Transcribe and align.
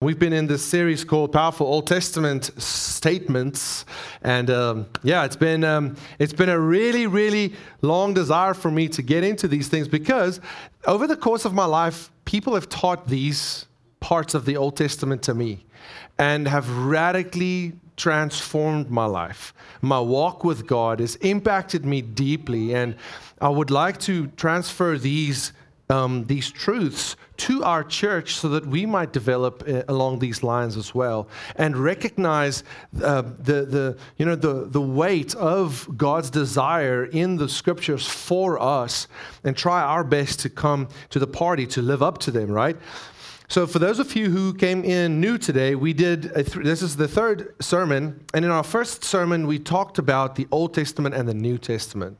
We've 0.00 0.16
been 0.16 0.32
in 0.32 0.46
this 0.46 0.64
series 0.64 1.02
called 1.02 1.32
"Powerful 1.32 1.66
Old 1.66 1.88
Testament 1.88 2.52
Statements," 2.62 3.84
and 4.22 4.48
um, 4.48 4.86
yeah, 5.02 5.24
it's 5.24 5.34
been 5.34 5.64
um, 5.64 5.96
it's 6.20 6.32
been 6.32 6.48
a 6.48 6.60
really, 6.60 7.08
really 7.08 7.54
long 7.82 8.14
desire 8.14 8.54
for 8.54 8.70
me 8.70 8.86
to 8.90 9.02
get 9.02 9.24
into 9.24 9.48
these 9.48 9.66
things 9.66 9.88
because 9.88 10.40
over 10.86 11.08
the 11.08 11.16
course 11.16 11.44
of 11.44 11.52
my 11.52 11.64
life, 11.64 12.12
people 12.26 12.54
have 12.54 12.68
taught 12.68 13.08
these 13.08 13.66
parts 13.98 14.34
of 14.34 14.44
the 14.44 14.56
Old 14.56 14.76
Testament 14.76 15.20
to 15.22 15.34
me, 15.34 15.66
and 16.16 16.46
have 16.46 16.70
radically 16.70 17.72
transformed 17.96 18.92
my 18.92 19.04
life. 19.04 19.52
My 19.82 19.98
walk 19.98 20.44
with 20.44 20.68
God 20.68 21.00
has 21.00 21.16
impacted 21.16 21.84
me 21.84 22.02
deeply, 22.02 22.72
and 22.72 22.94
I 23.40 23.48
would 23.48 23.72
like 23.72 23.98
to 24.02 24.28
transfer 24.36 24.96
these 24.96 25.52
um, 25.90 26.24
these 26.24 26.50
truths 26.50 27.16
to 27.38 27.62
our 27.64 27.84
church 27.84 28.34
so 28.34 28.48
that 28.48 28.66
we 28.66 28.84
might 28.84 29.12
develop 29.12 29.62
uh, 29.66 29.82
along 29.88 30.18
these 30.18 30.42
lines 30.42 30.76
as 30.76 30.94
well 30.94 31.28
and 31.56 31.76
recognize 31.76 32.64
uh, 33.02 33.22
the, 33.22 33.64
the, 33.64 33.98
you 34.16 34.26
know, 34.26 34.34
the, 34.34 34.66
the 34.68 34.80
weight 34.80 35.34
of 35.36 35.88
God's 35.96 36.30
desire 36.30 37.04
in 37.04 37.36
the 37.36 37.48
scriptures 37.48 38.06
for 38.06 38.60
us 38.60 39.08
and 39.44 39.56
try 39.56 39.82
our 39.82 40.04
best 40.04 40.40
to 40.40 40.50
come 40.50 40.88
to 41.10 41.18
the 41.18 41.26
party 41.26 41.66
to 41.68 41.82
live 41.82 42.02
up 42.02 42.18
to 42.18 42.30
them, 42.30 42.50
right? 42.50 42.76
So, 43.50 43.66
for 43.66 43.78
those 43.78 43.98
of 43.98 44.14
you 44.14 44.28
who 44.28 44.52
came 44.52 44.84
in 44.84 45.22
new 45.22 45.38
today, 45.38 45.74
we 45.74 45.94
did, 45.94 46.34
th- 46.34 46.52
this 46.52 46.82
is 46.82 46.96
the 46.96 47.08
third 47.08 47.54
sermon. 47.62 48.22
And 48.34 48.44
in 48.44 48.50
our 48.50 48.62
first 48.62 49.04
sermon, 49.04 49.46
we 49.46 49.58
talked 49.58 49.96
about 49.96 50.34
the 50.34 50.46
Old 50.50 50.74
Testament 50.74 51.14
and 51.14 51.26
the 51.26 51.32
New 51.32 51.56
Testament. 51.56 52.18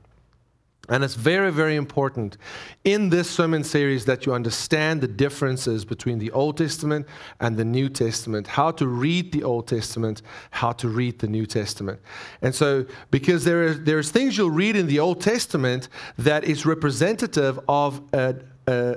And 0.88 1.05
it's 1.05 1.15
very, 1.15 1.52
very 1.52 1.77
important 1.77 2.38
in 2.84 3.10
this 3.10 3.29
sermon 3.29 3.62
series 3.62 4.06
that 4.06 4.24
you 4.24 4.33
understand 4.33 5.01
the 5.02 5.09
differences 5.09 5.84
between 5.84 6.19
the 6.19 6.30
Old 6.30 6.56
Testament 6.56 7.06
and 7.41 7.56
the 7.56 7.65
New 7.65 7.91
Testament, 7.91 8.46
how 8.46 8.70
to 8.73 8.87
read 8.87 9.32
the 9.32 9.43
Old 9.43 9.69
Testament, 9.69 10.23
how 10.51 10.73
to 10.73 10.88
read 10.88 11.19
the 11.19 11.29
New 11.29 11.45
Testament. 11.45 12.01
And 12.40 12.54
so, 12.54 12.87
because 13.10 13.45
there 13.45 13.65
is, 13.65 13.82
there's 13.82 14.10
things 14.10 14.38
you'll 14.38 14.51
read 14.51 14.77
in 14.77 14.87
the 14.87 14.99
Old 14.99 15.21
Testament 15.21 15.88
that 16.16 16.45
is 16.45 16.65
representative 16.65 17.60
of 17.68 18.01
an 18.15 18.43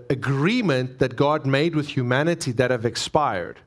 agreement 0.09 0.99
that 0.99 1.17
God 1.17 1.45
made 1.45 1.75
with 1.75 1.89
humanity 1.89 2.53
that 2.53 2.71
have 2.71 2.85
expired 2.85 3.59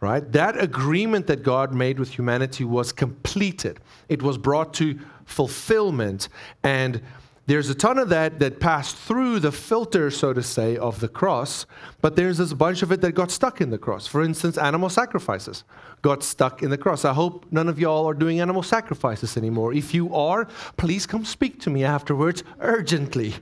right? 0.00 0.30
That 0.32 0.62
agreement 0.62 1.26
that 1.26 1.42
God 1.42 1.72
made 1.72 1.98
with 1.98 2.10
humanity 2.10 2.64
was 2.64 2.92
completed. 2.92 3.80
It 4.10 4.22
was 4.22 4.36
brought 4.36 4.74
to 4.74 4.98
fulfillment 5.24 6.28
and 6.62 7.00
there's 7.46 7.70
a 7.70 7.74
ton 7.74 7.98
of 7.98 8.08
that 8.08 8.40
that 8.40 8.58
passed 8.58 8.96
through 8.96 9.38
the 9.38 9.52
filter, 9.52 10.10
so 10.10 10.32
to 10.32 10.42
say, 10.42 10.76
of 10.76 10.98
the 10.98 11.08
cross, 11.08 11.64
but 12.00 12.16
there's 12.16 12.38
this 12.38 12.52
bunch 12.52 12.82
of 12.82 12.90
it 12.90 13.00
that 13.02 13.12
got 13.12 13.30
stuck 13.30 13.60
in 13.60 13.70
the 13.70 13.78
cross. 13.78 14.06
For 14.06 14.22
instance, 14.22 14.58
animal 14.58 14.88
sacrifices 14.88 15.62
got 16.02 16.24
stuck 16.24 16.62
in 16.62 16.70
the 16.70 16.78
cross. 16.78 17.04
I 17.04 17.12
hope 17.12 17.46
none 17.52 17.68
of 17.68 17.78
y'all 17.78 18.08
are 18.08 18.14
doing 18.14 18.40
animal 18.40 18.64
sacrifices 18.64 19.36
anymore. 19.36 19.72
If 19.72 19.94
you 19.94 20.12
are, 20.14 20.46
please 20.76 21.06
come 21.06 21.24
speak 21.24 21.60
to 21.60 21.70
me 21.70 21.84
afterwards 21.84 22.42
urgently. 22.60 23.34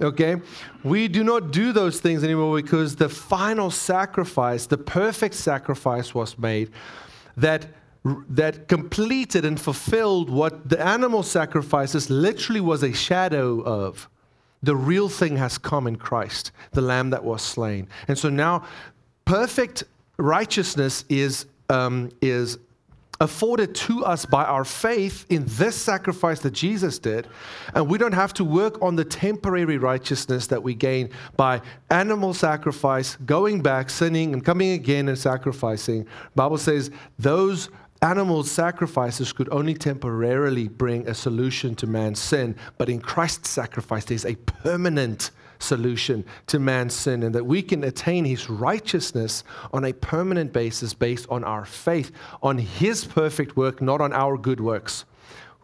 Okay? 0.00 0.36
We 0.82 1.06
do 1.06 1.22
not 1.22 1.52
do 1.52 1.72
those 1.72 2.00
things 2.00 2.24
anymore 2.24 2.56
because 2.56 2.96
the 2.96 3.08
final 3.08 3.70
sacrifice, 3.70 4.66
the 4.66 4.78
perfect 4.78 5.34
sacrifice 5.36 6.14
was 6.14 6.36
made 6.36 6.70
that 7.36 7.66
that 8.04 8.68
completed 8.68 9.44
and 9.44 9.60
fulfilled 9.60 10.28
what 10.28 10.68
the 10.68 10.80
animal 10.80 11.22
sacrifices 11.22 12.10
literally 12.10 12.60
was 12.60 12.82
a 12.82 12.92
shadow 12.92 13.60
of. 13.60 14.08
The 14.62 14.76
real 14.76 15.08
thing 15.08 15.36
has 15.36 15.58
come 15.58 15.86
in 15.86 15.96
Christ, 15.96 16.52
the 16.72 16.80
lamb 16.80 17.10
that 17.10 17.24
was 17.24 17.42
slain. 17.42 17.88
And 18.08 18.16
so 18.16 18.28
now, 18.28 18.64
perfect 19.24 19.84
righteousness 20.18 21.04
is, 21.08 21.46
um, 21.68 22.10
is 22.20 22.58
afforded 23.22 23.74
to 23.74 24.04
us 24.04 24.26
by 24.26 24.44
our 24.44 24.64
faith 24.64 25.24
in 25.30 25.44
this 25.46 25.76
sacrifice 25.76 26.40
that 26.40 26.52
Jesus 26.52 26.98
did. 26.98 27.28
And 27.74 27.88
we 27.88 27.96
don't 27.98 28.12
have 28.12 28.34
to 28.34 28.44
work 28.44 28.82
on 28.82 28.96
the 28.96 29.04
temporary 29.04 29.78
righteousness 29.78 30.48
that 30.48 30.62
we 30.62 30.74
gain 30.74 31.10
by 31.36 31.60
animal 31.90 32.34
sacrifice, 32.34 33.16
going 33.24 33.62
back, 33.62 33.90
sinning, 33.90 34.32
and 34.32 34.44
coming 34.44 34.72
again 34.72 35.08
and 35.08 35.16
sacrificing. 35.16 36.06
Bible 36.34 36.58
says 36.58 36.90
those 37.18 37.70
Animal 38.02 38.42
sacrifices 38.42 39.32
could 39.32 39.48
only 39.52 39.74
temporarily 39.74 40.66
bring 40.66 41.08
a 41.08 41.14
solution 41.14 41.76
to 41.76 41.86
man's 41.86 42.18
sin, 42.18 42.56
but 42.76 42.88
in 42.88 43.00
Christ's 43.00 43.48
sacrifice, 43.48 44.04
there's 44.04 44.24
a 44.24 44.34
permanent 44.34 45.30
solution 45.60 46.24
to 46.48 46.58
man's 46.58 46.94
sin, 46.94 47.22
and 47.22 47.32
that 47.32 47.46
we 47.46 47.62
can 47.62 47.84
attain 47.84 48.24
his 48.24 48.50
righteousness 48.50 49.44
on 49.72 49.84
a 49.84 49.92
permanent 49.92 50.52
basis 50.52 50.92
based 50.94 51.28
on 51.30 51.44
our 51.44 51.64
faith, 51.64 52.10
on 52.42 52.58
his 52.58 53.04
perfect 53.04 53.56
work, 53.56 53.80
not 53.80 54.00
on 54.00 54.12
our 54.12 54.36
good 54.36 54.58
works. 54.58 55.04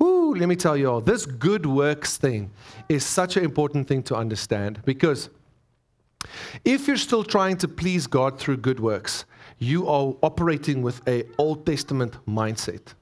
Ooh, 0.00 0.32
let 0.37 0.48
me 0.48 0.54
tell 0.54 0.77
you 0.77 0.88
all, 0.88 1.00
this 1.00 1.27
good 1.27 1.66
works 1.66 2.19
thing 2.19 2.53
is 2.88 3.04
such 3.04 3.37
an 3.37 3.43
important 3.43 3.88
thing 3.88 4.04
to 4.04 4.15
understand 4.15 4.81
because 4.84 5.28
if 6.65 6.87
you're 6.87 6.97
still 6.97 7.25
trying 7.25 7.56
to 7.56 7.66
please 7.66 8.06
God 8.06 8.38
through 8.38 8.59
good 8.59 8.78
works, 8.78 9.25
you 9.58 9.88
are 9.88 10.14
operating 10.22 10.82
with 10.82 11.06
a 11.08 11.24
Old 11.38 11.66
Testament 11.66 12.16
mindset. 12.26 12.94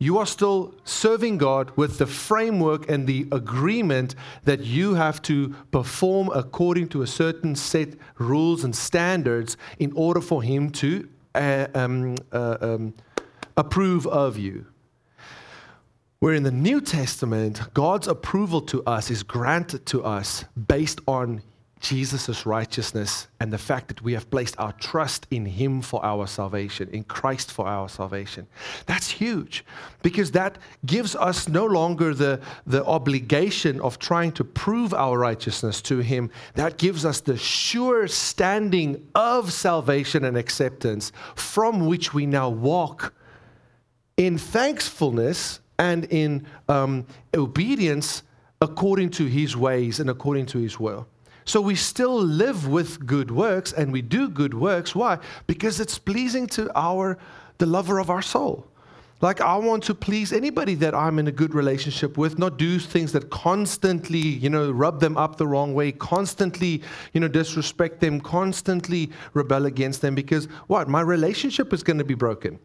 You 0.00 0.18
are 0.18 0.26
still 0.26 0.74
serving 0.84 1.38
God 1.38 1.72
with 1.74 1.98
the 1.98 2.06
framework 2.06 2.88
and 2.88 3.06
the 3.06 3.26
agreement 3.32 4.14
that 4.44 4.60
you 4.60 4.94
have 4.94 5.20
to 5.22 5.48
perform 5.72 6.30
according 6.32 6.88
to 6.90 7.02
a 7.02 7.06
certain 7.06 7.56
set 7.56 7.94
rules 8.16 8.62
and 8.62 8.74
standards 8.74 9.56
in 9.80 9.92
order 9.96 10.20
for 10.20 10.40
Him 10.40 10.70
to 10.70 11.08
uh, 11.34 11.66
um, 11.74 12.14
uh, 12.32 12.58
um, 12.60 12.94
approve 13.56 14.06
of 14.06 14.38
you. 14.38 14.66
Where 16.20 16.34
in 16.34 16.44
the 16.44 16.52
New 16.52 16.80
Testament, 16.80 17.60
God's 17.74 18.06
approval 18.06 18.60
to 18.62 18.84
us 18.84 19.10
is 19.10 19.24
granted 19.24 19.84
to 19.86 20.04
us 20.04 20.44
based 20.68 21.00
on 21.08 21.42
Jesus' 21.80 22.44
righteousness 22.44 23.28
and 23.40 23.52
the 23.52 23.58
fact 23.58 23.88
that 23.88 24.02
we 24.02 24.12
have 24.12 24.30
placed 24.30 24.58
our 24.58 24.72
trust 24.72 25.26
in 25.30 25.46
Him 25.46 25.80
for 25.80 26.04
our 26.04 26.26
salvation, 26.26 26.88
in 26.90 27.04
Christ 27.04 27.52
for 27.52 27.66
our 27.66 27.88
salvation. 27.88 28.46
That's 28.86 29.10
huge 29.10 29.64
because 30.02 30.32
that 30.32 30.58
gives 30.86 31.14
us 31.14 31.48
no 31.48 31.66
longer 31.66 32.14
the, 32.14 32.40
the 32.66 32.84
obligation 32.84 33.80
of 33.80 33.98
trying 33.98 34.32
to 34.32 34.44
prove 34.44 34.92
our 34.92 35.18
righteousness 35.18 35.80
to 35.82 35.98
Him. 35.98 36.30
That 36.54 36.78
gives 36.78 37.04
us 37.04 37.20
the 37.20 37.36
sure 37.36 38.08
standing 38.08 39.06
of 39.14 39.52
salvation 39.52 40.24
and 40.24 40.36
acceptance 40.36 41.12
from 41.34 41.86
which 41.86 42.12
we 42.12 42.26
now 42.26 42.48
walk 42.48 43.14
in 44.16 44.36
thankfulness 44.36 45.60
and 45.78 46.04
in 46.06 46.44
um, 46.68 47.06
obedience 47.34 48.22
according 48.60 49.10
to 49.10 49.26
His 49.26 49.56
ways 49.56 50.00
and 50.00 50.10
according 50.10 50.46
to 50.46 50.58
His 50.58 50.80
will. 50.80 51.06
So 51.48 51.62
we 51.62 51.76
still 51.76 52.20
live 52.20 52.68
with 52.68 53.06
good 53.06 53.30
works 53.30 53.72
and 53.72 53.90
we 53.90 54.02
do 54.02 54.28
good 54.28 54.52
works. 54.52 54.94
Why? 54.94 55.16
Because 55.46 55.80
it's 55.80 55.98
pleasing 55.98 56.46
to 56.48 56.70
our 56.78 57.16
the 57.56 57.64
lover 57.64 57.98
of 57.98 58.10
our 58.10 58.20
soul. 58.20 58.66
Like 59.22 59.40
I 59.40 59.56
want 59.56 59.82
to 59.84 59.94
please 59.94 60.30
anybody 60.30 60.74
that 60.74 60.94
I'm 60.94 61.18
in 61.18 61.26
a 61.26 61.32
good 61.32 61.54
relationship 61.54 62.18
with, 62.18 62.38
not 62.38 62.58
do 62.58 62.78
things 62.78 63.12
that 63.12 63.30
constantly, 63.30 64.18
you 64.18 64.50
know, 64.50 64.70
rub 64.70 65.00
them 65.00 65.16
up 65.16 65.38
the 65.38 65.46
wrong 65.46 65.72
way, 65.72 65.90
constantly, 65.90 66.82
you 67.14 67.20
know, 67.20 67.28
disrespect 67.28 68.00
them, 68.00 68.20
constantly 68.20 69.10
rebel 69.32 69.64
against 69.64 70.02
them 70.02 70.14
because 70.14 70.44
what? 70.66 70.86
My 70.86 71.00
relationship 71.00 71.72
is 71.72 71.82
going 71.82 71.98
to 71.98 72.04
be 72.04 72.12
broken. 72.12 72.58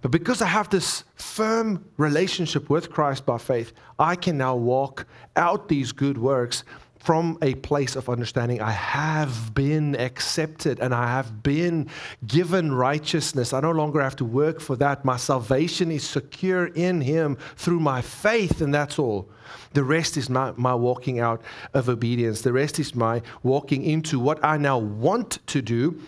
But 0.00 0.12
because 0.12 0.40
I 0.40 0.46
have 0.46 0.70
this 0.70 1.02
firm 1.16 1.84
relationship 1.96 2.70
with 2.70 2.88
Christ 2.88 3.26
by 3.26 3.38
faith, 3.38 3.72
I 3.98 4.14
can 4.14 4.38
now 4.38 4.54
walk 4.54 5.06
out 5.34 5.68
these 5.68 5.90
good 5.90 6.18
works 6.18 6.62
from 7.02 7.36
a 7.42 7.54
place 7.56 7.96
of 7.96 8.08
understanding 8.08 8.60
I 8.60 8.70
have 8.70 9.54
been 9.54 9.96
accepted 9.96 10.78
and 10.78 10.94
I 10.94 11.08
have 11.08 11.42
been 11.42 11.88
given 12.26 12.72
righteousness. 12.72 13.52
I 13.52 13.60
no 13.60 13.72
longer 13.72 14.00
have 14.00 14.14
to 14.16 14.24
work 14.24 14.60
for 14.60 14.76
that. 14.76 15.04
My 15.04 15.16
salvation 15.16 15.90
is 15.90 16.04
secure 16.04 16.66
in 16.66 17.00
Him 17.00 17.36
through 17.56 17.80
my 17.80 18.02
faith, 18.02 18.60
and 18.60 18.72
that's 18.72 19.00
all. 19.00 19.28
The 19.72 19.82
rest 19.82 20.16
is 20.16 20.30
my, 20.30 20.52
my 20.56 20.74
walking 20.74 21.18
out 21.18 21.42
of 21.74 21.88
obedience. 21.88 22.42
The 22.42 22.52
rest 22.52 22.78
is 22.78 22.94
my 22.94 23.22
walking 23.42 23.82
into 23.84 24.20
what 24.20 24.42
I 24.44 24.56
now 24.56 24.78
want 24.78 25.44
to 25.48 25.60
do. 25.60 26.00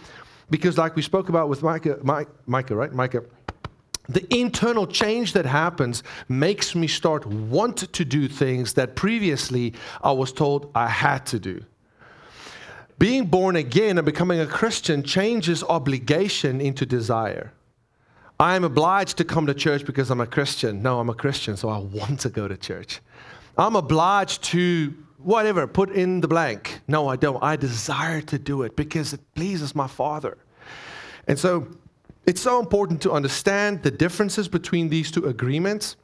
Because, 0.48 0.78
like 0.78 0.94
we 0.94 1.02
spoke 1.02 1.28
about 1.28 1.48
with 1.48 1.62
Micah, 1.62 1.98
Micah, 2.46 2.76
right? 2.76 2.92
Micah 2.92 3.24
the 4.08 4.26
internal 4.34 4.86
change 4.86 5.32
that 5.32 5.46
happens 5.46 6.02
makes 6.28 6.74
me 6.74 6.86
start 6.86 7.26
want 7.26 7.92
to 7.92 8.04
do 8.04 8.28
things 8.28 8.74
that 8.74 8.96
previously 8.96 9.74
I 10.02 10.12
was 10.12 10.32
told 10.32 10.70
I 10.74 10.88
had 10.88 11.24
to 11.26 11.38
do. 11.38 11.64
Being 12.98 13.26
born 13.26 13.56
again 13.56 13.98
and 13.98 14.04
becoming 14.04 14.40
a 14.40 14.46
Christian 14.46 15.02
changes 15.02 15.64
obligation 15.64 16.60
into 16.60 16.86
desire. 16.86 17.52
I 18.38 18.56
am 18.56 18.64
obliged 18.64 19.16
to 19.18 19.24
come 19.24 19.46
to 19.46 19.54
church 19.54 19.84
because 19.84 20.10
I'm 20.10 20.20
a 20.20 20.26
Christian. 20.26 20.82
No, 20.82 21.00
I'm 21.00 21.08
a 21.08 21.14
Christian, 21.14 21.56
so 21.56 21.68
I 21.68 21.78
want 21.78 22.20
to 22.20 22.28
go 22.28 22.46
to 22.46 22.56
church. 22.56 23.00
I'm 23.56 23.76
obliged 23.76 24.42
to 24.44 24.94
whatever, 25.18 25.66
put 25.66 25.90
in 25.90 26.20
the 26.20 26.28
blank. 26.28 26.80
No, 26.86 27.08
I 27.08 27.16
don't. 27.16 27.42
I 27.42 27.56
desire 27.56 28.20
to 28.22 28.38
do 28.38 28.62
it 28.62 28.76
because 28.76 29.12
it 29.12 29.20
pleases 29.34 29.74
my 29.74 29.86
Father. 29.86 30.36
And 31.26 31.38
so 31.38 31.66
it's 32.26 32.40
so 32.40 32.60
important 32.60 33.02
to 33.02 33.12
understand 33.12 33.82
the 33.82 33.90
differences 33.90 34.48
between 34.48 34.88
these 34.88 35.10
two 35.10 35.26
agreements 35.26 35.96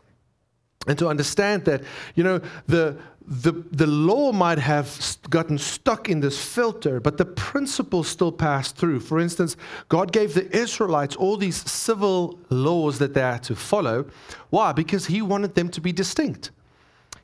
and 0.86 0.98
to 0.98 1.08
understand 1.08 1.64
that, 1.66 1.82
you 2.14 2.24
know, 2.24 2.40
the, 2.66 2.96
the, 3.26 3.52
the 3.70 3.86
law 3.86 4.32
might 4.32 4.58
have 4.58 5.18
gotten 5.28 5.58
stuck 5.58 6.08
in 6.08 6.20
this 6.20 6.42
filter, 6.42 7.00
but 7.00 7.18
the 7.18 7.24
principles 7.24 8.08
still 8.08 8.32
pass 8.32 8.72
through. 8.72 9.00
For 9.00 9.20
instance, 9.20 9.56
God 9.88 10.10
gave 10.12 10.34
the 10.34 10.50
Israelites 10.56 11.16
all 11.16 11.36
these 11.36 11.56
civil 11.70 12.38
laws 12.48 12.98
that 12.98 13.14
they 13.14 13.20
had 13.20 13.42
to 13.44 13.54
follow. 13.54 14.06
Why? 14.48 14.72
Because 14.72 15.06
He 15.06 15.20
wanted 15.22 15.54
them 15.54 15.68
to 15.70 15.80
be 15.80 15.92
distinct. 15.92 16.50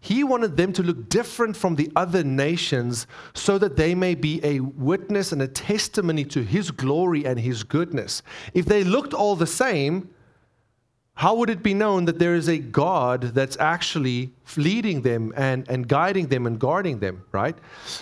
He 0.06 0.22
wanted 0.22 0.56
them 0.56 0.72
to 0.74 0.84
look 0.84 1.08
different 1.08 1.56
from 1.56 1.74
the 1.74 1.90
other 1.96 2.22
nations 2.22 3.08
so 3.34 3.58
that 3.58 3.76
they 3.76 3.92
may 3.92 4.14
be 4.14 4.38
a 4.44 4.60
witness 4.60 5.32
and 5.32 5.42
a 5.42 5.48
testimony 5.48 6.24
to 6.26 6.44
His 6.44 6.70
glory 6.70 7.26
and 7.26 7.40
His 7.40 7.64
goodness. 7.64 8.22
If 8.54 8.66
they 8.66 8.84
looked 8.84 9.12
all 9.12 9.34
the 9.34 9.48
same, 9.48 10.08
how 11.14 11.34
would 11.34 11.50
it 11.50 11.60
be 11.60 11.74
known 11.74 12.04
that 12.04 12.20
there 12.20 12.36
is 12.36 12.48
a 12.48 12.58
God 12.58 13.34
that's 13.34 13.56
actually 13.58 14.30
leading 14.56 15.02
them 15.02 15.32
and, 15.36 15.68
and 15.68 15.88
guiding 15.88 16.28
them 16.28 16.46
and 16.46 16.56
guarding 16.56 17.00
them, 17.00 17.24
right? 17.32 17.56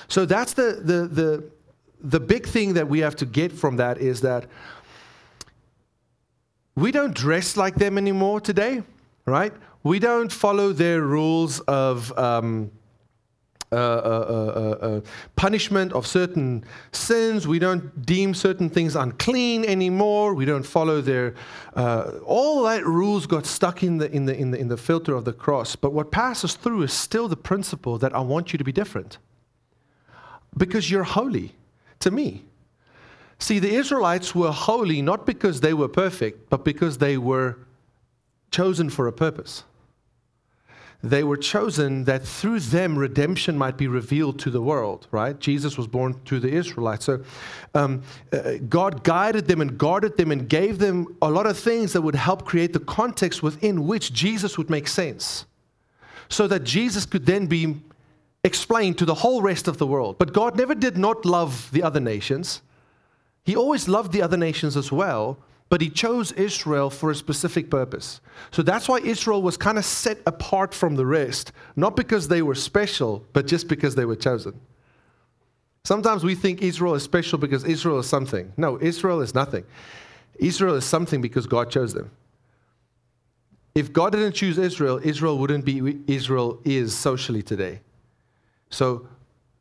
So 0.07 0.27
that's 0.27 0.53
the, 0.53 0.83
the, 0.85 1.09
the, 1.09 1.51
the 2.03 2.21
big 2.21 2.47
thing 2.47 2.75
that 2.75 2.87
we 2.87 2.99
have 2.99 3.17
to 3.17 3.25
get 3.25 3.51
from 3.51 3.77
that 3.79 3.97
is 3.97 4.21
that 4.21 4.45
we 6.77 6.93
don't 6.93 7.15
dress 7.15 7.57
like 7.57 7.77
them 7.77 7.97
anymore 7.97 8.43
today, 8.43 8.83
right? 9.27 9.53
We 9.83 9.99
don't 9.99 10.33
follow 10.33 10.73
their 10.73 11.03
rules 11.03 11.61
of. 11.61 12.17
Um, 12.19 12.71
uh, 13.73 13.77
uh, 13.77 14.77
uh, 14.81 15.01
punishment 15.35 15.93
of 15.95 16.07
certain 16.07 16.65
sins. 16.93 17.49
We 17.49 17.59
don't 17.59 18.07
deem 18.07 18.33
certain 18.33 18.71
things 18.71 18.95
unclean 18.95 19.65
anymore. 19.65 20.35
We 20.35 20.45
don't 20.45 20.63
follow 20.63 21.01
their. 21.01 21.35
all 21.75 22.63
that 22.65 22.87
rules 22.87 23.27
got 23.27 23.47
stuck 23.47 23.83
in 23.83 23.99
the, 23.99 24.09
in, 24.13 24.27
the, 24.27 24.37
in, 24.37 24.53
the, 24.53 24.59
in 24.61 24.69
the 24.69 24.77
filter 24.77 25.17
of 25.17 25.25
the 25.25 25.33
cross. 25.33 25.75
But 25.75 25.93
what 25.93 26.13
passes 26.13 26.55
through 26.55 26.83
is 26.83 26.93
still 26.93 27.27
the 27.27 27.37
principle 27.37 27.99
that 27.99 28.15
I 28.15 28.21
want 28.21 28.53
you 28.53 28.59
to 28.59 28.65
be 28.65 28.71
different 28.71 29.19
because 30.57 30.89
you're 30.89 31.03
holy 31.03 31.57
to 31.99 32.13
me. 32.13 32.45
See, 33.41 33.59
the 33.59 33.75
Israelites 33.75 34.35
were 34.35 34.53
holy 34.53 35.03
not 35.03 35.27
because 35.27 35.61
they 35.61 35.75
were 35.75 35.89
perfect, 35.89 36.49
but 36.49 36.65
because 36.65 36.99
they 36.99 37.19
were 37.19 37.59
chosen 38.59 38.89
for 38.91 39.05
a 39.07 39.13
purpose 39.13 39.65
they 41.05 41.23
were 41.23 41.37
chosen 41.37 42.05
that 42.05 42.27
through 42.27 42.59
them 42.59 42.97
redemption 42.97 43.59
might 43.59 43.77
be 43.77 43.87
revealed 43.87 44.39
to 44.39 44.51
the 44.51 44.63
world, 44.63 45.07
right? 45.11 45.39
Jesus 45.39 45.77
was 45.77 45.87
born 45.87 46.19
to 46.25 46.41
the 46.41 46.49
Israelites. 46.49 47.05
So 47.05 47.23
um, 47.75 48.03
uh, 48.33 48.55
God 48.71 49.05
guided 49.05 49.47
them 49.47 49.61
and 49.61 49.77
guarded 49.77 50.17
them 50.17 50.33
and 50.33 50.49
gave 50.49 50.79
them 50.79 51.15
a 51.21 51.29
lot 51.29 51.47
of 51.47 51.59
things 51.59 51.93
that 51.93 52.01
would 52.01 52.15
help 52.15 52.47
create 52.47 52.73
the 52.73 52.81
context 52.81 53.43
within 53.43 53.87
which 53.87 54.15
Jesus 54.15 54.57
would 54.57 54.71
make 54.71 54.89
sense. 54.89 55.45
So 56.31 56.47
that 56.47 56.65
Jesus 56.65 57.05
could 57.05 57.27
then 57.27 57.47
be 57.49 57.77
explained 58.43 58.97
to 58.97 59.05
the 59.05 59.15
whole 59.15 59.43
rest 59.43 59.69
of 59.69 59.77
the 59.77 59.87
world. 59.87 60.17
But 60.17 60.33
God 60.33 60.57
never 60.57 60.75
did 60.75 60.97
not 60.97 61.27
love 61.27 61.71
the 61.71 61.83
other 61.83 62.01
nations, 62.01 62.63
He 63.45 63.55
always 63.55 63.89
loved 63.89 64.13
the 64.13 64.23
other 64.23 64.39
nations 64.39 64.75
as 64.75 64.91
well 64.91 65.37
but 65.69 65.81
he 65.81 65.89
chose 65.89 66.33
Israel 66.33 66.91
for 66.91 67.11
a 67.11 67.15
specific 67.15 67.71
purpose. 67.71 68.21
So 68.51 68.63
that's 68.63 68.89
why 68.89 68.99
Israel 68.99 69.43
was 69.43 69.57
kind 69.57 69.79
of 69.79 69.85
set 69.85 70.19
apart 70.27 70.75
from 70.75 70.95
the 70.95 71.07
rest, 71.07 71.53
not 71.75 71.97
because 71.97 72.29
they 72.29 72.43
were 72.43 72.55
special, 72.55 73.25
but 73.33 73.47
just 73.47 73.69
because 73.69 73.95
they 73.95 74.05
were 74.05 74.17
chosen. 74.17 74.61
Sometimes 75.85 76.25
we 76.25 76.35
think 76.35 76.63
Israel 76.63 76.95
is 76.95 77.03
special 77.03 77.39
because 77.39 77.65
Israel 77.65 77.99
is 77.99 78.07
something. 78.07 78.53
No, 78.57 78.79
Israel 78.81 79.21
is 79.21 79.35
nothing. 79.35 79.65
Israel 80.37 80.75
is 80.75 80.85
something 80.85 81.21
because 81.21 81.47
God 81.47 81.71
chose 81.71 81.93
them. 81.93 82.11
If 83.75 83.93
God 83.93 84.13
didn't 84.13 84.33
choose 84.33 84.57
Israel, 84.57 85.01
Israel 85.03 85.39
wouldn't 85.39 85.65
be 85.65 85.99
Israel 86.07 86.61
is 86.65 86.97
socially 86.97 87.43
today. 87.43 87.81
So 88.71 89.07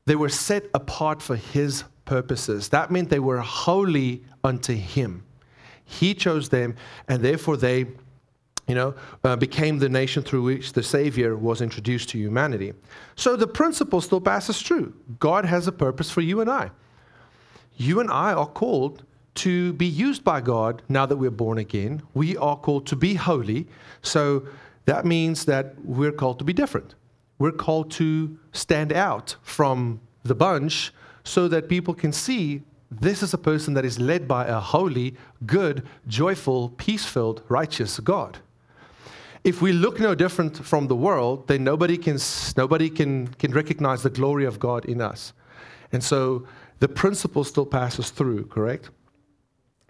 they 0.06 0.16
were 0.16 0.30
set 0.30 0.66
apart 0.74 1.22
for 1.22 1.36
his 1.36 1.84
purposes. 2.06 2.70
That 2.70 2.92
meant 2.92 3.10
they 3.10 3.20
were 3.20 3.40
holy 3.40 4.24
unto 4.44 4.74
him. 4.74 5.24
He 5.86 6.14
chose 6.14 6.50
them, 6.50 6.76
and 7.08 7.22
therefore 7.22 7.58
they 7.58 7.88
you 8.68 8.76
know, 8.76 8.96
uh, 9.24 9.36
became 9.36 9.78
the 9.80 9.90
nation 9.90 10.24
through 10.24 10.44
which 10.44 10.74
the 10.74 10.84
Savior 10.84 11.36
was 11.36 11.62
introduced 11.62 12.10
to 12.10 12.18
humanity. 12.18 12.74
So 13.16 13.36
the 13.36 13.48
principle 13.48 14.00
still 14.00 14.22
passes 14.22 14.62
true. 14.62 14.94
God 15.20 15.46
has 15.46 15.68
a 15.68 15.72
purpose 15.72 16.10
for 16.10 16.22
you 16.22 16.40
and 16.40 16.50
I. 16.50 16.72
You 17.76 18.00
and 18.00 18.10
I 18.10 18.34
are 18.34 18.48
called 18.48 19.04
to 19.36 19.74
be 19.74 19.86
used 19.86 20.24
by 20.24 20.40
God 20.42 20.82
now 20.88 21.06
that 21.06 21.18
we're 21.18 21.32
born 21.32 21.58
again. 21.58 22.04
We 22.14 22.38
are 22.38 22.56
called 22.56 22.86
to 22.88 22.96
be 22.96 23.16
holy. 23.16 23.68
So 24.02 24.48
that 24.86 25.06
means 25.06 25.46
that 25.46 25.74
we're 25.84 26.12
called 26.12 26.40
to 26.40 26.46
be 26.46 26.54
different. 26.54 26.96
We're 27.40 27.52
called 27.52 27.92
to 27.92 28.38
stand 28.52 28.94
out 28.94 29.36
from 29.42 30.00
the 30.24 30.36
bunch 30.36 30.94
so 31.24 31.48
that 31.48 31.68
people 31.68 31.94
can 31.94 32.14
see 32.14 32.62
this 33.02 33.24
is 33.24 33.34
a 33.34 33.38
person 33.38 33.74
that 33.74 33.86
is 33.86 34.00
led 34.00 34.28
by 34.28 34.46
a 34.46 34.60
holy, 34.60 35.16
good, 35.46 35.84
joyful, 36.08 36.70
peace 36.70 37.06
filled, 37.06 37.42
righteous 37.50 38.00
God. 38.00 38.40
If 39.44 39.62
we 39.62 39.74
look 39.74 40.00
no 40.00 40.16
different 40.16 40.64
from 40.66 40.88
the 40.88 40.96
world, 40.96 41.48
then 41.48 41.64
nobody 41.64 41.98
can, 41.98 42.18
nobody 42.56 42.90
can, 42.90 43.28
can 43.28 43.52
recognize 43.52 44.04
the 44.04 44.10
glory 44.10 44.46
of 44.46 44.60
God 44.60 44.86
in 44.86 45.02
us. 45.02 45.34
And 45.92 46.04
so 46.04 46.48
the 46.80 46.88
principle 46.88 47.44
still 47.44 47.66
passes 47.66 48.10
through, 48.10 48.46
correct? 48.46 48.90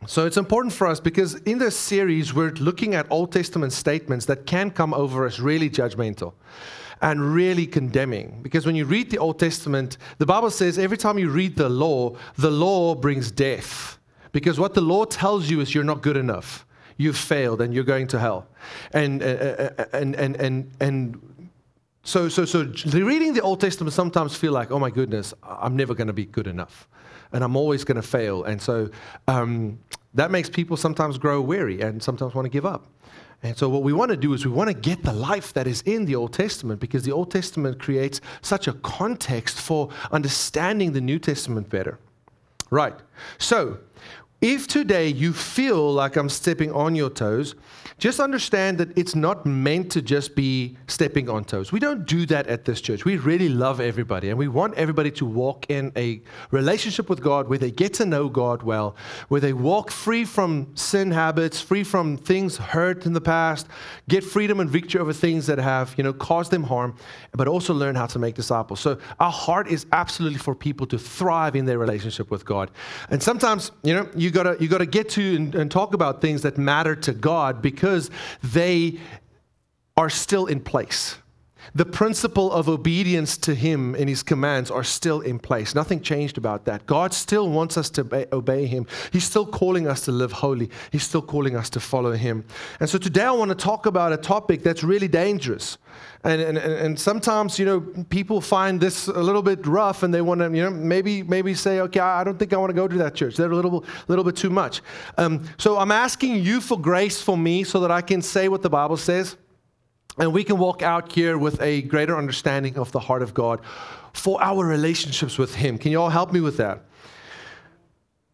So 0.07 0.25
it's 0.25 0.37
important 0.37 0.73
for 0.73 0.87
us 0.87 0.99
because 0.99 1.35
in 1.35 1.59
this 1.59 1.77
series, 1.77 2.33
we're 2.33 2.51
looking 2.51 2.93
at 2.95 3.05
Old 3.09 3.31
Testament 3.31 3.73
statements 3.73 4.25
that 4.25 4.45
can 4.45 4.71
come 4.71 4.93
over 4.93 5.25
as 5.25 5.39
really 5.39 5.69
judgmental 5.69 6.33
and 7.01 7.33
really 7.33 7.65
condemning. 7.65 8.39
Because 8.41 8.65
when 8.65 8.75
you 8.75 8.85
read 8.85 9.09
the 9.09 9.17
Old 9.17 9.39
Testament, 9.39 9.97
the 10.17 10.25
Bible 10.25 10.51
says 10.51 10.77
every 10.77 10.97
time 10.97 11.17
you 11.17 11.29
read 11.29 11.55
the 11.55 11.69
law, 11.69 12.15
the 12.37 12.51
law 12.51 12.95
brings 12.95 13.31
death. 13.31 13.97
Because 14.31 14.59
what 14.59 14.73
the 14.73 14.81
law 14.81 15.05
tells 15.05 15.49
you 15.49 15.61
is 15.61 15.73
you're 15.73 15.83
not 15.83 16.01
good 16.01 16.17
enough. 16.17 16.65
You've 16.97 17.17
failed 17.17 17.61
and 17.61 17.73
you're 17.73 17.83
going 17.83 18.07
to 18.07 18.19
hell. 18.19 18.47
And, 18.91 19.21
uh, 19.21 19.25
uh, 19.25 19.69
uh, 19.77 19.85
and, 19.93 20.15
and, 20.15 20.35
and, 20.37 20.71
and 20.79 21.47
so, 22.03 22.29
so, 22.29 22.45
so 22.45 22.63
reading 22.91 23.33
the 23.33 23.41
Old 23.41 23.61
Testament 23.61 23.93
sometimes 23.93 24.35
feel 24.35 24.51
like, 24.51 24.71
oh 24.71 24.79
my 24.79 24.89
goodness, 24.89 25.33
I'm 25.43 25.75
never 25.75 25.93
going 25.93 26.07
to 26.07 26.13
be 26.13 26.25
good 26.25 26.47
enough. 26.47 26.87
And 27.31 27.43
I'm 27.43 27.55
always 27.55 27.83
going 27.83 27.95
to 27.95 28.07
fail. 28.07 28.43
And 28.43 28.61
so 28.61 28.89
um, 29.27 29.79
that 30.13 30.29
makes 30.29 30.49
people 30.49 30.77
sometimes 30.77 31.17
grow 31.17 31.41
weary 31.41 31.81
and 31.81 32.01
sometimes 32.01 32.35
want 32.35 32.45
to 32.45 32.49
give 32.49 32.65
up. 32.65 32.85
And 33.43 33.57
so, 33.57 33.67
what 33.67 33.83
we 33.83 33.91
want 33.91 34.09
to 34.09 34.17
do 34.17 34.33
is 34.33 34.45
we 34.45 34.51
want 34.51 34.69
to 34.69 34.73
get 34.73 35.03
the 35.03 35.11
life 35.11 35.51
that 35.53 35.67
is 35.67 35.81
in 35.81 36.05
the 36.05 36.15
Old 36.15 36.31
Testament 36.31 36.79
because 36.79 37.03
the 37.03 37.11
Old 37.11 37.29
Testament 37.29 37.77
creates 37.77 38.21
such 38.41 38.69
a 38.69 38.73
context 38.73 39.59
for 39.59 39.89
understanding 40.13 40.93
the 40.93 41.01
New 41.01 41.19
Testament 41.19 41.69
better. 41.69 41.99
Right. 42.69 42.95
So, 43.37 43.79
if 44.43 44.67
today 44.67 45.07
you 45.07 45.31
feel 45.31 45.93
like 45.93 46.17
I'm 46.17 46.27
stepping 46.27 46.69
on 46.73 46.95
your 46.95 47.09
toes, 47.09 47.55
just 47.97 48.19
understand 48.19 48.77
that 48.79 48.97
it's 48.97 49.15
not 49.15 49.45
meant 49.45 49.89
to 49.93 50.01
just 50.01 50.35
be 50.35 50.75
stepping 50.87 51.29
on 51.29 51.45
toes. 51.45 51.71
We 51.71 51.79
don't 51.79 52.05
do 52.05 52.25
that 52.25 52.47
at 52.47 52.65
this 52.65 52.81
church. 52.81 53.05
We 53.05 53.15
really 53.15 53.47
love 53.47 53.79
everybody 53.79 54.29
and 54.29 54.37
we 54.37 54.49
want 54.49 54.73
everybody 54.73 55.11
to 55.11 55.25
walk 55.25 55.69
in 55.69 55.93
a 55.95 56.21
relationship 56.51 57.09
with 57.09 57.21
God 57.21 57.47
where 57.47 57.57
they 57.57 57.71
get 57.71 57.93
to 57.93 58.05
know 58.05 58.27
God 58.27 58.63
well, 58.63 58.97
where 59.29 59.39
they 59.39 59.53
walk 59.53 59.91
free 59.91 60.25
from 60.25 60.75
sin 60.75 61.11
habits, 61.11 61.61
free 61.61 61.85
from 61.85 62.17
things 62.17 62.57
hurt 62.57 63.05
in 63.05 63.13
the 63.13 63.21
past, 63.21 63.69
get 64.09 64.25
freedom 64.25 64.59
and 64.59 64.69
victory 64.69 64.99
over 64.99 65.13
things 65.13 65.47
that 65.47 65.59
have, 65.59 65.93
you 65.97 66.03
know, 66.03 66.11
caused 66.11 66.51
them 66.51 66.63
harm, 66.63 66.97
but 67.31 67.47
also 67.47 67.73
learn 67.73 67.95
how 67.95 68.07
to 68.07 68.19
make 68.19 68.35
disciples. 68.35 68.81
So 68.81 68.97
our 69.21 69.31
heart 69.31 69.69
is 69.69 69.85
absolutely 69.93 70.39
for 70.39 70.53
people 70.53 70.85
to 70.87 70.99
thrive 70.99 71.55
in 71.55 71.63
their 71.63 71.77
relationship 71.77 72.29
with 72.29 72.43
God. 72.43 72.69
And 73.09 73.23
sometimes, 73.23 73.71
you 73.83 73.93
know, 73.93 74.09
you 74.13 74.32
gotta 74.33 74.57
you 74.59 74.67
gotta 74.67 74.85
get 74.85 75.09
to 75.09 75.35
and, 75.35 75.55
and 75.55 75.71
talk 75.71 75.93
about 75.93 76.21
things 76.21 76.41
that 76.41 76.57
matter 76.57 76.95
to 76.95 77.13
God 77.13 77.61
because 77.61 78.09
they 78.41 78.99
are 79.95 80.09
still 80.09 80.47
in 80.47 80.59
place. 80.59 81.17
The 81.75 81.85
principle 81.85 82.51
of 82.51 82.69
obedience 82.69 83.37
to 83.37 83.55
Him 83.55 83.95
and 83.95 84.09
His 84.09 84.23
commands 84.23 84.69
are 84.69 84.83
still 84.83 85.21
in 85.21 85.39
place. 85.39 85.73
Nothing 85.73 86.01
changed 86.01 86.37
about 86.37 86.65
that. 86.65 86.85
God 86.85 87.13
still 87.13 87.49
wants 87.49 87.77
us 87.77 87.89
to 87.91 88.27
obey 88.33 88.65
Him. 88.65 88.87
He's 89.11 89.23
still 89.23 89.45
calling 89.45 89.87
us 89.87 90.01
to 90.05 90.11
live 90.11 90.31
holy. 90.31 90.69
He's 90.91 91.03
still 91.03 91.21
calling 91.21 91.55
us 91.55 91.69
to 91.71 91.79
follow 91.79 92.11
Him. 92.13 92.45
And 92.79 92.89
so 92.89 92.97
today 92.97 93.23
I 93.23 93.31
want 93.31 93.49
to 93.49 93.55
talk 93.55 93.85
about 93.85 94.13
a 94.13 94.17
topic 94.17 94.63
that's 94.63 94.83
really 94.83 95.07
dangerous. 95.07 95.77
And, 96.23 96.41
and, 96.41 96.57
and 96.57 96.99
sometimes, 96.99 97.59
you 97.59 97.65
know, 97.65 97.81
people 98.09 98.39
find 98.39 98.79
this 98.79 99.07
a 99.07 99.21
little 99.21 99.41
bit 99.41 99.65
rough 99.67 100.03
and 100.03 100.13
they 100.13 100.21
want 100.21 100.39
to, 100.39 100.45
you 100.45 100.63
know, 100.63 100.69
maybe, 100.69 101.21
maybe 101.21 101.53
say, 101.53 101.81
okay, 101.81 101.99
I 101.99 102.23
don't 102.23 102.39
think 102.39 102.53
I 102.53 102.57
want 102.57 102.69
to 102.69 102.75
go 102.75 102.87
to 102.87 102.97
that 102.99 103.13
church. 103.13 103.35
They're 103.35 103.51
a 103.51 103.55
little, 103.55 103.83
little 104.07 104.23
bit 104.23 104.37
too 104.37 104.49
much. 104.49 104.81
Um, 105.17 105.43
so 105.57 105.77
I'm 105.77 105.91
asking 105.91 106.37
you 106.37 106.61
for 106.61 106.79
grace 106.79 107.21
for 107.21 107.37
me 107.37 107.63
so 107.63 107.81
that 107.81 107.91
I 107.91 108.01
can 108.01 108.21
say 108.21 108.47
what 108.47 108.61
the 108.61 108.69
Bible 108.69 108.97
says. 108.97 109.35
And 110.17 110.31
we 110.31 110.43
can 110.43 110.57
walk 110.57 110.81
out 110.81 111.11
here 111.11 111.37
with 111.37 111.61
a 111.61 111.81
greater 111.83 112.17
understanding 112.17 112.77
of 112.77 112.91
the 112.91 112.99
heart 112.99 113.21
of 113.21 113.33
God 113.33 113.59
for 114.13 114.41
our 114.43 114.65
relationships 114.65 115.37
with 115.37 115.55
Him. 115.55 115.77
Can 115.77 115.91
you 115.91 115.99
all 115.99 116.09
help 116.09 116.31
me 116.31 116.39
with 116.39 116.57
that? 116.57 116.83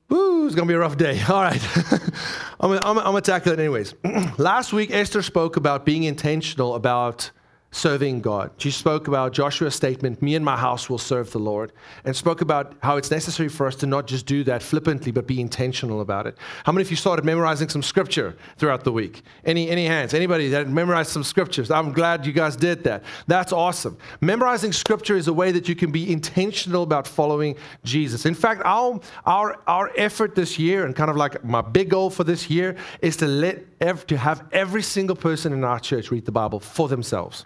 Woo, 0.10 0.46
it's 0.46 0.56
to 0.56 0.66
be 0.66 0.74
a 0.74 0.80
rough 0.80 0.98
day. 0.98 1.22
All 1.30 1.42
right. 1.42 1.62
I'm 2.60 2.72
going 2.72 3.16
to 3.16 3.22
tackle 3.22 3.54
it 3.54 3.60
anyways. 3.60 3.94
Last 4.40 4.74
week, 4.74 4.90
Esther 4.92 5.22
spoke 5.22 5.56
about 5.56 5.86
being 5.86 6.04
intentional 6.04 6.74
about 6.74 7.30
serving 7.72 8.22
God. 8.22 8.52
She 8.58 8.72
spoke 8.72 9.08
about 9.08 9.32
Joshua's 9.32 9.76
statement, 9.76 10.22
Me 10.22 10.36
and 10.36 10.44
my 10.44 10.58
house 10.58 10.90
will 10.90 10.98
serve 10.98 11.32
the 11.32 11.40
Lord, 11.40 11.72
and 12.04 12.16
spoke 12.16 12.42
about 12.42 12.74
how 12.82 12.98
it's 12.98 13.12
necessary 13.12 13.50
for 13.50 13.68
us 13.68 13.76
to 13.76 13.86
not 13.86 14.08
just 14.08 14.26
do 14.26 14.44
that 14.46 14.64
flippantly, 14.64 15.12
but 15.12 15.28
be 15.28 15.40
intentional 15.40 16.02
about 16.02 16.26
it. 16.26 16.36
How 16.64 16.72
many 16.72 16.82
of 16.82 16.90
you 16.90 16.98
started 16.98 17.26
memorizing 17.26 17.70
some 17.70 17.84
scripture 17.84 18.36
throughout 18.58 18.84
the 18.84 18.92
week? 18.92 19.22
Any, 19.46 19.70
any 19.70 19.86
hands? 19.86 20.14
Anybody 20.14 20.50
that 20.50 20.68
memorized 20.68 21.12
some 21.12 21.24
scriptures? 21.24 21.70
I'm 21.70 21.94
glad 21.94 22.26
you 22.26 22.34
guys 22.34 22.56
did 22.56 22.84
that. 22.86 23.04
That's 23.28 23.54
awesome. 23.54 23.98
Memorizing 24.22 24.74
scripture 24.74 25.16
is 25.16 25.28
a 25.28 25.34
way 25.34 25.52
that 25.52 25.70
you 25.70 25.76
can 25.76 25.92
be 25.92 26.12
intentional 26.12 26.82
about 26.84 27.08
following 27.08 27.56
Jesus. 27.84 28.26
In 28.26 28.34
fact, 28.34 28.62
our, 28.66 29.00
our, 29.26 29.62
our 29.68 29.92
effort 29.96 30.34
this 30.34 30.58
year, 30.58 30.86
and 30.86 30.96
kind 30.96 31.12
of 31.12 31.18
like 31.18 31.44
my 31.44 31.62
big 31.62 31.90
goal 31.90 32.10
for 32.10 32.24
this 32.24 32.50
year, 32.50 32.76
is 33.02 33.16
to 33.18 33.28
let 33.28 33.64
ev- 33.80 34.08
to 34.08 34.18
have 34.18 34.44
every 34.52 34.82
single 34.82 35.16
person 35.16 35.54
in 35.54 35.64
our 35.64 35.80
church 35.80 36.10
read 36.10 36.26
the 36.26 36.32
Bible 36.32 36.60
for 36.60 36.88
themselves. 36.88 37.46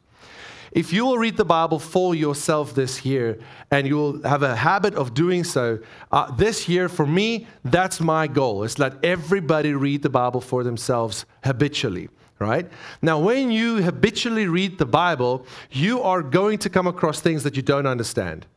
If 0.73 0.91
you 0.91 1.05
will 1.05 1.19
read 1.19 1.37
the 1.37 1.45
Bible 1.45 1.77
for 1.77 2.15
yourself 2.15 2.73
this 2.73 3.05
year 3.05 3.39
and 3.69 3.87
you 3.87 3.95
will 3.95 4.23
have 4.23 4.41
a 4.41 4.55
habit 4.55 4.95
of 4.95 5.13
doing 5.13 5.43
so, 5.43 5.79
uh, 6.11 6.31
this 6.31 6.67
year 6.67 6.89
for 6.89 7.05
me, 7.05 7.45
that's 7.63 7.99
my 7.99 8.25
goal 8.25 8.63
is 8.63 8.79
let 8.79 8.93
everybody 9.05 9.73
read 9.73 10.01
the 10.01 10.09
Bible 10.09 10.41
for 10.41 10.63
themselves 10.63 11.25
habitually. 11.43 12.09
Right? 12.39 12.69
Now, 13.01 13.19
when 13.19 13.51
you 13.51 13.83
habitually 13.83 14.47
read 14.47 14.77
the 14.77 14.85
Bible, 14.85 15.45
you 15.71 16.01
are 16.01 16.21
going 16.21 16.57
to 16.59 16.69
come 16.69 16.87
across 16.87 17.21
things 17.21 17.43
that 17.43 17.55
you 17.55 17.61
don't 17.61 17.85
understand 17.85 18.47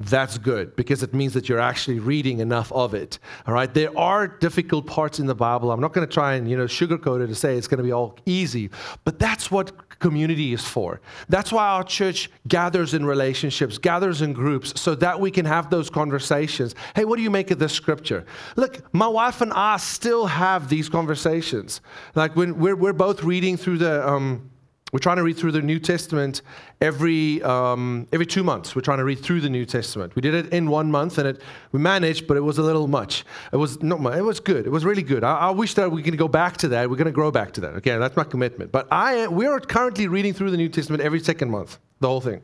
that's 0.00 0.38
good 0.38 0.74
because 0.76 1.02
it 1.02 1.14
means 1.14 1.34
that 1.34 1.48
you're 1.48 1.60
actually 1.60 1.98
reading 1.98 2.40
enough 2.40 2.72
of 2.72 2.94
it. 2.94 3.18
All 3.46 3.54
right. 3.54 3.72
There 3.72 3.96
are 3.98 4.26
difficult 4.26 4.86
parts 4.86 5.18
in 5.18 5.26
the 5.26 5.34
Bible. 5.34 5.70
I'm 5.70 5.80
not 5.80 5.92
going 5.92 6.06
to 6.06 6.12
try 6.12 6.34
and 6.34 6.48
you 6.48 6.56
know 6.56 6.64
sugarcoat 6.64 7.22
it 7.22 7.26
to 7.28 7.34
say 7.34 7.56
it's 7.56 7.68
going 7.68 7.78
to 7.78 7.84
be 7.84 7.92
all 7.92 8.16
easy, 8.26 8.70
but 9.04 9.18
that's 9.18 9.50
what 9.50 9.72
community 10.00 10.52
is 10.52 10.66
for. 10.66 11.00
That's 11.28 11.52
why 11.52 11.68
our 11.68 11.84
church 11.84 12.30
gathers 12.48 12.94
in 12.94 13.04
relationships, 13.06 13.78
gathers 13.78 14.22
in 14.22 14.32
groups, 14.32 14.78
so 14.80 14.94
that 14.96 15.20
we 15.20 15.30
can 15.30 15.44
have 15.44 15.70
those 15.70 15.88
conversations. 15.88 16.74
Hey, 16.96 17.04
what 17.04 17.16
do 17.16 17.22
you 17.22 17.30
make 17.30 17.50
of 17.50 17.58
this 17.58 17.72
scripture? 17.72 18.26
Look, 18.56 18.92
my 18.92 19.06
wife 19.06 19.40
and 19.40 19.52
I 19.52 19.76
still 19.76 20.26
have 20.26 20.68
these 20.68 20.88
conversations. 20.88 21.80
Like 22.14 22.34
when 22.34 22.58
we're, 22.58 22.76
we're 22.76 22.92
both 22.92 23.22
reading 23.22 23.56
through 23.56 23.78
the. 23.78 24.08
Um, 24.08 24.50
we're 24.92 24.98
trying 24.98 25.16
to 25.16 25.22
read 25.22 25.36
through 25.36 25.52
the 25.52 25.62
New 25.62 25.78
Testament 25.78 26.42
every, 26.80 27.42
um, 27.42 28.06
every 28.12 28.26
two 28.26 28.42
months. 28.42 28.74
We're 28.74 28.82
trying 28.82 28.98
to 28.98 29.04
read 29.04 29.20
through 29.20 29.40
the 29.40 29.50
New 29.50 29.64
Testament. 29.64 30.16
We 30.16 30.22
did 30.22 30.34
it 30.34 30.52
in 30.52 30.68
one 30.68 30.90
month, 30.90 31.18
and 31.18 31.28
it, 31.28 31.42
we 31.72 31.80
managed, 31.80 32.26
but 32.26 32.36
it 32.36 32.40
was 32.40 32.58
a 32.58 32.62
little 32.62 32.88
much. 32.88 33.24
It 33.52 33.56
was 33.56 33.82
not 33.82 34.00
much. 34.00 34.16
It 34.16 34.22
was 34.22 34.40
good. 34.40 34.66
It 34.66 34.70
was 34.70 34.84
really 34.84 35.02
good. 35.02 35.22
I, 35.22 35.36
I 35.36 35.50
wish 35.50 35.74
that 35.74 35.90
we 35.90 36.02
can 36.02 36.16
go 36.16 36.28
back 36.28 36.56
to 36.58 36.68
that. 36.68 36.90
We're 36.90 36.96
going 36.96 37.06
to 37.06 37.12
grow 37.12 37.30
back 37.30 37.52
to 37.52 37.60
that. 37.62 37.74
Okay, 37.74 37.96
that's 37.98 38.16
my 38.16 38.24
commitment. 38.24 38.72
But 38.72 38.88
I, 38.90 39.28
we 39.28 39.46
are 39.46 39.60
currently 39.60 40.08
reading 40.08 40.34
through 40.34 40.50
the 40.50 40.56
New 40.56 40.68
Testament 40.68 41.02
every 41.02 41.20
second 41.20 41.50
month, 41.50 41.78
the 42.00 42.08
whole 42.08 42.20
thing. 42.20 42.42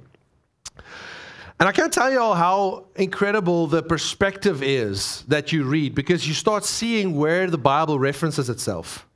And 1.58 1.66
I 1.66 1.72
can't 1.72 1.92
tell 1.92 2.12
you 2.12 2.20
all 2.20 2.34
how 2.34 2.88
incredible 2.96 3.66
the 3.66 3.82
perspective 3.82 4.62
is 4.62 5.22
that 5.28 5.52
you 5.52 5.64
read 5.64 5.94
because 5.94 6.28
you 6.28 6.34
start 6.34 6.64
seeing 6.64 7.16
where 7.16 7.48
the 7.48 7.56
Bible 7.56 7.98
references 7.98 8.50
itself 8.50 9.06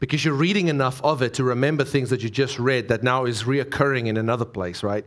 because 0.00 0.24
you're 0.24 0.34
reading 0.34 0.68
enough 0.68 1.02
of 1.04 1.22
it 1.22 1.34
to 1.34 1.44
remember 1.44 1.84
things 1.84 2.10
that 2.10 2.22
you 2.22 2.30
just 2.30 2.58
read 2.58 2.88
that 2.88 3.02
now 3.02 3.26
is 3.26 3.44
reoccurring 3.44 4.06
in 4.06 4.16
another 4.16 4.46
place, 4.46 4.82
right? 4.82 5.04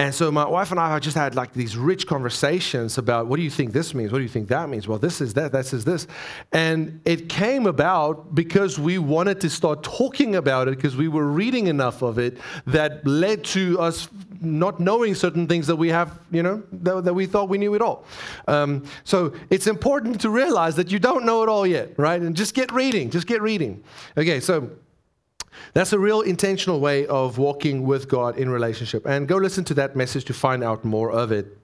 And 0.00 0.14
so 0.14 0.30
my 0.30 0.46
wife 0.46 0.70
and 0.70 0.78
I 0.78 0.90
have 0.90 1.00
just 1.00 1.16
had 1.16 1.34
like 1.34 1.52
these 1.52 1.76
rich 1.76 2.06
conversations 2.06 2.98
about 2.98 3.26
what 3.26 3.36
do 3.36 3.42
you 3.42 3.50
think 3.50 3.72
this 3.72 3.94
means? 3.94 4.12
What 4.12 4.18
do 4.18 4.22
you 4.22 4.28
think 4.28 4.46
that 4.46 4.68
means? 4.68 4.86
Well, 4.86 4.98
this 4.98 5.20
is 5.20 5.34
that, 5.34 5.50
this 5.50 5.72
is 5.72 5.84
this. 5.84 6.06
And 6.52 7.00
it 7.04 7.28
came 7.28 7.66
about 7.66 8.32
because 8.32 8.78
we 8.78 8.98
wanted 8.98 9.40
to 9.40 9.50
start 9.50 9.82
talking 9.82 10.36
about 10.36 10.68
it 10.68 10.76
because 10.76 10.96
we 10.96 11.08
were 11.08 11.26
reading 11.26 11.66
enough 11.66 12.02
of 12.02 12.16
it 12.16 12.38
that 12.66 13.04
led 13.04 13.42
to 13.46 13.80
us 13.80 14.08
not 14.40 14.78
knowing 14.78 15.16
certain 15.16 15.48
things 15.48 15.66
that 15.66 15.74
we 15.74 15.88
have, 15.88 16.20
you 16.30 16.44
know, 16.44 16.62
that, 16.70 17.04
that 17.04 17.14
we 17.14 17.26
thought 17.26 17.48
we 17.48 17.58
knew 17.58 17.74
it 17.74 17.82
all. 17.82 18.04
Um, 18.46 18.84
so 19.02 19.32
it's 19.50 19.66
important 19.66 20.20
to 20.20 20.30
realize 20.30 20.76
that 20.76 20.92
you 20.92 21.00
don't 21.00 21.26
know 21.26 21.42
it 21.42 21.48
all 21.48 21.66
yet, 21.66 21.98
right? 21.98 22.20
And 22.20 22.36
just 22.36 22.54
get 22.54 22.70
reading, 22.70 23.10
just 23.10 23.26
get 23.26 23.42
reading. 23.42 23.82
Okay, 24.16 24.38
so 24.38 24.70
that's 25.74 25.92
a 25.92 25.98
real 25.98 26.20
intentional 26.20 26.80
way 26.80 27.06
of 27.06 27.38
walking 27.38 27.84
with 27.84 28.08
God 28.08 28.38
in 28.38 28.48
relationship. 28.50 29.06
And 29.06 29.28
go 29.28 29.36
listen 29.36 29.64
to 29.64 29.74
that 29.74 29.96
message 29.96 30.24
to 30.26 30.34
find 30.34 30.64
out 30.64 30.84
more 30.84 31.10
of 31.10 31.32
it. 31.32 31.57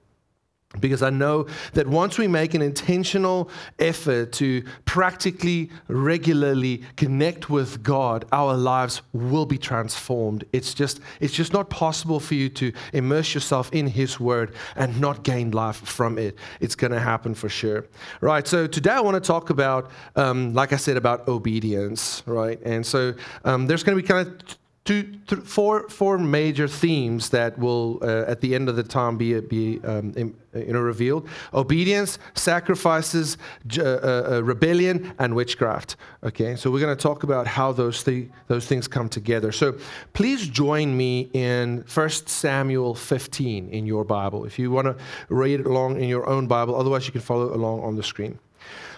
Because 0.81 1.03
I 1.03 1.11
know 1.11 1.47
that 1.75 1.87
once 1.87 2.19
we 2.19 2.27
make 2.27 2.55
an 2.55 2.63
intentional 2.63 3.51
effort 3.79 4.33
to 4.33 4.65
practically, 4.85 5.71
regularly 5.89 6.83
connect 6.97 7.49
with 7.51 7.83
God, 7.83 8.25
our 8.33 8.55
lives 8.55 9.03
will 9.13 9.47
be 9.47 9.59
transformed. 9.59 10.45
It's 10.53 10.75
just, 10.75 11.01
it's 11.21 11.35
just 11.35 11.53
not 11.53 11.71
possible 11.71 12.21
for 12.21 12.35
you 12.35 12.49
to 12.51 12.73
immerse 12.93 13.35
yourself 13.35 13.73
in 13.73 13.87
His 13.87 14.19
Word 14.19 14.55
and 14.77 15.01
not 15.01 15.23
gain 15.23 15.51
life 15.51 15.77
from 15.77 16.19
it. 16.19 16.37
It's 16.61 16.75
going 16.75 16.93
to 16.93 17.01
happen 17.01 17.35
for 17.35 17.49
sure. 17.49 17.87
Right, 18.21 18.47
so 18.47 18.67
today 18.67 18.93
I 18.93 19.01
want 19.01 19.15
to 19.15 19.27
talk 19.27 19.51
about, 19.51 19.91
um, 20.17 20.55
like 20.55 20.73
I 20.73 20.77
said, 20.77 20.97
about 20.97 21.29
obedience, 21.29 22.23
right? 22.27 22.61
And 22.65 22.85
so 22.85 23.15
um, 23.45 23.67
there's 23.67 23.83
going 23.83 23.97
to 23.97 24.03
be 24.03 24.07
kind 24.07 24.27
of 24.27 24.59
two, 24.85 25.03
th- 25.27 25.43
four, 25.43 25.89
four 25.89 26.19
major 26.19 26.69
themes 26.69 27.31
that 27.31 27.59
will, 27.59 27.99
uh, 28.03 28.25
at 28.27 28.41
the 28.41 28.55
end 28.55 28.69
of 28.69 28.77
the 28.77 28.83
time, 28.83 29.17
be, 29.17 29.41
be 29.41 29.81
um, 29.85 30.13
in, 30.17 30.35
revealed: 30.77 31.29
obedience, 31.53 32.19
sacrifices, 32.35 33.39
uh, 33.79 33.83
uh, 33.83 34.41
rebellion, 34.45 35.13
and 35.19 35.35
witchcraft. 35.35 35.97
Okay, 36.23 36.55
so 36.55 36.71
we're 36.71 36.81
going 36.81 36.97
to 36.97 37.03
talk 37.03 37.23
about 37.23 37.47
how 37.47 37.73
those 37.73 38.05
th- 38.05 38.29
those 38.47 38.67
things 38.67 38.87
come 38.87 39.09
together. 39.09 39.53
So 39.53 39.77
please 40.13 40.47
join 40.47 40.97
me 40.97 41.31
in 41.33 41.85
1 41.93 42.11
Samuel 42.27 42.95
15 42.95 43.69
in 43.71 43.87
your 43.87 44.05
Bible, 44.05 44.45
if 44.45 44.59
you 44.59 44.71
want 44.71 44.87
to 44.87 44.97
read 45.29 45.61
it 45.61 45.67
along 45.67 46.01
in 46.01 46.09
your 46.09 46.29
own 46.29 46.47
Bible. 46.47 46.75
Otherwise, 46.77 47.07
you 47.07 47.13
can 47.13 47.23
follow 47.23 47.55
along 47.55 47.83
on 47.83 47.97
the 47.97 48.03
screen. 48.03 48.39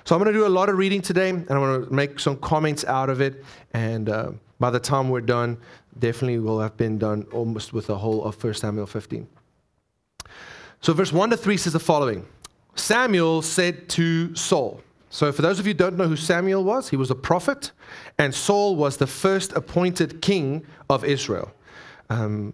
So 0.05 0.15
I'm 0.15 0.23
going 0.23 0.33
to 0.33 0.39
do 0.39 0.47
a 0.47 0.49
lot 0.49 0.69
of 0.69 0.79
reading 0.79 1.03
today, 1.03 1.31
and 1.31 1.51
I'm 1.51 1.59
going 1.59 1.85
to 1.85 1.93
make 1.93 2.21
some 2.21 2.37
comments 2.37 2.85
out 2.85 3.11
of 3.11 3.21
it, 3.21 3.45
and 3.73 4.09
uh, 4.09 4.31
by 4.59 4.71
the 4.71 4.81
time 4.81 5.11
we're 5.11 5.21
done, 5.21 5.59
definitely 5.99 6.39
will 6.39 6.61
have 6.61 6.77
been 6.77 6.99
done 6.99 7.27
almost 7.33 7.73
with 7.73 7.87
the 7.87 7.99
whole 7.99 8.25
of 8.25 8.43
1 8.43 8.55
Samuel 8.55 8.87
15. 8.87 9.27
So, 10.81 10.93
verse 10.93 11.13
1 11.13 11.31
to 11.31 11.37
3 11.37 11.57
says 11.57 11.73
the 11.73 11.81
following 11.81 12.27
Samuel 12.75 13.43
said 13.43 13.89
to 13.91 14.35
Saul, 14.35 14.81
so, 15.09 15.33
for 15.33 15.43
those 15.43 15.59
of 15.59 15.67
you 15.67 15.73
who 15.73 15.79
don't 15.79 15.97
know 15.97 16.09
who 16.09 16.17
Samuel 16.17 16.65
was, 16.65 16.91
he 16.91 16.97
was 16.97 17.11
a 17.11 17.15
prophet, 17.15 17.73
and 18.19 18.35
Saul 18.35 18.77
was 18.77 18.97
the 18.97 19.07
first 19.07 19.53
appointed 19.53 20.21
king 20.21 20.67
of 20.91 21.05
Israel. 21.05 21.53
Um, 22.11 22.53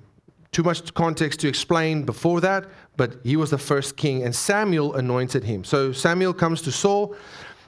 too 0.52 0.62
much 0.62 0.92
context 0.92 1.40
to 1.40 1.48
explain 1.48 2.04
before 2.04 2.40
that, 2.42 2.66
but 2.96 3.16
he 3.24 3.36
was 3.36 3.50
the 3.50 3.58
first 3.58 3.96
king, 3.96 4.22
and 4.22 4.32
Samuel 4.32 4.94
anointed 4.94 5.44
him. 5.44 5.64
So, 5.64 5.92
Samuel 5.92 6.34
comes 6.34 6.60
to 6.62 6.70
Saul, 6.70 7.16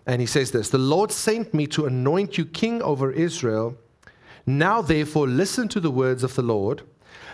and 0.06 0.20
he 0.20 0.26
says 0.26 0.50
this 0.50 0.68
The 0.68 0.78
Lord 0.78 1.10
sent 1.10 1.54
me 1.54 1.66
to 1.68 1.86
anoint 1.86 2.36
you 2.36 2.44
king 2.44 2.82
over 2.82 3.10
Israel. 3.10 3.76
Now, 4.46 4.82
therefore, 4.82 5.26
listen 5.26 5.68
to 5.68 5.80
the 5.80 5.90
words 5.90 6.22
of 6.22 6.34
the 6.34 6.42
Lord. 6.42 6.82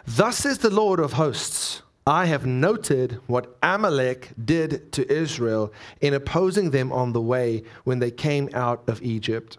Thus 0.07 0.39
says 0.39 0.59
the 0.59 0.71
Lord 0.71 1.01
of 1.01 1.15
hosts 1.15 1.83
I 2.07 2.27
have 2.27 2.47
noted 2.47 3.21
what 3.27 3.57
Amalek 3.63 4.31
did 4.45 4.91
to 4.93 5.13
Israel 5.13 5.73
in 6.01 6.15
opposing 6.15 6.71
them 6.71 6.93
on 6.93 7.13
the 7.13 7.21
way 7.21 7.63
when 7.85 7.99
they 7.99 8.11
came 8.11 8.49
out 8.55 8.83
of 8.89 9.03
Egypt. 9.03 9.59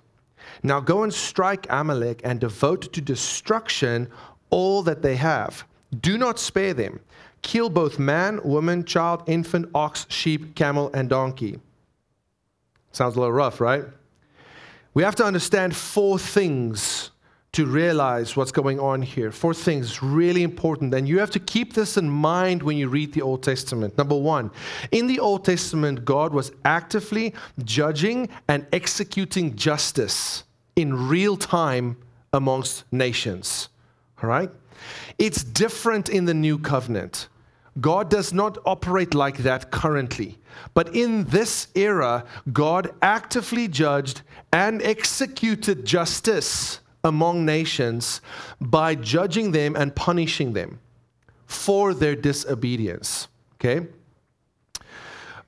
Now 0.63 0.79
go 0.79 1.03
and 1.03 1.13
strike 1.13 1.67
Amalek 1.69 2.21
and 2.23 2.39
devote 2.39 2.91
to 2.93 3.01
destruction 3.01 4.09
all 4.49 4.81
that 4.83 5.01
they 5.01 5.15
have. 5.15 5.65
Do 6.01 6.17
not 6.17 6.39
spare 6.39 6.73
them. 6.73 6.99
Kill 7.41 7.69
both 7.69 7.99
man, 7.99 8.39
woman, 8.43 8.85
child, 8.85 9.23
infant, 9.27 9.69
ox, 9.73 10.05
sheep, 10.09 10.55
camel, 10.55 10.89
and 10.93 11.09
donkey. 11.09 11.59
Sounds 12.91 13.15
a 13.15 13.19
little 13.19 13.33
rough, 13.33 13.61
right? 13.61 13.85
We 14.93 15.03
have 15.03 15.15
to 15.15 15.25
understand 15.25 15.75
four 15.75 16.19
things 16.19 17.10
to 17.53 17.65
realize 17.65 18.37
what's 18.37 18.51
going 18.51 18.79
on 18.79 19.01
here. 19.01 19.29
Four 19.29 19.53
things 19.53 20.01
really 20.01 20.41
important, 20.41 20.93
and 20.93 21.07
you 21.07 21.19
have 21.19 21.31
to 21.31 21.39
keep 21.39 21.73
this 21.73 21.97
in 21.97 22.09
mind 22.09 22.63
when 22.63 22.77
you 22.77 22.87
read 22.87 23.13
the 23.13 23.21
Old 23.21 23.43
Testament. 23.43 23.97
Number 23.97 24.15
one, 24.15 24.51
in 24.91 25.07
the 25.07 25.19
Old 25.19 25.43
Testament, 25.43 26.05
God 26.05 26.33
was 26.33 26.53
actively 26.63 27.33
judging 27.65 28.29
and 28.47 28.65
executing 28.71 29.55
justice 29.57 30.45
in 30.77 31.09
real 31.09 31.35
time 31.35 31.97
amongst 32.31 32.85
nations. 32.91 33.67
All 34.23 34.29
right? 34.29 34.49
It's 35.19 35.43
different 35.43 36.07
in 36.07 36.23
the 36.25 36.33
new 36.33 36.57
covenant. 36.57 37.27
God 37.81 38.09
does 38.09 38.33
not 38.33 38.57
operate 38.65 39.13
like 39.13 39.39
that 39.39 39.71
currently. 39.71 40.37
But 40.73 40.95
in 40.95 41.25
this 41.25 41.67
era, 41.75 42.23
God 42.53 42.93
actively 43.01 43.67
judged 43.67 44.21
and 44.53 44.81
executed 44.81 45.85
justice 45.85 46.79
among 47.03 47.45
nations 47.45 48.21
by 48.59 48.95
judging 48.95 49.51
them 49.51 49.75
and 49.75 49.95
punishing 49.95 50.53
them 50.53 50.79
for 51.45 51.93
their 51.93 52.15
disobedience. 52.15 53.27
Okay? 53.55 53.87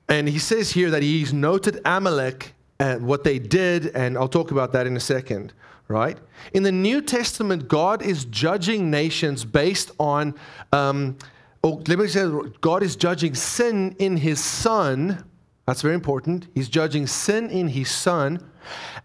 And 0.08 0.28
he 0.28 0.38
says 0.38 0.72
here 0.72 0.90
that 0.90 1.02
he's 1.02 1.32
noted 1.32 1.80
Amalek 1.84 2.54
and 2.78 3.06
what 3.06 3.24
they 3.24 3.38
did, 3.38 3.86
and 3.94 4.18
I'll 4.18 4.28
talk 4.28 4.50
about 4.50 4.72
that 4.72 4.86
in 4.86 4.96
a 4.96 5.00
second, 5.00 5.52
right? 5.88 6.18
In 6.52 6.62
the 6.62 6.72
New 6.72 7.00
Testament, 7.00 7.68
God 7.68 8.02
is 8.02 8.24
judging 8.26 8.90
nations 8.90 9.44
based 9.44 9.92
on, 9.98 10.34
um, 10.72 11.16
oh, 11.62 11.82
let 11.86 11.98
me 11.98 12.06
say, 12.08 12.28
God 12.60 12.82
is 12.82 12.96
judging 12.96 13.34
sin 13.34 13.94
in 13.98 14.16
His 14.16 14.42
Son. 14.42 15.24
That's 15.66 15.82
very 15.82 15.94
important. 15.94 16.48
He's 16.54 16.68
judging 16.68 17.06
sin 17.06 17.48
in 17.48 17.68
His 17.68 17.90
Son, 17.90 18.44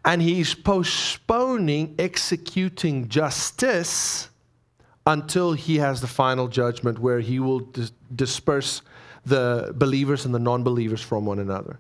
and 0.06 0.22
He's 0.22 0.54
postponing 0.54 1.96
executing 2.00 3.08
justice 3.08 4.30
until 5.06 5.54
He 5.54 5.78
has 5.78 6.02
the 6.02 6.08
final 6.08 6.48
judgment 6.48 7.00
where 7.00 7.20
He 7.20 7.40
will 7.40 7.60
dis- 7.60 7.92
disperse 8.16 8.82
the 9.26 9.74
believers 9.76 10.26
and 10.26 10.34
the 10.34 10.40
non 10.40 10.64
believers 10.64 11.02
from 11.02 11.26
one 11.26 11.40
another. 11.40 11.80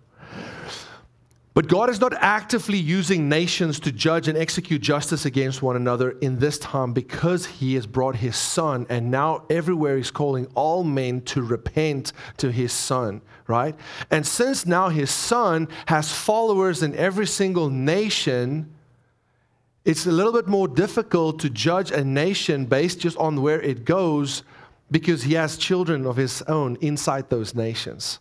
But 1.59 1.67
God 1.67 1.89
is 1.89 1.99
not 1.99 2.13
actively 2.13 2.77
using 2.77 3.27
nations 3.27 3.81
to 3.81 3.91
judge 3.91 4.29
and 4.29 4.37
execute 4.37 4.81
justice 4.81 5.25
against 5.25 5.61
one 5.61 5.75
another 5.75 6.11
in 6.21 6.39
this 6.39 6.57
time 6.57 6.93
because 6.93 7.45
He 7.45 7.73
has 7.75 7.85
brought 7.85 8.15
His 8.15 8.37
Son, 8.37 8.85
and 8.89 9.11
now 9.11 9.43
everywhere 9.49 9.97
He's 9.97 10.09
calling 10.11 10.47
all 10.55 10.83
men 10.83 11.21
to 11.23 11.41
repent 11.41 12.13
to 12.37 12.51
His 12.51 12.71
Son, 12.71 13.21
right? 13.49 13.75
And 14.11 14.25
since 14.25 14.65
now 14.65 14.89
His 14.89 15.11
Son 15.11 15.67
has 15.87 16.13
followers 16.13 16.83
in 16.83 16.95
every 16.95 17.27
single 17.27 17.69
nation, 17.69 18.71
it's 19.83 20.05
a 20.05 20.11
little 20.11 20.33
bit 20.33 20.47
more 20.47 20.67
difficult 20.67 21.39
to 21.39 21.49
judge 21.49 21.91
a 21.91 22.03
nation 22.03 22.65
based 22.65 22.99
just 22.99 23.17
on 23.17 23.41
where 23.41 23.61
it 23.61 23.83
goes 23.83 24.43
because 24.91 25.23
He 25.23 25.33
has 25.33 25.57
children 25.57 26.05
of 26.05 26.15
His 26.15 26.41
own 26.43 26.77
inside 26.79 27.29
those 27.29 27.55
nations. 27.55 28.19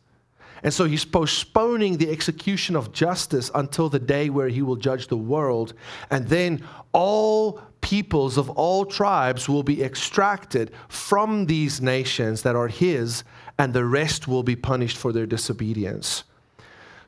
And 0.62 0.74
so 0.74 0.84
he's 0.86 1.04
postponing 1.04 1.96
the 1.96 2.10
execution 2.10 2.74
of 2.74 2.92
justice 2.92 3.50
until 3.54 3.88
the 3.88 3.98
day 3.98 4.28
where 4.28 4.48
he 4.48 4.62
will 4.62 4.76
judge 4.76 5.06
the 5.06 5.16
world. 5.16 5.74
And 6.10 6.28
then 6.28 6.64
all 6.92 7.60
peoples 7.80 8.36
of 8.36 8.50
all 8.50 8.84
tribes 8.84 9.48
will 9.48 9.62
be 9.62 9.82
extracted 9.82 10.72
from 10.88 11.46
these 11.46 11.80
nations 11.80 12.42
that 12.42 12.56
are 12.56 12.68
his, 12.68 13.24
and 13.58 13.74
the 13.74 13.84
rest 13.84 14.28
will 14.28 14.42
be 14.42 14.56
punished 14.56 14.96
for 14.96 15.12
their 15.12 15.26
disobedience. 15.26 16.24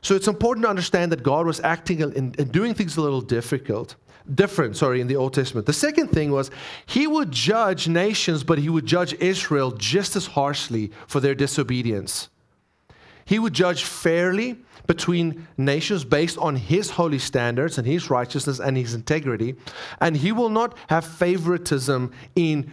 So 0.01 0.15
it's 0.15 0.27
important 0.27 0.65
to 0.65 0.69
understand 0.69 1.11
that 1.11 1.23
God 1.23 1.45
was 1.45 1.59
acting 1.61 2.01
and 2.01 2.51
doing 2.51 2.73
things 2.73 2.97
a 2.97 3.01
little 3.01 3.21
difficult. 3.21 3.95
Different, 4.35 4.77
sorry, 4.77 5.01
in 5.01 5.07
the 5.07 5.15
Old 5.15 5.33
Testament. 5.33 5.65
The 5.65 5.73
second 5.73 6.09
thing 6.09 6.31
was 6.31 6.51
he 6.85 7.07
would 7.07 7.31
judge 7.31 7.87
nations, 7.87 8.43
but 8.43 8.59
he 8.59 8.69
would 8.69 8.85
judge 8.85 9.13
Israel 9.15 9.71
just 9.71 10.15
as 10.15 10.27
harshly 10.27 10.91
for 11.07 11.19
their 11.19 11.33
disobedience. 11.33 12.29
He 13.25 13.39
would 13.39 13.53
judge 13.53 13.83
fairly 13.83 14.57
between 14.87 15.47
nations 15.57 16.03
based 16.03 16.37
on 16.37 16.55
his 16.55 16.91
holy 16.91 17.19
standards 17.19 17.77
and 17.77 17.87
his 17.87 18.09
righteousness 18.09 18.59
and 18.59 18.75
his 18.75 18.93
integrity. 18.93 19.55
And 19.99 20.17
he 20.17 20.31
will 20.31 20.49
not 20.49 20.77
have 20.87 21.05
favoritism 21.05 22.11
in 22.35 22.71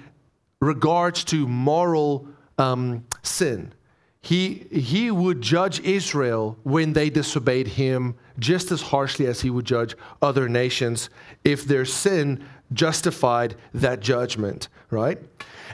regards 0.60 1.24
to 1.24 1.46
moral 1.46 2.28
um, 2.58 3.06
sin. 3.22 3.72
He, 4.20 4.66
he 4.70 5.10
would 5.10 5.40
judge 5.40 5.80
Israel 5.80 6.58
when 6.64 6.92
they 6.92 7.08
disobeyed 7.08 7.68
him 7.68 8.16
just 8.38 8.70
as 8.72 8.82
harshly 8.82 9.26
as 9.26 9.40
he 9.40 9.50
would 9.50 9.64
judge 9.64 9.94
other 10.20 10.48
nations 10.48 11.08
if 11.44 11.64
their 11.64 11.84
sin 11.84 12.44
justified 12.72 13.54
that 13.72 14.00
judgment, 14.00 14.68
right? 14.90 15.18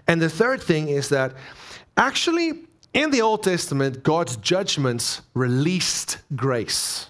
And 0.06 0.20
the 0.20 0.28
third 0.28 0.62
thing 0.62 0.88
is 0.88 1.08
that 1.08 1.34
actually 1.96 2.66
in 2.92 3.10
the 3.10 3.22
Old 3.22 3.42
Testament, 3.42 4.02
God's 4.02 4.36
judgments 4.36 5.22
released 5.34 6.18
grace. 6.36 7.08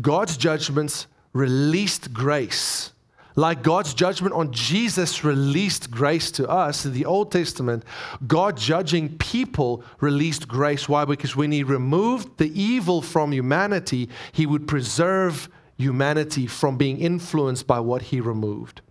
God's 0.00 0.36
judgments 0.36 1.06
released 1.34 2.12
grace. 2.12 2.92
Like 3.36 3.62
God's 3.62 3.94
judgment 3.94 4.34
on 4.34 4.52
Jesus 4.52 5.24
released 5.24 5.90
grace 5.90 6.30
to 6.32 6.48
us 6.48 6.84
in 6.84 6.92
the 6.92 7.06
Old 7.06 7.30
Testament, 7.30 7.84
God 8.26 8.56
judging 8.56 9.16
people 9.18 9.84
released 10.00 10.48
grace. 10.48 10.88
Why? 10.88 11.04
Because 11.04 11.36
when 11.36 11.52
He 11.52 11.62
removed 11.62 12.38
the 12.38 12.60
evil 12.60 13.02
from 13.02 13.32
humanity, 13.32 14.08
He 14.32 14.46
would 14.46 14.66
preserve 14.66 15.48
humanity 15.76 16.46
from 16.46 16.76
being 16.76 16.98
influenced 16.98 17.66
by 17.66 17.80
what 17.80 18.02
He 18.02 18.20
removed. 18.20 18.82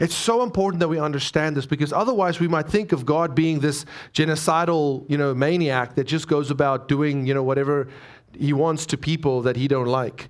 It's 0.00 0.14
so 0.14 0.42
important 0.42 0.80
that 0.80 0.88
we 0.88 0.98
understand 0.98 1.56
this 1.56 1.66
because 1.66 1.92
otherwise 1.92 2.40
we 2.40 2.48
might 2.48 2.68
think 2.68 2.92
of 2.92 3.06
God 3.06 3.34
being 3.34 3.60
this 3.60 3.84
genocidal, 4.12 5.08
you 5.08 5.16
know, 5.16 5.34
maniac 5.34 5.94
that 5.94 6.04
just 6.04 6.26
goes 6.26 6.50
about 6.50 6.88
doing, 6.88 7.26
you 7.26 7.34
know, 7.34 7.44
whatever 7.44 7.88
he 8.36 8.52
wants 8.52 8.86
to 8.86 8.96
people 8.96 9.42
that 9.42 9.56
he 9.56 9.68
don't 9.68 9.86
like. 9.86 10.28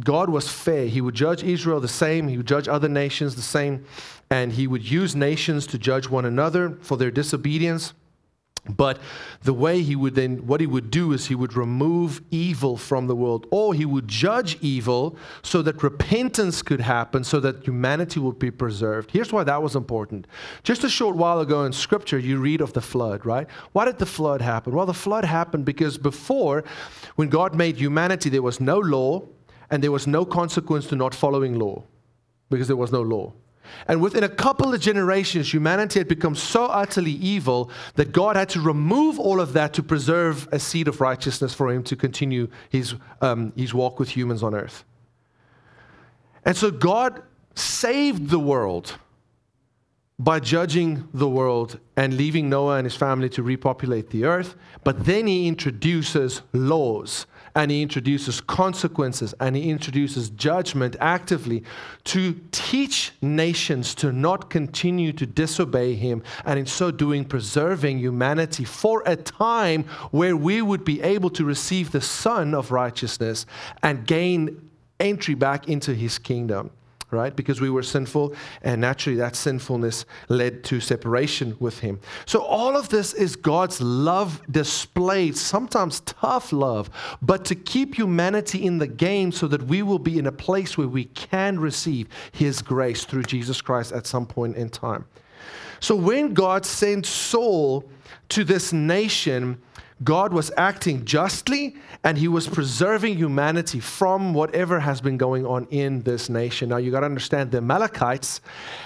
God 0.00 0.28
was 0.28 0.48
fair. 0.48 0.86
He 0.86 1.00
would 1.00 1.14
judge 1.14 1.42
Israel 1.44 1.80
the 1.80 1.88
same, 1.88 2.28
he 2.28 2.36
would 2.36 2.46
judge 2.46 2.68
other 2.68 2.88
nations 2.88 3.36
the 3.36 3.42
same, 3.42 3.84
and 4.30 4.52
he 4.52 4.66
would 4.66 4.88
use 4.88 5.14
nations 5.14 5.66
to 5.68 5.78
judge 5.78 6.08
one 6.08 6.24
another 6.24 6.76
for 6.80 6.96
their 6.96 7.10
disobedience. 7.10 7.94
But 8.68 8.98
the 9.42 9.54
way 9.54 9.82
he 9.82 9.96
would 9.96 10.14
then, 10.14 10.46
what 10.46 10.60
he 10.60 10.66
would 10.66 10.90
do 10.90 11.12
is 11.12 11.26
he 11.26 11.34
would 11.34 11.54
remove 11.54 12.20
evil 12.30 12.76
from 12.76 13.06
the 13.06 13.16
world, 13.16 13.46
or 13.50 13.72
he 13.72 13.86
would 13.86 14.08
judge 14.08 14.58
evil 14.60 15.16
so 15.42 15.62
that 15.62 15.82
repentance 15.82 16.60
could 16.60 16.80
happen, 16.80 17.24
so 17.24 17.40
that 17.40 17.64
humanity 17.64 18.20
would 18.20 18.38
be 18.38 18.50
preserved. 18.50 19.10
Here's 19.10 19.32
why 19.32 19.44
that 19.44 19.62
was 19.62 19.74
important. 19.74 20.26
Just 20.64 20.84
a 20.84 20.90
short 20.90 21.16
while 21.16 21.40
ago 21.40 21.64
in 21.64 21.72
scripture, 21.72 22.18
you 22.18 22.38
read 22.38 22.60
of 22.60 22.74
the 22.74 22.82
flood, 22.82 23.24
right? 23.24 23.46
Why 23.72 23.86
did 23.86 23.98
the 23.98 24.06
flood 24.06 24.42
happen? 24.42 24.74
Well, 24.74 24.86
the 24.86 24.92
flood 24.92 25.24
happened 25.24 25.64
because 25.64 25.96
before, 25.96 26.64
when 27.16 27.28
God 27.28 27.54
made 27.54 27.76
humanity, 27.76 28.28
there 28.28 28.42
was 28.42 28.60
no 28.60 28.78
law 28.78 29.22
and 29.70 29.82
there 29.82 29.92
was 29.92 30.06
no 30.06 30.24
consequence 30.24 30.86
to 30.86 30.96
not 30.96 31.14
following 31.14 31.58
law 31.58 31.82
because 32.50 32.66
there 32.66 32.76
was 32.76 32.92
no 32.92 33.02
law. 33.02 33.32
And 33.86 34.00
within 34.00 34.24
a 34.24 34.28
couple 34.28 34.72
of 34.72 34.80
generations, 34.80 35.52
humanity 35.52 36.00
had 36.00 36.08
become 36.08 36.34
so 36.34 36.66
utterly 36.66 37.12
evil 37.12 37.70
that 37.96 38.12
God 38.12 38.36
had 38.36 38.48
to 38.50 38.60
remove 38.60 39.18
all 39.18 39.40
of 39.40 39.52
that 39.52 39.74
to 39.74 39.82
preserve 39.82 40.48
a 40.52 40.58
seed 40.58 40.88
of 40.88 41.00
righteousness 41.00 41.52
for 41.52 41.70
him 41.70 41.82
to 41.84 41.96
continue 41.96 42.48
his, 42.70 42.94
um, 43.20 43.52
his 43.56 43.74
walk 43.74 43.98
with 43.98 44.08
humans 44.08 44.42
on 44.42 44.54
earth. 44.54 44.84
And 46.44 46.56
so 46.56 46.70
God 46.70 47.22
saved 47.54 48.30
the 48.30 48.38
world 48.38 48.96
by 50.18 50.40
judging 50.40 51.08
the 51.14 51.28
world 51.28 51.78
and 51.96 52.16
leaving 52.16 52.48
Noah 52.48 52.76
and 52.76 52.86
his 52.86 52.96
family 52.96 53.28
to 53.30 53.42
repopulate 53.42 54.10
the 54.10 54.24
earth. 54.24 54.56
But 54.82 55.04
then 55.04 55.26
he 55.26 55.46
introduces 55.46 56.42
laws 56.52 57.26
and 57.54 57.70
he 57.70 57.82
introduces 57.82 58.40
consequences 58.40 59.34
and 59.40 59.56
he 59.56 59.70
introduces 59.70 60.30
judgment 60.30 60.96
actively 61.00 61.64
to 62.04 62.38
teach 62.52 63.12
nations 63.20 63.94
to 63.94 64.12
not 64.12 64.50
continue 64.50 65.12
to 65.12 65.26
disobey 65.26 65.94
him 65.94 66.22
and 66.44 66.58
in 66.58 66.66
so 66.66 66.90
doing 66.90 67.24
preserving 67.24 67.98
humanity 67.98 68.64
for 68.64 69.02
a 69.06 69.16
time 69.16 69.84
where 70.10 70.36
we 70.36 70.62
would 70.62 70.84
be 70.84 71.00
able 71.02 71.30
to 71.30 71.44
receive 71.44 71.90
the 71.90 72.00
Son 72.00 72.54
of 72.54 72.70
righteousness 72.70 73.46
and 73.82 74.06
gain 74.06 74.70
entry 75.00 75.34
back 75.34 75.68
into 75.68 75.94
his 75.94 76.18
kingdom 76.18 76.70
right? 77.10 77.34
Because 77.34 77.60
we 77.60 77.70
were 77.70 77.82
sinful, 77.82 78.34
and 78.62 78.80
naturally 78.80 79.16
that 79.18 79.36
sinfulness 79.36 80.04
led 80.28 80.64
to 80.64 80.80
separation 80.80 81.56
with 81.58 81.80
Him. 81.80 82.00
So, 82.26 82.40
all 82.42 82.76
of 82.76 82.88
this 82.88 83.14
is 83.14 83.36
God's 83.36 83.80
love 83.80 84.42
displayed, 84.50 85.36
sometimes 85.36 86.00
tough 86.00 86.52
love, 86.52 86.90
but 87.22 87.44
to 87.46 87.54
keep 87.54 87.94
humanity 87.94 88.64
in 88.64 88.78
the 88.78 88.86
game 88.86 89.32
so 89.32 89.46
that 89.48 89.62
we 89.62 89.82
will 89.82 89.98
be 89.98 90.18
in 90.18 90.26
a 90.26 90.32
place 90.32 90.76
where 90.76 90.88
we 90.88 91.06
can 91.06 91.58
receive 91.58 92.08
His 92.32 92.60
grace 92.62 93.04
through 93.04 93.24
Jesus 93.24 93.60
Christ 93.60 93.92
at 93.92 94.06
some 94.06 94.26
point 94.26 94.56
in 94.56 94.68
time. 94.68 95.06
So, 95.80 95.94
when 95.96 96.34
God 96.34 96.66
sent 96.66 97.06
Saul 97.06 97.88
to 98.30 98.44
this 98.44 98.72
nation, 98.72 99.60
God 100.04 100.32
was 100.32 100.52
acting 100.56 101.04
justly 101.04 101.76
and 102.04 102.18
he 102.18 102.28
was 102.28 102.46
preserving 102.46 103.16
humanity 103.16 103.80
from 103.80 104.32
whatever 104.32 104.80
has 104.80 105.00
been 105.00 105.16
going 105.16 105.44
on 105.44 105.66
in 105.70 106.02
this 106.02 106.28
nation. 106.28 106.68
Now, 106.68 106.76
you 106.76 106.90
got 106.90 107.00
to 107.00 107.06
understand 107.06 107.50
the 107.50 107.58
Amalekites 107.58 108.40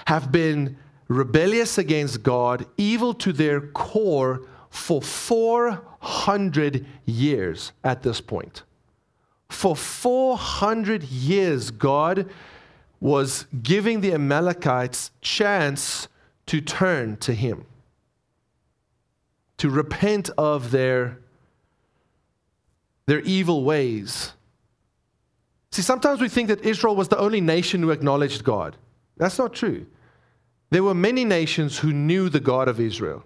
have 0.05 0.31
been 0.31 0.77
rebellious 1.07 1.77
against 1.77 2.23
God, 2.23 2.65
evil 2.77 3.13
to 3.15 3.31
their 3.31 3.61
core 3.61 4.41
for 4.69 5.01
400 5.01 6.85
years 7.05 7.71
at 7.83 8.01
this 8.01 8.19
point. 8.19 8.63
For 9.49 9.75
400 9.75 11.03
years, 11.03 11.69
God 11.69 12.27
was 12.99 13.45
giving 13.61 14.01
the 14.01 14.13
Amalekites 14.13 15.11
chance 15.21 16.07
to 16.47 16.59
turn 16.59 17.17
to 17.17 17.33
him 17.33 17.65
to 19.63 19.69
repent 19.69 20.29
of 20.37 20.71
their, 20.71 21.19
their 23.05 23.21
evil 23.21 23.63
ways. 23.63 24.33
See, 25.71 25.81
sometimes 25.81 26.19
we 26.19 26.27
think 26.27 26.49
that 26.49 26.65
Israel 26.65 26.97
was 26.97 27.07
the 27.07 27.17
only 27.17 27.39
nation 27.39 27.81
who 27.81 27.89
acknowledged 27.89 28.43
God. 28.43 28.75
That's 29.15 29.39
not 29.39 29.53
true. 29.53 29.85
There 30.69 30.83
were 30.83 30.93
many 30.93 31.23
nations 31.23 31.79
who 31.79 31.93
knew 31.93 32.27
the 32.27 32.41
God 32.41 32.67
of 32.67 32.77
Israel. 32.77 33.23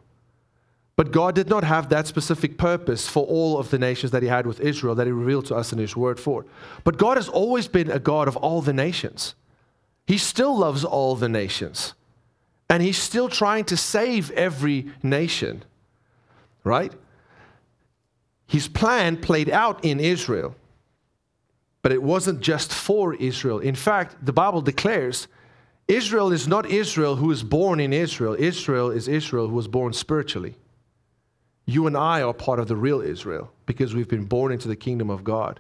But 0.96 1.12
God 1.12 1.34
did 1.34 1.50
not 1.50 1.64
have 1.64 1.90
that 1.90 2.06
specific 2.06 2.56
purpose 2.56 3.10
for 3.10 3.26
all 3.26 3.58
of 3.58 3.72
the 3.72 3.80
nations 3.80 4.12
that 4.12 4.22
He 4.22 4.30
had 4.30 4.46
with 4.46 4.60
Israel 4.60 4.94
that 4.94 5.08
He 5.08 5.12
revealed 5.12 5.48
to 5.48 5.56
us 5.56 5.74
in 5.74 5.80
His 5.80 5.98
word 5.98 6.20
for. 6.20 6.46
But 6.84 7.00
God 7.00 7.18
has 7.18 7.30
always 7.30 7.68
been 7.68 7.90
a 7.90 7.98
God 7.98 8.28
of 8.28 8.38
all 8.38 8.62
the 8.62 8.74
nations. 8.74 9.34
He 10.06 10.20
still 10.20 10.56
loves 10.56 10.86
all 10.86 11.16
the 11.16 11.30
nations. 11.30 11.96
And 12.70 12.84
He's 12.84 13.00
still 13.00 13.28
trying 13.28 13.66
to 13.66 13.76
save 13.76 14.30
every 14.30 14.92
nation, 15.02 15.64
right? 16.68 16.94
His 18.48 18.68
plan 18.68 19.18
played 19.18 19.50
out 19.50 19.84
in 19.84 20.00
Israel. 20.00 20.56
But 21.82 21.92
it 21.92 22.04
wasn't 22.04 22.42
just 22.42 22.74
for 22.74 23.16
Israel. 23.16 23.60
In 23.60 23.76
fact, 23.76 24.18
the 24.26 24.34
Bible 24.34 24.62
declares 24.62 25.28
Israel 25.88 26.32
is 26.32 26.48
not 26.48 26.66
Israel 26.70 27.16
who 27.16 27.32
is 27.32 27.44
born 27.44 27.80
in 27.80 27.94
Israel, 27.94 28.36
Israel 28.38 28.92
is 28.92 29.08
Israel 29.08 29.48
who 29.48 29.56
was 29.56 29.68
born 29.68 29.94
spiritually. 29.94 30.56
You 31.66 31.88
and 31.88 31.96
I 31.96 32.22
are 32.22 32.34
part 32.34 32.60
of 32.60 32.68
the 32.68 32.76
real 32.76 33.02
Israel 33.02 33.52
because 33.66 33.94
we've 33.94 34.08
been 34.08 34.26
born 34.26 34.52
into 34.52 34.68
the 34.68 34.76
kingdom 34.76 35.10
of 35.10 35.24
God. 35.24 35.60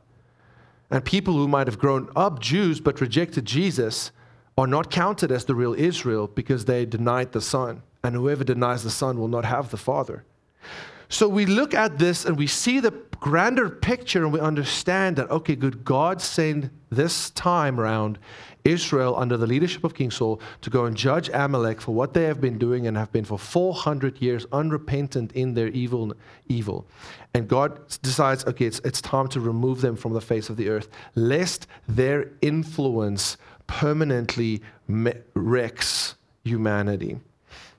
And 0.89 1.03
people 1.03 1.33
who 1.33 1.47
might 1.47 1.67
have 1.67 1.79
grown 1.79 2.09
up 2.15 2.39
Jews 2.39 2.79
but 2.79 3.01
rejected 3.01 3.45
Jesus 3.45 4.11
are 4.57 4.67
not 4.67 4.89
counted 4.89 5.31
as 5.31 5.45
the 5.45 5.55
real 5.55 5.73
Israel 5.73 6.27
because 6.27 6.65
they 6.65 6.85
denied 6.85 7.31
the 7.31 7.41
Son. 7.41 7.83
And 8.03 8.15
whoever 8.15 8.43
denies 8.43 8.83
the 8.83 8.89
Son 8.89 9.19
will 9.19 9.27
not 9.27 9.45
have 9.45 9.69
the 9.69 9.77
Father. 9.77 10.23
So 11.09 11.29
we 11.29 11.45
look 11.45 11.73
at 11.73 11.97
this 11.97 12.25
and 12.25 12.37
we 12.37 12.47
see 12.47 12.79
the 12.79 12.91
grander 13.19 13.69
picture 13.69 14.23
and 14.23 14.33
we 14.33 14.39
understand 14.39 15.15
that, 15.15 15.29
okay, 15.29 15.55
good, 15.55 15.83
God 15.83 16.21
sent 16.21 16.71
this 16.89 17.29
time 17.31 17.79
around 17.79 18.19
Israel 18.63 19.15
under 19.15 19.37
the 19.37 19.47
leadership 19.47 19.83
of 19.83 19.93
King 19.93 20.11
Saul 20.11 20.41
to 20.61 20.69
go 20.69 20.85
and 20.85 20.95
judge 20.95 21.29
Amalek 21.33 21.79
for 21.79 21.93
what 21.93 22.13
they 22.13 22.23
have 22.23 22.41
been 22.41 22.57
doing 22.57 22.85
and 22.85 22.97
have 22.97 23.11
been 23.11 23.23
for 23.23 23.39
400 23.39 24.21
years 24.21 24.45
unrepentant 24.51 25.31
in 25.31 25.53
their 25.53 25.69
evil. 25.69 26.13
evil. 26.49 26.87
And 27.33 27.47
God 27.47 27.79
decides, 28.01 28.45
okay, 28.45 28.65
it's, 28.65 28.79
it's 28.79 29.01
time 29.01 29.29
to 29.29 29.39
remove 29.39 29.81
them 29.81 29.95
from 29.95 30.13
the 30.13 30.21
face 30.21 30.49
of 30.49 30.57
the 30.57 30.69
earth, 30.69 30.89
lest 31.15 31.67
their 31.87 32.31
influence 32.41 33.37
permanently 33.67 34.61
wrecks 35.33 36.15
humanity. 36.43 37.19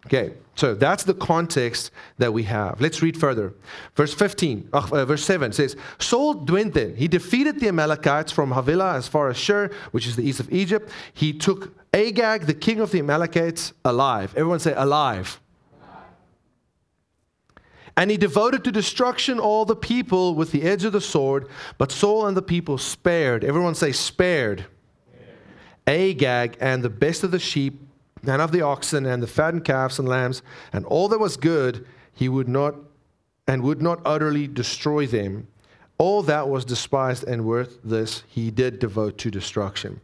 Okay, 0.08 0.32
so 0.54 0.74
that's 0.74 1.04
the 1.04 1.12
context 1.12 1.90
that 2.16 2.32
we 2.32 2.44
have. 2.44 2.80
Let's 2.80 3.02
read 3.02 3.14
further. 3.14 3.52
Verse 3.94 4.14
15, 4.14 4.70
uh, 4.72 5.04
verse 5.04 5.22
7 5.22 5.52
says, 5.52 5.76
Saul 5.98 6.46
went 6.46 6.72
then. 6.72 6.96
He 6.96 7.08
defeated 7.08 7.60
the 7.60 7.68
Amalekites 7.68 8.32
from 8.32 8.52
Havilah 8.52 8.94
as 8.94 9.06
far 9.06 9.28
as 9.28 9.36
Shur, 9.36 9.70
which 9.90 10.06
is 10.06 10.16
the 10.16 10.26
east 10.26 10.40
of 10.40 10.50
Egypt. 10.50 10.90
He 11.12 11.34
took 11.34 11.74
Agag, 11.92 12.46
the 12.46 12.54
king 12.54 12.80
of 12.80 12.90
the 12.90 13.00
Amalekites, 13.00 13.74
alive. 13.84 14.32
Everyone 14.34 14.60
say, 14.60 14.72
alive. 14.74 15.38
And 17.94 18.10
he 18.10 18.16
devoted 18.16 18.64
to 18.64 18.72
destruction 18.72 19.38
all 19.38 19.66
the 19.66 19.76
people 19.76 20.34
with 20.34 20.52
the 20.52 20.62
edge 20.62 20.84
of 20.84 20.92
the 20.92 21.02
sword, 21.02 21.48
but 21.76 21.92
Saul 21.92 22.26
and 22.26 22.34
the 22.34 22.40
people 22.40 22.78
spared. 22.78 23.44
Everyone 23.44 23.74
say, 23.74 23.92
spared. 23.92 24.64
Agag 25.86 26.56
and 26.60 26.82
the 26.82 26.88
best 26.88 27.24
of 27.24 27.30
the 27.30 27.38
sheep 27.38 27.87
and 28.28 28.42
of 28.42 28.52
the 28.52 28.62
oxen 28.62 29.06
and 29.06 29.22
the 29.22 29.26
fattened 29.26 29.64
calves 29.64 29.98
and 29.98 30.08
lambs 30.08 30.42
and 30.72 30.84
all 30.86 31.08
that 31.08 31.18
was 31.18 31.36
good 31.36 31.86
he 32.12 32.28
would 32.28 32.48
not 32.48 32.74
and 33.46 33.62
would 33.62 33.80
not 33.80 34.00
utterly 34.04 34.46
destroy 34.46 35.06
them. 35.06 35.48
All 35.96 36.22
that 36.24 36.48
was 36.48 36.64
despised 36.64 37.24
and 37.24 37.44
worthless 37.44 38.22
he 38.28 38.50
did 38.50 38.78
devote 38.78 39.18
to 39.18 39.30
destruction. 39.30 40.00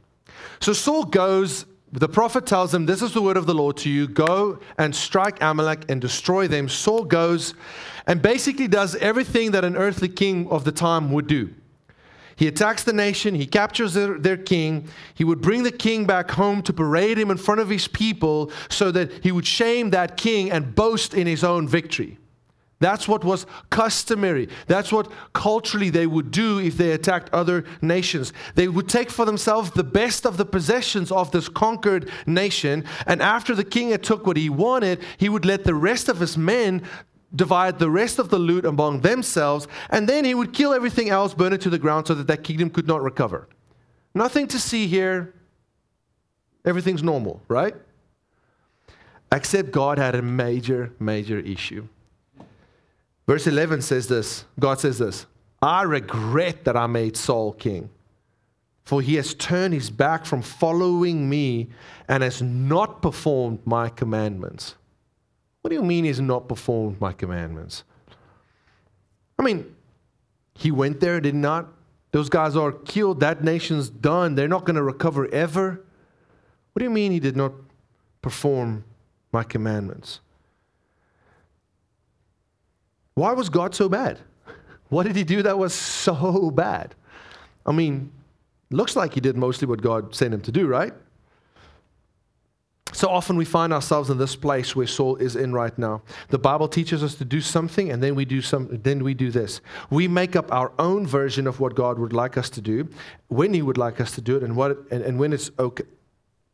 So 0.61 0.73
saul 0.73 1.05
goes 1.05 1.67
the 1.93 2.09
prophet 2.09 2.45
tells 2.45 2.75
him 2.75 2.87
this 2.87 3.03
is 3.03 3.13
the 3.13 3.23
word 3.23 3.37
of 3.37 3.47
the 3.47 3.55
lord 3.55 3.77
to 3.79 3.91
you. 3.91 4.09
Go 4.09 4.59
and 4.79 4.95
strike 4.95 5.41
amalek 5.41 5.85
and 5.89 6.01
destroy 6.01 6.49
them. 6.49 6.69
Saul 6.69 7.05
goes 7.05 7.55
and 8.07 8.21
basically 8.21 8.67
does 8.67 8.97
everything 8.97 9.53
that 9.53 9.65
an 9.65 9.77
earthly 9.77 10.09
king 10.09 10.49
of 10.49 10.65
the 10.65 10.73
time 10.73 11.13
would 11.13 11.27
do 11.27 11.55
he 12.37 12.47
attacks 12.49 12.85
the 12.85 12.93
nation, 12.93 13.35
he 13.35 13.47
captures 13.47 13.95
their, 13.95 14.19
their, 14.19 14.37
king. 14.37 14.89
He 15.15 15.25
would 15.25 15.41
bring 15.41 15.63
the 15.63 15.73
king 15.73 16.05
back 16.07 16.31
home 16.33 16.63
to 16.63 16.73
parade 16.73 17.19
him 17.19 17.31
in 17.31 17.37
front 17.37 17.61
of 17.61 17.69
his 17.69 17.89
people 17.89 18.51
so 18.69 18.91
that 18.91 19.11
he 19.23 19.33
would 19.33 19.47
shame 19.47 19.91
that 19.91 20.17
king 20.17 20.51
and 20.51 20.75
boast 20.75 21.15
in 21.15 21.27
his 21.27 21.45
own 21.45 21.69
victory. 21.69 22.19
That's 22.81 23.09
what 23.09 23.25
was 23.25 23.47
customary. 23.71 24.49
That's 24.67 24.93
what 24.93 25.11
culturally 25.33 25.91
they 25.91 26.07
would 26.07 26.31
do 26.31 26.59
if 26.59 26.77
they 26.77 26.93
attacked 26.93 27.33
other 27.33 27.65
nations. 27.81 28.33
They 28.57 28.69
would 28.69 28.89
take 28.89 29.11
for 29.11 29.25
themselves 29.25 29.71
the 29.71 29.85
best 29.85 30.27
of 30.27 30.37
the 30.37 30.45
possessions 30.45 31.11
of 31.11 31.31
this 31.31 31.49
conquered 31.49 32.11
nation, 32.27 32.85
and 33.07 33.23
after 33.23 33.55
the 33.55 33.65
king 33.65 33.91
had 33.91 34.03
took 34.03 34.27
what 34.27 34.37
he 34.37 34.51
wanted, 34.51 35.01
he 35.17 35.29
would 35.29 35.47
let 35.47 35.65
the 35.65 35.75
rest 35.75 36.09
of 36.09 36.21
his 36.21 36.37
men 36.37 36.83
divide 37.35 37.79
the 37.79 37.91
rest 37.91 38.19
of 38.19 38.29
the 38.31 38.39
loot 38.39 38.65
among 38.65 39.01
themselves, 39.01 39.69
and 39.91 40.09
then 40.09 40.25
he 40.25 40.35
would 40.35 40.53
kill 40.53 40.73
everything 40.73 41.09
else, 41.09 41.35
burn 41.35 41.53
it 41.53 41.61
to 41.63 41.71
the 41.71 41.79
ground 41.79 42.07
so 42.07 42.15
that 42.15 42.27
that 42.27 42.45
kingdom 42.45 42.71
could 42.71 42.87
not 42.87 43.03
recover. 43.03 43.49
Nothing 44.15 44.47
to 44.49 44.59
see 44.59 44.87
here. 44.87 45.35
Everything's 46.65 47.03
normal, 47.03 47.43
right? 47.49 47.75
Except 49.33 49.71
God 49.71 49.99
had 49.99 50.15
a 50.15 50.23
major, 50.23 50.93
major 50.99 51.39
issue. 51.41 51.89
Verse 53.27 53.47
11 53.47 53.83
says 53.83 54.07
this 54.07 54.45
God 54.59 54.81
says 54.81 54.99
this 54.99 55.27
I 55.61 55.83
regret 55.83 56.65
that 56.65 56.77
I 56.77 56.87
made 56.87 57.17
Saul 57.17 57.53
king, 57.53 57.91
for 58.85 59.01
he 59.01 59.15
has 59.15 59.35
turned 59.35 59.75
his 59.75 59.91
back 59.91 60.27
from 60.27 60.43
following 60.43 61.29
me 61.29 61.69
and 62.07 62.23
has 62.23 62.43
not 62.43 63.03
performed 63.03 63.61
my 63.67 63.89
commandments. 63.89 64.75
What 65.65 65.71
do 65.71 65.77
you 65.77 65.83
mean 65.83 66.05
he's 66.05 66.21
not 66.21 66.47
performed 66.47 67.01
my 67.01 67.15
commandments? 67.15 67.85
I 69.39 69.43
mean, 69.43 69.75
he 70.55 70.71
went 70.71 71.01
there, 71.01 71.23
did 71.23 71.35
not. 71.35 71.73
Those 72.11 72.29
guys 72.29 72.55
are 72.55 72.71
killed. 72.71 73.21
That 73.21 73.43
nation's 73.43 73.89
done. 73.89 74.35
They're 74.35 74.47
not 74.47 74.67
going 74.67 74.77
to 74.77 74.83
recover 74.83 75.27
ever. 75.33 75.83
What 76.73 76.81
do 76.81 76.85
you 76.85 76.91
mean 76.91 77.13
he 77.13 77.19
did 77.19 77.35
not 77.35 77.55
perform 78.21 78.85
my 79.33 79.43
commandments? 79.43 80.21
Why 83.15 83.33
was 83.33 83.49
God 83.49 83.75
so 83.75 83.89
bad? 83.89 84.19
What 84.91 85.07
did 85.07 85.17
he 85.17 85.25
do 85.25 85.43
that 85.45 85.59
was 85.59 85.73
so 85.73 86.51
bad? 86.51 86.95
I 87.65 87.73
mean, 87.73 88.13
looks 88.71 88.97
like 88.97 89.15
he 89.15 89.21
did 89.21 89.35
mostly 89.35 89.67
what 89.67 89.81
God 89.81 90.15
sent 90.15 90.35
him 90.35 90.43
to 90.43 90.53
do, 90.53 90.67
right? 90.67 90.93
So 93.05 93.11
often 93.11 93.37
we 93.37 93.45
find 93.45 93.71
ourselves 93.71 94.09
in 94.09 94.17
this 94.17 94.35
place 94.35 94.75
where 94.75 94.87
Saul 94.87 95.17
is 95.17 95.37
in 95.37 95.53
right 95.53 95.77
now. 95.77 96.01
The 96.31 96.39
Bible 96.39 96.69
teaches 96.69 97.03
us 97.03 97.15
to 97.17 97.25
do 97.27 97.43
something 97.43 97.91
and 97.91 98.03
then 98.03 98.15
we 98.15 98.25
do 98.25 98.41
some 98.41 98.67
then 98.83 99.05
we 99.05 99.13
do 99.13 99.31
this. 99.31 99.61
We 99.91 100.09
make 100.09 100.35
up 100.35 100.51
our 100.51 100.73
own 100.79 101.07
version 101.07 101.47
of 101.47 101.61
what 101.61 101.75
God 101.75 101.99
would 101.99 102.15
like 102.15 102.39
us 102.39 102.49
to 102.49 102.63
do, 102.63 102.89
when 103.29 103.53
he 103.53 103.61
would 103.61 103.77
like 103.77 104.01
us 104.01 104.13
to 104.13 104.23
do 104.23 104.39
it 104.39 104.43
and 104.43 104.57
what 104.57 104.79
and, 104.91 105.03
and 105.03 105.19
when 105.19 105.35
it's 105.35 105.51
okay 105.59 105.85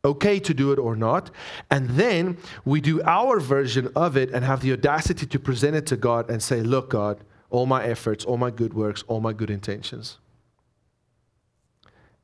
okay 0.03 0.41
to 0.41 0.53
do 0.53 0.73
it 0.73 0.77
or 0.77 0.97
not. 0.97 1.31
And 1.69 1.91
then 1.91 2.37
we 2.65 2.81
do 2.81 3.01
our 3.03 3.39
version 3.39 3.89
of 3.95 4.17
it 4.17 4.29
and 4.31 4.43
have 4.43 4.59
the 4.59 4.73
audacity 4.73 5.25
to 5.27 5.39
present 5.39 5.77
it 5.77 5.85
to 5.85 5.95
God 5.95 6.29
and 6.29 6.43
say, 6.43 6.59
Look, 6.59 6.89
God, 6.89 7.23
all 7.49 7.65
my 7.65 7.85
efforts, 7.85 8.25
all 8.25 8.35
my 8.35 8.51
good 8.51 8.73
works, 8.73 9.05
all 9.07 9.21
my 9.21 9.31
good 9.31 9.49
intentions. 9.49 10.17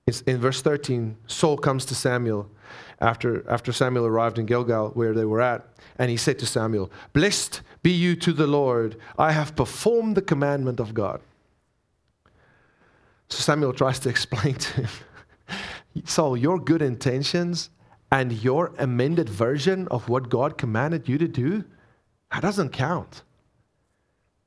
It's 0.06 0.20
in 0.24 0.38
verse 0.38 0.62
13, 0.62 1.16
Saul 1.28 1.56
comes 1.56 1.86
to 1.86 1.96
Samuel 1.96 2.52
after, 3.00 3.50
after 3.50 3.72
Samuel 3.72 4.06
arrived 4.06 4.40
in 4.40 4.46
Gilgal, 4.46 4.90
where 4.90 5.14
they 5.14 5.26
were 5.26 5.42
at. 5.42 5.66
And 6.00 6.10
he 6.10 6.18
said 6.18 6.40
to 6.40 6.46
Samuel, 6.46 6.92
Blessed 7.14 7.62
be 7.84 7.92
you 7.92 8.16
to 8.18 8.34
the 8.34 8.48
Lord. 8.48 8.98
I 9.18 9.32
have 9.32 9.56
performed 9.56 10.16
the 10.16 10.22
commandment 10.22 10.80
of 10.80 10.94
God. 10.94 11.22
So 13.30 13.40
Samuel 13.40 13.74
tries 13.74 14.00
to 14.00 14.10
explain 14.10 14.56
to 14.56 14.82
him 14.82 14.90
Saul, 16.06 16.38
your 16.38 16.60
good 16.60 16.82
intentions 16.82 17.70
and 18.12 18.32
your 18.32 18.74
amended 18.78 19.30
version 19.30 19.88
of 19.90 20.08
what 20.10 20.30
God 20.30 20.58
commanded 20.58 21.10
you 21.10 21.18
to 21.18 21.28
do, 21.28 21.66
that 22.32 22.42
doesn't 22.42 22.70
count. 22.70 23.24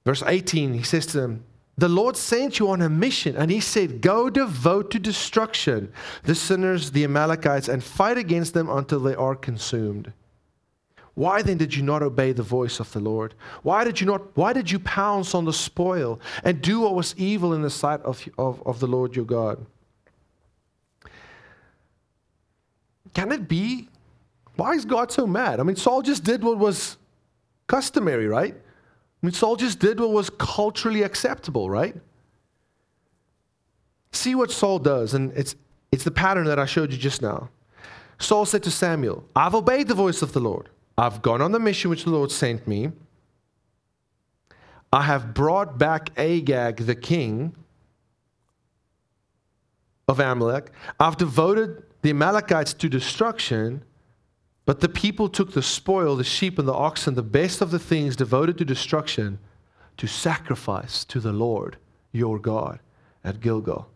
Verse 0.04 0.22
18, 0.26 0.74
he 0.74 0.82
says 0.82 1.06
to 1.06 1.20
him, 1.20 1.44
the 1.80 1.88
Lord 1.88 2.16
sent 2.16 2.58
you 2.58 2.68
on 2.68 2.82
a 2.82 2.88
mission, 2.88 3.36
and 3.36 3.50
He 3.50 3.60
said, 3.60 4.02
Go 4.02 4.28
devote 4.28 4.90
to 4.90 4.98
destruction 4.98 5.92
the 6.24 6.34
sinners, 6.34 6.90
the 6.90 7.04
Amalekites, 7.04 7.68
and 7.68 7.82
fight 7.82 8.18
against 8.18 8.52
them 8.52 8.68
until 8.68 9.00
they 9.00 9.14
are 9.14 9.34
consumed. 9.34 10.12
Why 11.14 11.42
then 11.42 11.56
did 11.56 11.74
you 11.74 11.82
not 11.82 12.02
obey 12.02 12.32
the 12.32 12.42
voice 12.42 12.80
of 12.80 12.92
the 12.92 13.00
Lord? 13.00 13.34
Why 13.62 13.84
did 13.84 14.00
you 14.00 14.06
not 14.06 14.36
why 14.36 14.52
did 14.52 14.70
you 14.70 14.78
pounce 14.78 15.34
on 15.34 15.44
the 15.44 15.52
spoil 15.52 16.20
and 16.44 16.62
do 16.62 16.80
what 16.80 16.94
was 16.94 17.14
evil 17.16 17.52
in 17.52 17.62
the 17.62 17.70
sight 17.70 18.00
of, 18.02 18.26
of, 18.38 18.62
of 18.66 18.78
the 18.80 18.86
Lord 18.86 19.16
your 19.16 19.24
God? 19.24 19.64
Can 23.14 23.32
it 23.32 23.48
be? 23.48 23.88
Why 24.56 24.72
is 24.72 24.84
God 24.84 25.10
so 25.10 25.26
mad? 25.26 25.60
I 25.60 25.62
mean, 25.62 25.76
Saul 25.76 26.02
just 26.02 26.24
did 26.24 26.44
what 26.44 26.58
was 26.58 26.96
customary, 27.66 28.26
right? 28.26 28.54
I 29.22 29.26
mean, 29.26 29.32
Saul 29.32 29.56
just 29.56 29.78
did 29.78 30.00
what 30.00 30.10
was 30.10 30.30
culturally 30.30 31.02
acceptable, 31.02 31.68
right? 31.68 31.94
See 34.12 34.34
what 34.34 34.50
Saul 34.50 34.78
does, 34.78 35.14
and 35.14 35.32
it's, 35.36 35.54
it's 35.92 36.04
the 36.04 36.10
pattern 36.10 36.46
that 36.46 36.58
I 36.58 36.64
showed 36.64 36.90
you 36.90 36.98
just 36.98 37.20
now. 37.20 37.50
Saul 38.18 38.46
said 38.46 38.62
to 38.64 38.70
Samuel, 38.70 39.24
I've 39.36 39.54
obeyed 39.54 39.88
the 39.88 39.94
voice 39.94 40.22
of 40.22 40.32
the 40.32 40.40
Lord. 40.40 40.70
I've 40.96 41.22
gone 41.22 41.40
on 41.40 41.52
the 41.52 41.60
mission 41.60 41.90
which 41.90 42.04
the 42.04 42.10
Lord 42.10 42.30
sent 42.30 42.66
me. 42.66 42.92
I 44.92 45.02
have 45.02 45.34
brought 45.34 45.78
back 45.78 46.10
Agag 46.18 46.78
the 46.78 46.94
king 46.94 47.54
of 50.08 50.18
Amalek. 50.18 50.72
I've 50.98 51.16
devoted 51.16 51.84
the 52.02 52.10
Amalekites 52.10 52.74
to 52.74 52.88
destruction, 52.88 53.84
but 54.66 54.80
the 54.80 54.88
people 54.88 55.28
took 55.28 55.52
the 55.52 55.62
spoil, 55.62 56.16
the 56.16 56.24
sheep 56.24 56.58
and 56.58 56.68
the 56.68 56.74
oxen, 56.74 57.14
the 57.14 57.22
best 57.22 57.60
of 57.60 57.70
the 57.70 57.78
things 57.78 58.16
devoted 58.16 58.58
to 58.58 58.64
destruction, 58.64 59.38
to 59.96 60.06
sacrifice 60.06 61.04
to 61.06 61.20
the 61.20 61.32
Lord 61.32 61.76
your 62.12 62.38
God 62.38 62.80
at 63.24 63.40
Gilgal. 63.40 63.88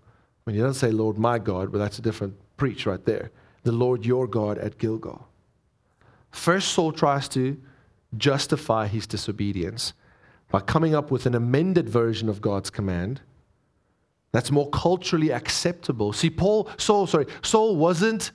I 0.46 0.50
mean, 0.50 0.56
he 0.56 0.62
doesn't 0.62 0.80
say 0.80 0.90
Lord 0.90 1.18
my 1.18 1.38
God, 1.38 1.72
but 1.72 1.78
that's 1.78 1.98
a 1.98 2.02
different 2.02 2.34
preach 2.56 2.86
right 2.86 3.04
there. 3.04 3.30
The 3.62 3.72
Lord 3.72 4.04
your 4.04 4.26
God 4.26 4.58
at 4.58 4.78
Gilgal. 4.78 5.26
First, 6.30 6.68
Saul 6.68 6.92
tries 6.92 7.28
to 7.30 7.56
justify 8.16 8.86
his 8.86 9.06
disobedience 9.06 9.92
by 10.50 10.60
coming 10.60 10.94
up 10.94 11.10
with 11.10 11.26
an 11.26 11.34
amended 11.34 11.88
version 11.88 12.28
of 12.28 12.40
God's 12.40 12.70
command 12.70 13.20
that's 14.32 14.50
more 14.50 14.68
culturally 14.70 15.30
acceptable. 15.30 16.12
See, 16.12 16.28
Paul, 16.28 16.68
Saul, 16.76 17.06
sorry, 17.06 17.26
Saul 17.42 17.76
wasn't 17.76 18.32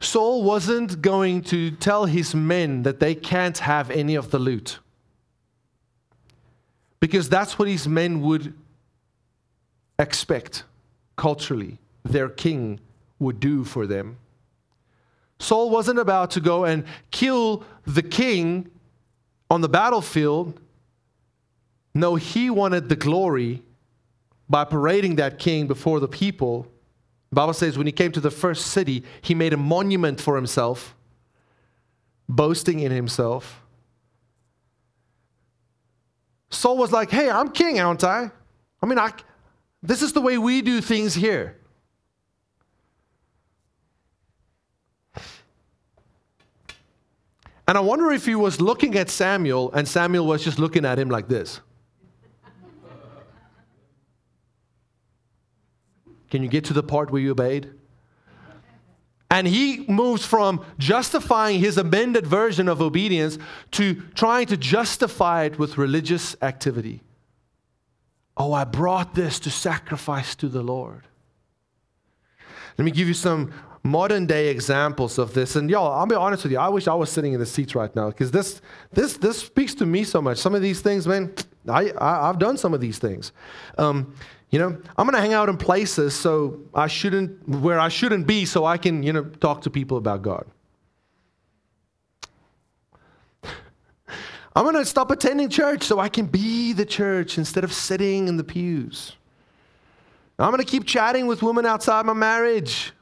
Saul 0.00 0.44
wasn't 0.44 1.00
going 1.00 1.42
to 1.42 1.70
tell 1.70 2.04
his 2.04 2.34
men 2.34 2.82
that 2.82 3.00
they 3.00 3.14
can't 3.14 3.58
have 3.58 3.90
any 3.90 4.14
of 4.14 4.30
the 4.30 4.38
loot. 4.38 4.78
Because 7.00 7.28
that's 7.28 7.58
what 7.58 7.68
his 7.68 7.88
men 7.88 8.20
would 8.22 8.54
expect 9.98 10.64
culturally, 11.16 11.78
their 12.04 12.28
king 12.28 12.80
would 13.18 13.40
do 13.40 13.64
for 13.64 13.86
them. 13.86 14.18
Saul 15.38 15.70
wasn't 15.70 15.98
about 15.98 16.30
to 16.32 16.40
go 16.40 16.64
and 16.64 16.84
kill 17.10 17.64
the 17.86 18.02
king 18.02 18.70
on 19.50 19.60
the 19.60 19.68
battlefield. 19.68 20.58
No, 21.94 22.14
he 22.16 22.50
wanted 22.50 22.88
the 22.88 22.96
glory 22.96 23.62
by 24.48 24.64
parading 24.64 25.16
that 25.16 25.38
king 25.38 25.66
before 25.66 26.00
the 26.00 26.08
people. 26.08 26.66
Bible 27.36 27.52
says 27.52 27.76
when 27.76 27.86
he 27.86 27.92
came 27.92 28.12
to 28.12 28.20
the 28.20 28.30
first 28.30 28.68
city, 28.68 29.04
he 29.20 29.34
made 29.34 29.52
a 29.52 29.58
monument 29.58 30.18
for 30.22 30.36
himself, 30.36 30.96
boasting 32.30 32.80
in 32.80 32.90
himself. 32.90 33.60
Saul 36.48 36.78
was 36.78 36.92
like, 36.92 37.10
hey, 37.10 37.28
I'm 37.28 37.50
king, 37.50 37.78
aren't 37.78 38.04
I? 38.04 38.30
I 38.82 38.86
mean, 38.86 38.98
I, 38.98 39.12
this 39.82 40.00
is 40.00 40.14
the 40.14 40.22
way 40.22 40.38
we 40.38 40.62
do 40.62 40.80
things 40.80 41.14
here. 41.14 41.58
And 47.68 47.76
I 47.76 47.80
wonder 47.80 48.12
if 48.12 48.24
he 48.24 48.34
was 48.34 48.62
looking 48.62 48.96
at 48.96 49.10
Samuel 49.10 49.70
and 49.72 49.86
Samuel 49.86 50.26
was 50.26 50.42
just 50.42 50.58
looking 50.58 50.86
at 50.86 50.98
him 50.98 51.10
like 51.10 51.28
this. 51.28 51.60
Can 56.30 56.42
you 56.42 56.48
get 56.48 56.64
to 56.66 56.72
the 56.72 56.82
part 56.82 57.10
where 57.10 57.22
you 57.22 57.32
obeyed? 57.32 57.70
And 59.30 59.46
he 59.46 59.84
moves 59.88 60.24
from 60.24 60.64
justifying 60.78 61.58
his 61.58 61.78
amended 61.78 62.26
version 62.26 62.68
of 62.68 62.80
obedience 62.80 63.38
to 63.72 63.94
trying 64.14 64.46
to 64.46 64.56
justify 64.56 65.44
it 65.44 65.58
with 65.58 65.78
religious 65.78 66.36
activity. 66.42 67.02
Oh, 68.36 68.52
I 68.52 68.64
brought 68.64 69.14
this 69.14 69.40
to 69.40 69.50
sacrifice 69.50 70.34
to 70.36 70.48
the 70.48 70.62
Lord. 70.62 71.02
Let 72.78 72.84
me 72.84 72.90
give 72.90 73.08
you 73.08 73.14
some 73.14 73.52
modern 73.82 74.26
day 74.26 74.48
examples 74.48 75.18
of 75.18 75.32
this. 75.32 75.56
And 75.56 75.70
y'all, 75.70 75.92
I'll 75.92 76.06
be 76.06 76.14
honest 76.14 76.42
with 76.42 76.52
you, 76.52 76.58
I 76.58 76.68
wish 76.68 76.86
I 76.86 76.94
was 76.94 77.10
sitting 77.10 77.32
in 77.32 77.40
the 77.40 77.46
seats 77.46 77.74
right 77.74 77.94
now 77.96 78.10
because 78.10 78.30
this, 78.30 78.60
this, 78.92 79.16
this 79.16 79.38
speaks 79.38 79.74
to 79.76 79.86
me 79.86 80.04
so 80.04 80.20
much. 80.20 80.38
Some 80.38 80.54
of 80.54 80.62
these 80.62 80.80
things, 80.80 81.06
man, 81.06 81.32
I, 81.68 81.92
I, 81.98 82.26
have 82.26 82.38
done 82.38 82.58
some 82.58 82.74
of 82.74 82.80
these 82.80 82.98
things. 82.98 83.32
Um, 83.78 84.14
you 84.50 84.58
know, 84.58 84.76
I'm 84.96 85.06
going 85.06 85.14
to 85.14 85.20
hang 85.20 85.34
out 85.34 85.48
in 85.48 85.56
places 85.56 86.14
so 86.14 86.60
I 86.74 86.86
shouldn't, 86.86 87.48
where 87.48 87.80
I 87.80 87.88
shouldn't 87.88 88.26
be 88.26 88.44
so 88.44 88.64
I 88.64 88.78
can, 88.78 89.02
you 89.02 89.12
know, 89.12 89.24
talk 89.24 89.62
to 89.62 89.70
people 89.70 89.98
about 89.98 90.22
God. 90.22 90.46
I'm 94.54 94.64
going 94.64 94.76
to 94.76 94.84
stop 94.84 95.10
attending 95.10 95.48
church 95.48 95.82
so 95.82 95.98
I 95.98 96.08
can 96.08 96.26
be 96.26 96.72
the 96.72 96.86
church 96.86 97.38
instead 97.38 97.64
of 97.64 97.72
sitting 97.72 98.28
in 98.28 98.36
the 98.36 98.44
pews. 98.44 99.16
I'm 100.38 100.50
going 100.50 100.62
to 100.62 100.70
keep 100.70 100.84
chatting 100.84 101.26
with 101.26 101.42
women 101.42 101.64
outside 101.66 102.04
my 102.04 102.12
marriage 102.12 102.92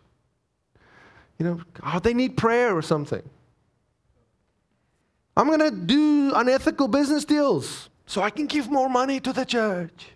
you 1.39 1.45
know, 1.45 1.61
oh, 1.85 1.99
they 1.99 2.15
need 2.15 2.37
prayer 2.37 2.77
or 2.77 2.83
something. 2.83 3.23
I'm 5.37 5.49
going 5.49 5.61
to 5.61 5.71
do 5.71 6.33
unethical 6.35 6.89
business 6.89 7.25
deals 7.25 7.91
so 8.07 8.23
I 8.23 8.31
can 8.31 8.47
give 8.47 8.71
more 8.71 8.89
money 8.89 9.19
to 9.21 9.33
the 9.33 9.45
church. 9.45 10.11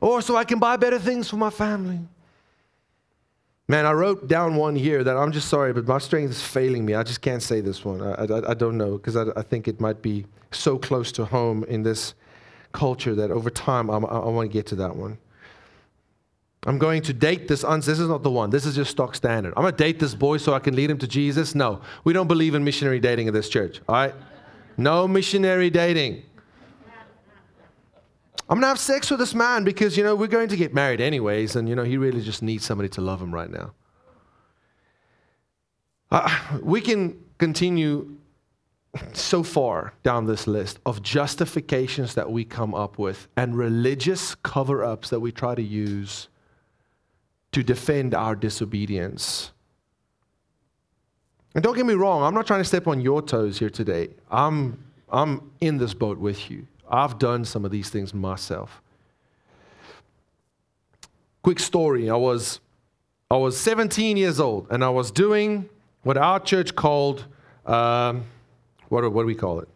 Or 0.00 0.22
so 0.22 0.36
I 0.36 0.44
can 0.44 0.58
buy 0.58 0.76
better 0.76 0.98
things 0.98 1.28
for 1.28 1.36
my 1.36 1.50
family. 1.50 2.00
Man, 3.68 3.86
I 3.86 3.92
wrote 3.92 4.26
down 4.26 4.56
one 4.56 4.74
here 4.74 5.04
that 5.04 5.16
I'm 5.16 5.30
just 5.30 5.48
sorry, 5.48 5.72
but 5.72 5.86
my 5.86 5.98
strength 5.98 6.30
is 6.30 6.42
failing 6.42 6.84
me. 6.84 6.94
I 6.94 7.04
just 7.04 7.20
can't 7.20 7.42
say 7.42 7.60
this 7.60 7.84
one. 7.84 8.02
I, 8.02 8.24
I, 8.24 8.50
I 8.50 8.54
don't 8.54 8.76
know 8.76 8.96
because 8.96 9.16
I, 9.16 9.26
I, 9.36 9.42
think 9.42 9.68
it 9.68 9.80
might 9.80 10.02
be 10.02 10.26
so 10.50 10.76
close 10.76 11.12
to 11.12 11.24
home 11.24 11.62
in 11.68 11.84
this 11.84 12.14
culture 12.72 13.14
that 13.14 13.30
over 13.30 13.48
time 13.48 13.88
I'm, 13.88 14.04
I 14.06 14.18
want 14.26 14.50
to 14.50 14.52
get 14.52 14.66
to 14.66 14.74
that 14.76 14.96
one. 14.96 15.18
I'm 16.66 16.78
going 16.78 17.00
to 17.02 17.12
date 17.12 17.46
this. 17.46 17.62
Uns- 17.62 17.86
this 17.86 18.00
is 18.00 18.08
not 18.08 18.22
the 18.22 18.30
one. 18.30 18.50
This 18.50 18.66
is 18.66 18.74
just 18.74 18.90
stock 18.90 19.14
standard. 19.14 19.54
I'm 19.56 19.62
going 19.62 19.74
to 19.74 19.84
date 19.84 20.00
this 20.00 20.14
boy 20.14 20.38
so 20.38 20.52
I 20.52 20.58
can 20.58 20.74
lead 20.74 20.90
him 20.90 20.98
to 20.98 21.06
Jesus. 21.06 21.54
No, 21.54 21.80
we 22.02 22.12
don't 22.12 22.26
believe 22.26 22.54
in 22.54 22.64
missionary 22.64 22.98
dating 22.98 23.28
in 23.28 23.34
this 23.34 23.48
church. 23.48 23.80
All 23.88 23.94
right? 23.94 24.14
No 24.76 25.06
missionary 25.06 25.70
dating. 25.70 26.22
I'm 28.50 28.56
going 28.56 28.62
to 28.62 28.68
have 28.68 28.80
sex 28.80 29.08
with 29.12 29.20
this 29.20 29.32
man 29.32 29.62
because, 29.62 29.96
you 29.96 30.02
know, 30.02 30.16
we're 30.16 30.26
going 30.26 30.48
to 30.48 30.56
get 30.56 30.74
married 30.74 31.00
anyways. 31.00 31.54
And, 31.54 31.68
you 31.68 31.76
know, 31.76 31.84
he 31.84 31.96
really 31.96 32.20
just 32.20 32.42
needs 32.42 32.64
somebody 32.64 32.88
to 32.90 33.00
love 33.00 33.22
him 33.22 33.32
right 33.32 33.48
now. 33.48 33.74
Uh, 36.10 36.58
we 36.60 36.80
can 36.80 37.16
continue 37.38 38.16
so 39.12 39.44
far 39.44 39.94
down 40.02 40.26
this 40.26 40.48
list 40.48 40.80
of 40.84 41.00
justifications 41.00 42.14
that 42.14 42.32
we 42.32 42.44
come 42.44 42.74
up 42.74 42.98
with 42.98 43.28
and 43.36 43.56
religious 43.56 44.34
cover 44.34 44.82
ups 44.82 45.10
that 45.10 45.20
we 45.20 45.30
try 45.30 45.54
to 45.54 45.62
use 45.62 46.26
to 47.52 47.62
defend 47.62 48.16
our 48.16 48.34
disobedience. 48.34 49.52
And 51.54 51.62
don't 51.62 51.76
get 51.76 51.86
me 51.86 51.94
wrong, 51.94 52.24
I'm 52.24 52.34
not 52.34 52.48
trying 52.48 52.60
to 52.60 52.64
step 52.64 52.88
on 52.88 53.00
your 53.00 53.22
toes 53.22 53.60
here 53.60 53.70
today. 53.70 54.08
I'm, 54.28 54.82
I'm 55.08 55.52
in 55.60 55.78
this 55.78 55.94
boat 55.94 56.18
with 56.18 56.50
you. 56.50 56.66
I've 56.90 57.18
done 57.18 57.44
some 57.44 57.64
of 57.64 57.70
these 57.70 57.88
things 57.88 58.12
myself. 58.12 58.82
Quick 61.42 61.60
story 61.60 62.10
I 62.10 62.16
was, 62.16 62.60
I 63.30 63.36
was 63.36 63.58
17 63.58 64.16
years 64.16 64.40
old 64.40 64.66
and 64.70 64.84
I 64.84 64.90
was 64.90 65.10
doing 65.10 65.68
what 66.02 66.16
our 66.16 66.40
church 66.40 66.74
called, 66.74 67.26
um, 67.64 68.24
what, 68.88 69.10
what 69.12 69.22
do 69.22 69.26
we 69.26 69.34
call 69.34 69.60
it? 69.60 69.68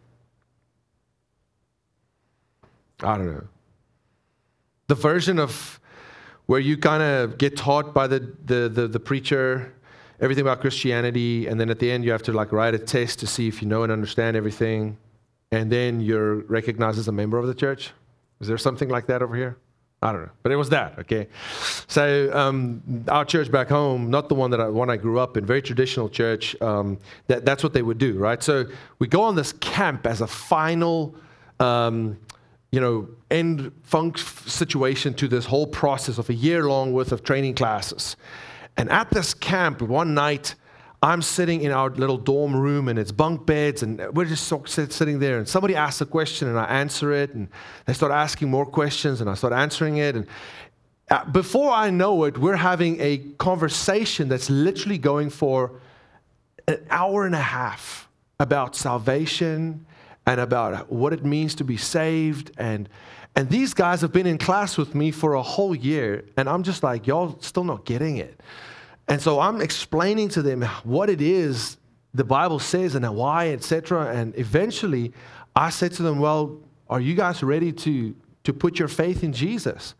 I 3.01 3.17
don't 3.17 3.27
know. 3.27 3.47
The 4.87 4.95
version 4.95 5.39
of 5.39 5.79
where 6.45 6.59
you 6.59 6.77
kind 6.77 7.01
of 7.01 7.37
get 7.37 7.57
taught 7.57 7.93
by 7.93 8.07
the, 8.07 8.19
the, 8.45 8.69
the, 8.69 8.87
the, 8.87 8.99
preacher 8.99 9.73
everything 10.21 10.43
about 10.43 10.61
Christianity, 10.61 11.47
and 11.47 11.59
then 11.59 11.69
at 11.69 11.79
the 11.79 11.91
end 11.91 12.05
you 12.05 12.11
have 12.11 12.21
to 12.23 12.31
like 12.31 12.51
write 12.51 12.75
a 12.75 12.79
test 12.79 13.19
to 13.19 13.27
see 13.27 13.47
if 13.47 13.61
you 13.61 13.67
know 13.67 13.83
and 13.83 13.91
understand 13.91 14.37
everything, 14.37 14.97
and 15.55 15.71
then 15.71 16.01
you're 16.01 16.35
recognized 16.59 16.99
as 16.99 17.07
a 17.07 17.11
member 17.11 17.37
of 17.37 17.47
the 17.47 17.55
church. 17.55 17.91
Is 18.41 18.47
there 18.47 18.57
something 18.57 18.89
like 18.89 19.07
that 19.07 19.21
over 19.21 19.35
here? 19.35 19.57
I 20.01 20.11
don't 20.11 20.23
know, 20.23 20.31
but 20.43 20.51
it 20.51 20.57
was 20.57 20.69
that. 20.69 20.99
Okay, 20.99 21.27
so 21.87 22.29
um, 22.37 22.83
our 23.07 23.23
church 23.23 23.49
back 23.49 23.69
home, 23.69 24.11
not 24.11 24.27
the 24.27 24.35
one 24.35 24.51
that 24.51 24.59
I, 24.59 24.67
one 24.67 24.89
I 24.89 24.97
grew 24.97 25.17
up 25.17 25.37
in, 25.37 25.45
very 25.45 25.61
traditional 25.61 26.09
church. 26.09 26.61
Um, 26.61 26.99
that, 27.27 27.45
that's 27.45 27.63
what 27.63 27.73
they 27.73 27.81
would 27.81 27.97
do, 27.97 28.17
right? 28.17 28.43
So 28.43 28.65
we 28.99 29.07
go 29.07 29.21
on 29.23 29.35
this 29.35 29.53
camp 29.53 30.05
as 30.05 30.21
a 30.21 30.27
final. 30.27 31.15
Um, 31.59 32.17
you 32.71 32.81
know, 32.81 33.07
end 33.31 33.71
funk 33.83 34.17
situation 34.17 35.13
to 35.13 35.29
this 35.29 35.45
whole 35.45 35.65
process 35.65 36.17
of 36.17 36.29
a 36.29 36.33
year 36.33 36.67
long 36.67 36.91
worth 36.91 37.13
of 37.13 37.23
training 37.23 37.55
classes. 37.55 38.17
And 38.75 38.89
at 38.89 39.09
this 39.11 39.33
camp, 39.33 39.81
one 39.81 40.13
night, 40.13 40.55
I'm 41.05 41.21
sitting 41.21 41.61
in 41.61 41.71
our 41.71 41.91
little 41.91 42.17
dorm 42.17 42.55
room 42.55 42.87
and 42.87 42.97
it's 42.97 43.11
bunk 43.11 43.45
beds 43.45 43.83
and 43.83 44.01
we're 44.15 44.25
just 44.25 44.51
sitting 44.67 45.19
there 45.19 45.37
and 45.37 45.47
somebody 45.47 45.75
asks 45.75 46.01
a 46.01 46.05
question 46.07 46.47
and 46.47 46.57
I 46.57 46.65
answer 46.65 47.13
it 47.13 47.35
and 47.35 47.47
they 47.85 47.93
start 47.93 48.11
asking 48.11 48.49
more 48.49 48.65
questions 48.65 49.21
and 49.21 49.29
I 49.29 49.35
start 49.35 49.53
answering 49.53 49.97
it 49.97 50.15
and 50.15 50.25
uh, 51.11 51.23
before 51.25 51.69
I 51.69 51.91
know 51.91 52.23
it, 52.23 52.39
we're 52.39 52.55
having 52.55 52.99
a 52.99 53.19
conversation 53.37 54.29
that's 54.29 54.49
literally 54.49 54.97
going 54.97 55.29
for 55.29 55.79
an 56.67 56.83
hour 56.89 57.27
and 57.27 57.35
a 57.35 57.39
half 57.39 58.09
about 58.39 58.75
salvation 58.75 59.85
and 60.25 60.41
about 60.41 60.91
what 60.91 61.13
it 61.13 61.23
means 61.23 61.53
to 61.55 61.63
be 61.63 61.77
saved. 61.77 62.49
And, 62.57 62.89
and 63.35 63.47
these 63.47 63.75
guys 63.75 64.01
have 64.01 64.11
been 64.11 64.25
in 64.25 64.39
class 64.39 64.75
with 64.75 64.95
me 64.95 65.11
for 65.11 65.35
a 65.35 65.43
whole 65.43 65.75
year, 65.75 66.25
and 66.35 66.49
I'm 66.49 66.63
just 66.63 66.81
like, 66.81 67.05
y'all 67.05 67.37
still 67.41 67.63
not 67.63 67.85
getting 67.85 68.17
it. 68.17 68.41
And 69.07 69.21
so 69.21 69.39
I'm 69.39 69.61
explaining 69.61 70.29
to 70.29 70.41
them 70.41 70.63
what 70.83 71.09
it 71.09 71.21
is 71.21 71.77
the 72.13 72.23
Bible 72.23 72.59
says 72.59 72.95
and 72.95 73.07
why, 73.15 73.49
etc. 73.49 74.15
And 74.15 74.37
eventually, 74.37 75.13
I 75.55 75.69
said 75.69 75.91
to 75.93 76.03
them, 76.03 76.19
Well, 76.19 76.59
are 76.89 77.01
you 77.01 77.13
guys 77.13 77.43
ready 77.43 77.71
to, 77.73 78.15
to 78.45 78.53
put 78.53 78.79
your 78.79 78.87
faith 78.87 79.23
in 79.23 79.33
Jesus? 79.33 79.95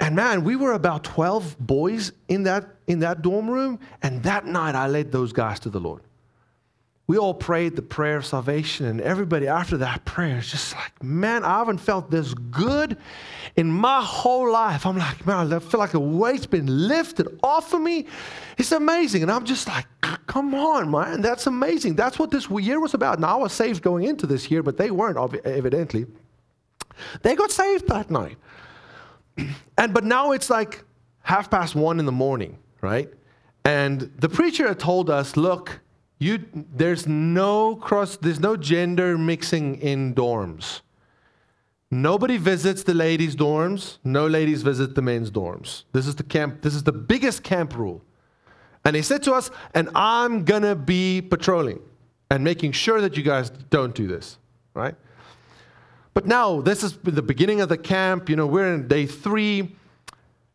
And 0.00 0.16
man, 0.16 0.44
we 0.44 0.56
were 0.56 0.72
about 0.72 1.04
12 1.04 1.56
boys 1.58 2.12
in 2.28 2.42
that, 2.42 2.66
in 2.86 2.98
that 3.00 3.22
dorm 3.22 3.48
room. 3.48 3.78
And 4.02 4.22
that 4.24 4.44
night, 4.44 4.74
I 4.74 4.88
led 4.88 5.12
those 5.12 5.32
guys 5.32 5.60
to 5.60 5.70
the 5.70 5.80
Lord. 5.80 6.02
We 7.06 7.18
all 7.18 7.34
prayed 7.34 7.76
the 7.76 7.82
prayer 7.82 8.16
of 8.16 8.24
salvation, 8.24 8.86
and 8.86 8.98
everybody 9.00 9.46
after 9.46 9.76
that 9.78 10.06
prayer 10.06 10.38
is 10.38 10.50
just 10.50 10.74
like, 10.74 11.02
man, 11.02 11.44
I 11.44 11.58
haven't 11.58 11.78
felt 11.78 12.10
this 12.10 12.32
good 12.32 12.96
in 13.56 13.70
my 13.70 14.02
whole 14.02 14.50
life. 14.50 14.86
I'm 14.86 14.96
like, 14.96 15.26
man, 15.26 15.52
I 15.52 15.58
feel 15.58 15.80
like 15.80 15.92
a 15.92 16.00
weight's 16.00 16.46
been 16.46 16.88
lifted 16.88 17.28
off 17.42 17.74
of 17.74 17.82
me. 17.82 18.06
It's 18.56 18.72
amazing. 18.72 19.20
And 19.20 19.30
I'm 19.30 19.44
just 19.44 19.68
like, 19.68 19.84
come 20.26 20.54
on, 20.54 20.90
man, 20.90 21.20
that's 21.20 21.46
amazing. 21.46 21.94
That's 21.94 22.18
what 22.18 22.30
this 22.30 22.48
year 22.48 22.80
was 22.80 22.94
about. 22.94 23.20
Now, 23.20 23.38
I 23.38 23.42
was 23.42 23.52
saved 23.52 23.82
going 23.82 24.04
into 24.04 24.26
this 24.26 24.50
year, 24.50 24.62
but 24.62 24.78
they 24.78 24.90
weren't, 24.90 25.18
evidently. 25.44 26.06
They 27.20 27.34
got 27.34 27.50
saved 27.50 27.86
that 27.88 28.10
night. 28.10 28.36
And 29.76 29.92
but 29.92 30.04
now 30.04 30.30
it's 30.30 30.48
like 30.48 30.84
half 31.22 31.50
past 31.50 31.74
one 31.74 31.98
in 31.98 32.06
the 32.06 32.12
morning, 32.12 32.56
right? 32.80 33.12
And 33.64 34.12
the 34.18 34.28
preacher 34.28 34.68
had 34.68 34.78
told 34.78 35.10
us, 35.10 35.36
look, 35.36 35.80
you, 36.24 36.44
there's 36.54 37.06
no 37.06 37.76
cross, 37.76 38.16
there's 38.16 38.40
no 38.40 38.56
gender 38.56 39.18
mixing 39.18 39.80
in 39.80 40.14
dorms. 40.14 40.80
Nobody 41.90 42.38
visits 42.38 42.82
the 42.82 42.94
ladies' 42.94 43.36
dorms. 43.36 43.98
No 44.02 44.26
ladies 44.26 44.62
visit 44.62 44.94
the 44.94 45.02
men's 45.02 45.30
dorms. 45.30 45.84
This 45.92 46.06
is 46.06 46.16
the 46.16 46.24
camp. 46.24 46.62
This 46.62 46.74
is 46.74 46.82
the 46.82 46.92
biggest 46.92 47.44
camp 47.44 47.76
rule. 47.76 48.02
And 48.84 48.96
he 48.96 49.02
said 49.02 49.22
to 49.24 49.32
us, 49.32 49.50
and 49.74 49.88
I'm 49.94 50.44
gonna 50.44 50.74
be 50.74 51.20
patrolling 51.20 51.80
and 52.30 52.42
making 52.42 52.72
sure 52.72 53.00
that 53.00 53.16
you 53.16 53.22
guys 53.22 53.50
don't 53.50 53.94
do 53.94 54.06
this, 54.06 54.38
right? 54.74 54.94
But 56.14 56.26
now 56.26 56.60
this 56.60 56.82
is 56.82 56.96
the 57.02 57.22
beginning 57.22 57.60
of 57.60 57.68
the 57.68 57.78
camp. 57.78 58.28
You 58.28 58.36
know, 58.36 58.46
we're 58.46 58.74
in 58.74 58.88
day 58.88 59.06
three, 59.06 59.76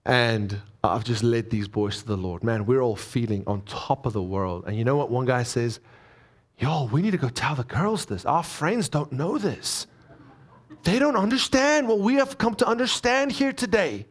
and 0.05 0.62
I've 0.83 1.03
just 1.03 1.23
led 1.23 1.49
these 1.49 1.67
boys 1.67 1.99
to 1.99 2.07
the 2.07 2.17
Lord. 2.17 2.43
Man, 2.43 2.65
we're 2.65 2.81
all 2.81 2.95
feeling 2.95 3.43
on 3.47 3.61
top 3.63 4.05
of 4.05 4.13
the 4.13 4.23
world. 4.23 4.63
And 4.65 4.77
you 4.77 4.85
know 4.85 4.95
what 4.95 5.09
one 5.11 5.25
guy 5.25 5.43
says? 5.43 5.79
Yo, 6.57 6.85
we 6.91 7.01
need 7.01 7.11
to 7.11 7.17
go 7.17 7.29
tell 7.29 7.55
the 7.55 7.63
girls 7.63 8.05
this. 8.05 8.25
Our 8.25 8.43
friends 8.43 8.87
don't 8.89 9.11
know 9.11 9.37
this. 9.37 9.87
They 10.83 10.99
don't 10.99 11.17
understand 11.17 11.87
what 11.87 11.99
we 11.99 12.15
have 12.15 12.37
come 12.37 12.55
to 12.55 12.67
understand 12.67 13.31
here 13.31 13.51
today. 13.51 14.05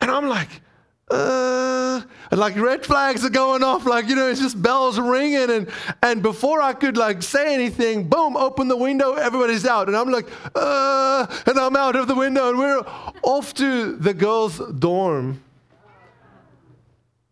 And 0.00 0.10
I'm 0.10 0.28
like, 0.28 0.62
uh, 1.12 2.02
and 2.30 2.40
like 2.40 2.56
red 2.56 2.84
flags 2.84 3.24
are 3.24 3.30
going 3.30 3.62
off, 3.62 3.84
like, 3.84 4.08
you 4.08 4.14
know, 4.14 4.28
it's 4.28 4.40
just 4.40 4.60
bells 4.60 4.98
ringing. 4.98 5.50
And, 5.50 5.68
and 6.02 6.22
before 6.22 6.62
I 6.62 6.72
could 6.72 6.96
like 6.96 7.22
say 7.22 7.54
anything, 7.54 8.08
boom, 8.08 8.36
open 8.36 8.68
the 8.68 8.76
window, 8.76 9.14
everybody's 9.14 9.66
out. 9.66 9.88
And 9.88 9.96
I'm 9.96 10.10
like, 10.10 10.26
uh, 10.54 11.26
and 11.46 11.58
I'm 11.58 11.76
out 11.76 11.96
of 11.96 12.08
the 12.08 12.14
window. 12.14 12.48
And 12.48 12.58
we're 12.58 12.80
off 13.22 13.52
to 13.54 13.96
the 13.96 14.14
girls' 14.14 14.58
dorm. 14.78 15.42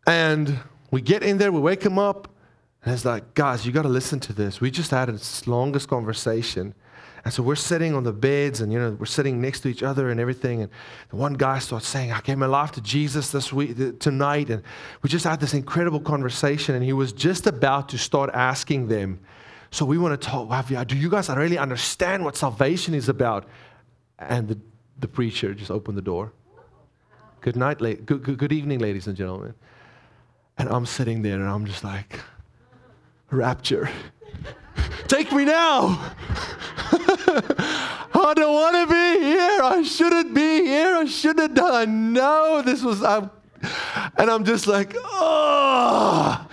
And 0.07 0.59
we 0.91 1.01
get 1.01 1.23
in 1.23 1.39
there, 1.39 1.51
we 1.51 1.61
wake 1.61 1.81
them 1.81 1.99
up. 1.99 2.29
And 2.85 2.93
it's 2.93 3.05
like, 3.05 3.35
guys, 3.35 3.65
you 3.65 3.73
got 3.73 3.83
to 3.83 3.89
listen 3.89 4.21
to 4.21 4.33
this. 4.33 4.61
We 4.61 4.71
just 4.71 4.91
had 4.91 5.09
its 5.09 5.47
longest 5.47 5.89
conversation. 5.89 6.75
And 7.25 7.35
so 7.35 7.43
we're 7.43 7.55
sitting 7.55 7.95
on 7.95 8.05
the 8.05 8.13
beds 8.13 8.61
and, 8.61 8.73
you 8.73 8.79
know, 8.79 8.97
we're 8.99 9.07
sitting 9.07 9.41
next 9.41 9.61
to 9.61 9.69
each 9.69 9.83
other 9.83 10.11
and 10.11 10.19
everything. 10.19 10.63
And 10.63 10.71
one 11.11 11.35
guy 11.35 11.59
starts 11.59 11.87
saying, 11.87 12.13
I 12.13 12.21
gave 12.21 12.39
my 12.39 12.47
life 12.47 12.73
to 12.73 12.81
Jesus 12.81 13.31
this 13.31 13.53
week, 13.53 14.01
tonight. 14.01 14.49
And 14.49 14.63
we 15.03 15.11
just 15.11 15.25
had 15.25 15.39
this 15.39 15.53
incredible 15.53 16.01
conversation. 16.01 16.75
And 16.75 16.83
he 16.83 16.95
was 16.95 17.13
just 17.13 17.47
about 17.47 17.91
to 17.91 17.99
start 17.99 18.31
asking 18.33 18.89
them, 18.89 19.21
so 19.71 19.85
we 19.85 19.99
want 19.99 20.21
to 20.21 20.29
talk, 20.29 20.51
have 20.51 20.71
you, 20.71 20.85
do 20.85 20.97
you 20.97 21.11
guys 21.11 21.29
really 21.29 21.59
understand 21.59 22.25
what 22.25 22.37
salvation 22.37 22.95
is 22.95 23.09
about? 23.09 23.47
And 24.19 24.49
the, 24.49 24.59
the 24.99 25.09
preacher 25.09 25.55
just 25.55 25.71
opened 25.71 25.97
the 25.99 26.03
door. 26.03 26.33
Good 27.41 27.57
night, 27.57 27.79
good, 27.79 28.07
good, 28.07 28.39
good 28.39 28.53
evening, 28.53 28.81
ladies 28.81 29.07
and 29.07 29.17
gentlemen. 29.17 29.55
And 30.59 30.69
I'm 30.69 30.87
sitting 30.87 31.23
there 31.23 31.37
and 31.37 31.49
I'm 31.49 31.67
just 31.67 31.85
like, 31.85 32.21
rapture. 33.31 33.89
Take 35.09 35.33
me 35.33 35.45
now. 35.45 36.15
I 37.33 38.33
don't 38.35 38.55
want 38.55 38.89
to 38.89 38.95
be 38.95 39.25
here. 39.25 39.61
I 39.63 39.83
shouldn't 39.83 40.35
be 40.35 40.65
here. 40.65 40.97
I 40.97 41.05
shouldn't 41.05 41.41
have 41.41 41.55
done. 41.55 42.13
No, 42.13 42.63
this 42.63 42.83
was, 42.83 43.03
I'm, 43.03 43.31
and 44.17 44.31
I'm 44.31 44.45
just 44.45 44.67
like, 44.67 44.95
oh, 44.97 46.47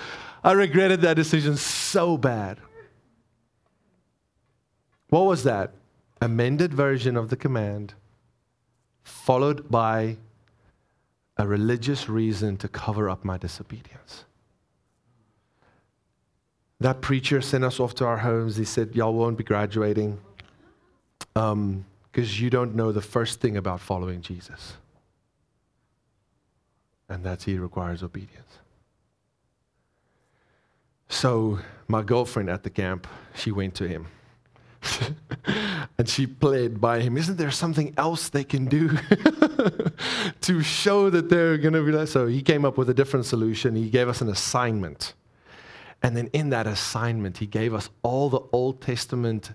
I 0.43 0.51
regretted 0.51 1.01
that 1.01 1.15
decision 1.15 1.57
so 1.57 2.17
bad. 2.17 2.59
What 5.09 5.25
was 5.25 5.43
that? 5.43 5.71
Amended 6.21 6.73
version 6.73 7.15
of 7.15 7.29
the 7.29 7.35
command, 7.35 7.93
followed 9.03 9.69
by 9.69 10.17
a 11.37 11.47
religious 11.47 12.09
reason 12.09 12.57
to 12.57 12.67
cover 12.67 13.09
up 13.09 13.23
my 13.23 13.37
disobedience. 13.37 14.25
That 16.79 17.01
preacher 17.01 17.41
sent 17.41 17.63
us 17.63 17.79
off 17.79 17.95
to 17.95 18.05
our 18.05 18.17
homes. 18.17 18.57
He 18.57 18.65
said, 18.65 18.95
Y'all 18.95 19.13
won't 19.13 19.37
be 19.37 19.43
graduating 19.43 20.19
because 21.37 21.51
um, 21.51 21.85
you 22.13 22.49
don't 22.49 22.73
know 22.73 22.91
the 22.91 23.01
first 23.01 23.39
thing 23.39 23.57
about 23.57 23.79
following 23.79 24.21
Jesus. 24.21 24.73
And 27.09 27.23
that's 27.23 27.43
he 27.43 27.59
requires 27.59 28.01
obedience. 28.01 28.57
So, 31.09 31.59
my 31.87 32.01
girlfriend 32.01 32.49
at 32.49 32.63
the 32.63 32.71
camp, 32.71 33.07
she 33.35 33.51
went 33.51 33.75
to 33.75 33.87
him. 33.87 34.07
and 35.97 36.09
she 36.09 36.25
played 36.25 36.81
by 36.81 37.01
him. 37.01 37.17
Isn't 37.17 37.37
there 37.37 37.51
something 37.51 37.93
else 37.97 38.29
they 38.29 38.43
can 38.43 38.65
do 38.65 38.89
to 40.41 40.61
show 40.63 41.11
that 41.11 41.29
they're 41.29 41.57
going 41.59 41.73
to 41.73 41.83
be 41.83 41.91
like? 41.91 42.07
So 42.07 42.25
he 42.25 42.41
came 42.41 42.65
up 42.65 42.77
with 42.77 42.89
a 42.89 42.93
different 42.93 43.25
solution. 43.25 43.75
He 43.75 43.89
gave 43.89 44.09
us 44.09 44.21
an 44.21 44.29
assignment. 44.29 45.13
And 46.01 46.17
then 46.17 46.27
in 46.33 46.49
that 46.49 46.67
assignment, 46.67 47.37
he 47.37 47.45
gave 47.45 47.73
us 47.73 47.89
all 48.01 48.29
the 48.29 48.41
Old 48.51 48.81
Testament 48.81 49.51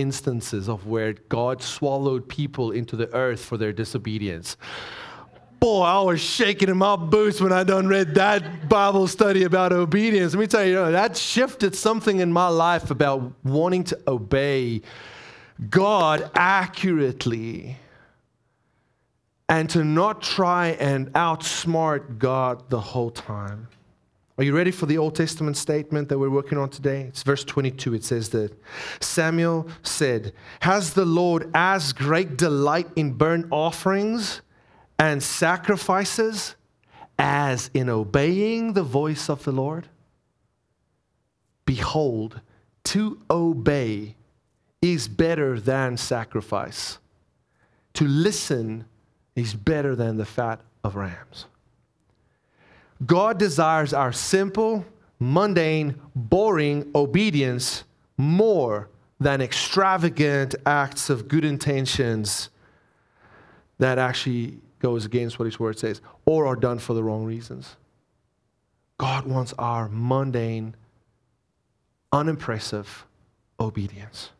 instances 0.00 0.68
of 0.68 0.86
where 0.86 1.12
God 1.12 1.62
swallowed 1.62 2.28
people 2.28 2.70
into 2.70 2.96
the 2.96 3.12
earth 3.14 3.44
for 3.44 3.56
their 3.56 3.72
disobedience. 3.72 4.56
Boy, 5.60 5.82
I 5.82 6.00
was 6.02 6.20
shaking 6.20 6.68
in 6.68 6.76
my 6.76 6.94
boots 6.94 7.40
when 7.40 7.52
I 7.52 7.64
done 7.64 7.88
read 7.88 8.14
that 8.14 8.68
Bible 8.68 9.08
study 9.08 9.42
about 9.42 9.72
obedience. 9.72 10.32
Let 10.34 10.40
me 10.40 10.46
tell 10.46 10.62
you, 10.62 10.70
you 10.70 10.74
know, 10.76 10.92
that 10.92 11.16
shifted 11.16 11.74
something 11.74 12.20
in 12.20 12.32
my 12.32 12.46
life 12.48 12.92
about 12.92 13.32
wanting 13.42 13.82
to 13.84 13.98
obey 14.06 14.82
God 15.68 16.30
accurately 16.34 17.76
and 19.48 19.68
to 19.70 19.82
not 19.82 20.22
try 20.22 20.68
and 20.78 21.12
outsmart 21.14 22.18
God 22.18 22.68
the 22.70 22.80
whole 22.80 23.10
time. 23.10 23.68
Are 24.38 24.44
you 24.44 24.54
ready 24.54 24.70
for 24.70 24.86
the 24.86 24.98
Old 24.98 25.16
Testament 25.16 25.56
statement 25.56 26.08
that 26.08 26.18
we're 26.18 26.30
working 26.30 26.58
on 26.58 26.70
today? 26.70 27.02
It's 27.02 27.24
verse 27.24 27.42
22. 27.42 27.94
It 27.94 28.04
says 28.04 28.28
that 28.28 28.52
Samuel 29.00 29.68
said, 29.82 30.32
Has 30.60 30.94
the 30.94 31.04
Lord 31.04 31.50
as 31.54 31.92
great 31.92 32.36
delight 32.36 32.86
in 32.94 33.14
burnt 33.14 33.46
offerings 33.50 34.40
and 34.96 35.20
sacrifices 35.20 36.54
as 37.18 37.68
in 37.74 37.88
obeying 37.88 38.74
the 38.74 38.84
voice 38.84 39.28
of 39.28 39.42
the 39.42 39.50
Lord? 39.50 39.88
Behold, 41.64 42.40
to 42.84 43.20
obey 43.28 44.14
is 44.80 45.08
better 45.08 45.58
than 45.58 45.96
sacrifice, 45.96 46.98
to 47.94 48.04
listen 48.04 48.84
is 49.34 49.54
better 49.54 49.96
than 49.96 50.16
the 50.16 50.24
fat 50.24 50.60
of 50.84 50.94
rams. 50.94 51.46
God 53.06 53.38
desires 53.38 53.92
our 53.92 54.12
simple, 54.12 54.84
mundane, 55.18 55.94
boring 56.14 56.90
obedience 56.94 57.84
more 58.16 58.88
than 59.20 59.40
extravagant 59.40 60.54
acts 60.66 61.10
of 61.10 61.28
good 61.28 61.44
intentions 61.44 62.50
that 63.78 63.98
actually 63.98 64.58
goes 64.80 65.04
against 65.04 65.38
what 65.38 65.46
his 65.46 65.58
word 65.58 65.78
says 65.78 66.00
or 66.24 66.46
are 66.46 66.56
done 66.56 66.78
for 66.78 66.94
the 66.94 67.02
wrong 67.02 67.24
reasons. 67.24 67.76
God 68.96 69.26
wants 69.26 69.54
our 69.58 69.88
mundane, 69.88 70.74
unimpressive 72.12 73.06
obedience. 73.60 74.30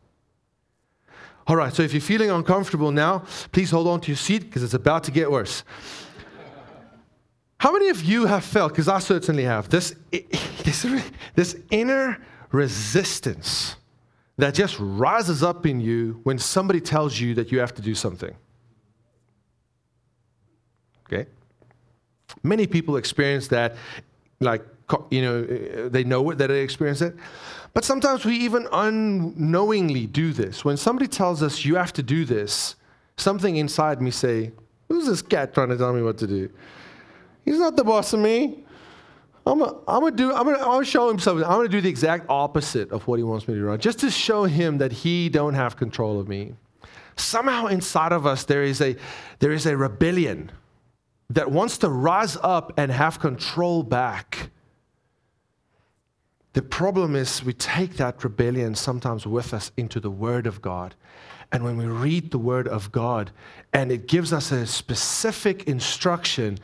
All 1.47 1.55
right, 1.55 1.73
so 1.73 1.81
if 1.81 1.93
you're 1.93 2.01
feeling 2.01 2.29
uncomfortable 2.29 2.91
now, 2.91 3.23
please 3.51 3.71
hold 3.71 3.87
on 3.87 4.01
to 4.01 4.07
your 4.09 4.17
seat 4.17 4.43
because 4.43 4.61
it's 4.63 4.73
about 4.73 5.03
to 5.05 5.11
get 5.11 5.31
worse. 5.31 5.63
How 7.59 7.73
many 7.73 7.89
of 7.89 8.01
you 8.01 8.25
have 8.25 8.45
felt, 8.45 8.71
because 8.71 8.87
I 8.87 8.99
certainly 8.99 9.43
have, 9.43 9.69
this, 9.69 9.93
this, 10.63 10.87
this 11.35 11.57
inner 11.69 12.17
resistance 12.51 13.75
that 14.37 14.53
just 14.53 14.77
rises 14.79 15.43
up 15.43 15.65
in 15.65 15.81
you 15.81 16.21
when 16.23 16.39
somebody 16.39 16.79
tells 16.79 17.19
you 17.19 17.35
that 17.35 17.51
you 17.51 17.59
have 17.59 17.73
to 17.75 17.81
do 17.81 17.93
something? 17.93 18.33
Okay? 21.05 21.29
Many 22.43 22.65
people 22.65 22.95
experience 22.95 23.49
that, 23.49 23.75
like 24.39 24.63
you 25.11 25.21
know, 25.21 25.89
they 25.89 26.05
know 26.05 26.29
it, 26.29 26.37
that 26.37 26.47
they 26.47 26.61
experience 26.61 27.01
it. 27.01 27.13
But 27.73 27.83
sometimes 27.83 28.23
we 28.23 28.35
even 28.37 28.67
unknowingly 28.71 30.07
do 30.07 30.31
this. 30.31 30.63
When 30.63 30.77
somebody 30.77 31.07
tells 31.07 31.43
us, 31.43 31.65
you 31.65 31.75
have 31.75 31.91
to 31.93 32.03
do 32.03 32.23
this, 32.23 32.75
something 33.17 33.57
inside 33.57 34.01
me 34.01 34.11
say, 34.11 34.51
who's 34.87 35.07
this 35.07 35.21
cat 35.21 35.53
trying 35.53 35.69
to 35.69 35.77
tell 35.77 35.93
me 35.93 36.01
what 36.01 36.17
to 36.19 36.27
do? 36.27 36.49
He's 37.49 37.57
not 37.57 37.75
the 37.75 37.83
boss 37.83 38.13
of 38.13 38.19
me. 38.19 38.63
I'm 39.47 39.57
gonna 39.57 40.11
do. 40.11 40.31
I'm 40.31 40.45
gonna, 40.45 40.85
show 40.85 41.09
him 41.09 41.17
something. 41.17 41.43
I'm 41.43 41.53
gonna 41.53 41.67
do 41.67 41.81
the 41.81 41.89
exact 41.89 42.27
opposite 42.29 42.91
of 42.91 43.07
what 43.07 43.17
he 43.17 43.23
wants 43.23 43.47
me 43.47 43.55
to 43.55 43.59
do, 43.59 43.77
just 43.79 43.97
to 44.01 44.11
show 44.11 44.43
him 44.43 44.77
that 44.77 44.91
he 44.91 45.29
don't 45.29 45.55
have 45.55 45.75
control 45.75 46.19
of 46.19 46.27
me. 46.27 46.53
Somehow 47.15 47.65
inside 47.65 48.11
of 48.11 48.27
us 48.27 48.43
there 48.43 48.61
is 48.61 48.81
a 48.81 48.95
there 49.39 49.51
is 49.51 49.65
a 49.65 49.75
rebellion 49.75 50.51
that 51.31 51.49
wants 51.49 51.79
to 51.79 51.89
rise 51.89 52.37
up 52.43 52.71
and 52.77 52.91
have 52.91 53.19
control 53.19 53.81
back. 53.81 54.51
The 56.53 56.61
problem 56.61 57.15
is 57.15 57.43
we 57.43 57.53
take 57.53 57.95
that 57.95 58.23
rebellion 58.23 58.75
sometimes 58.75 59.25
with 59.25 59.55
us 59.55 59.71
into 59.75 59.99
the 59.99 60.11
Word 60.11 60.45
of 60.45 60.61
God. 60.61 60.93
And 61.51 61.63
when 61.63 61.77
we 61.77 61.87
read 61.87 62.29
the 62.29 62.37
Word 62.37 62.67
of 62.67 62.91
God 62.91 63.31
and 63.73 63.91
it 63.91 64.07
gives 64.07 64.31
us 64.31 64.51
a 64.51 64.67
specific 64.67 65.63
instruction, 65.63 66.59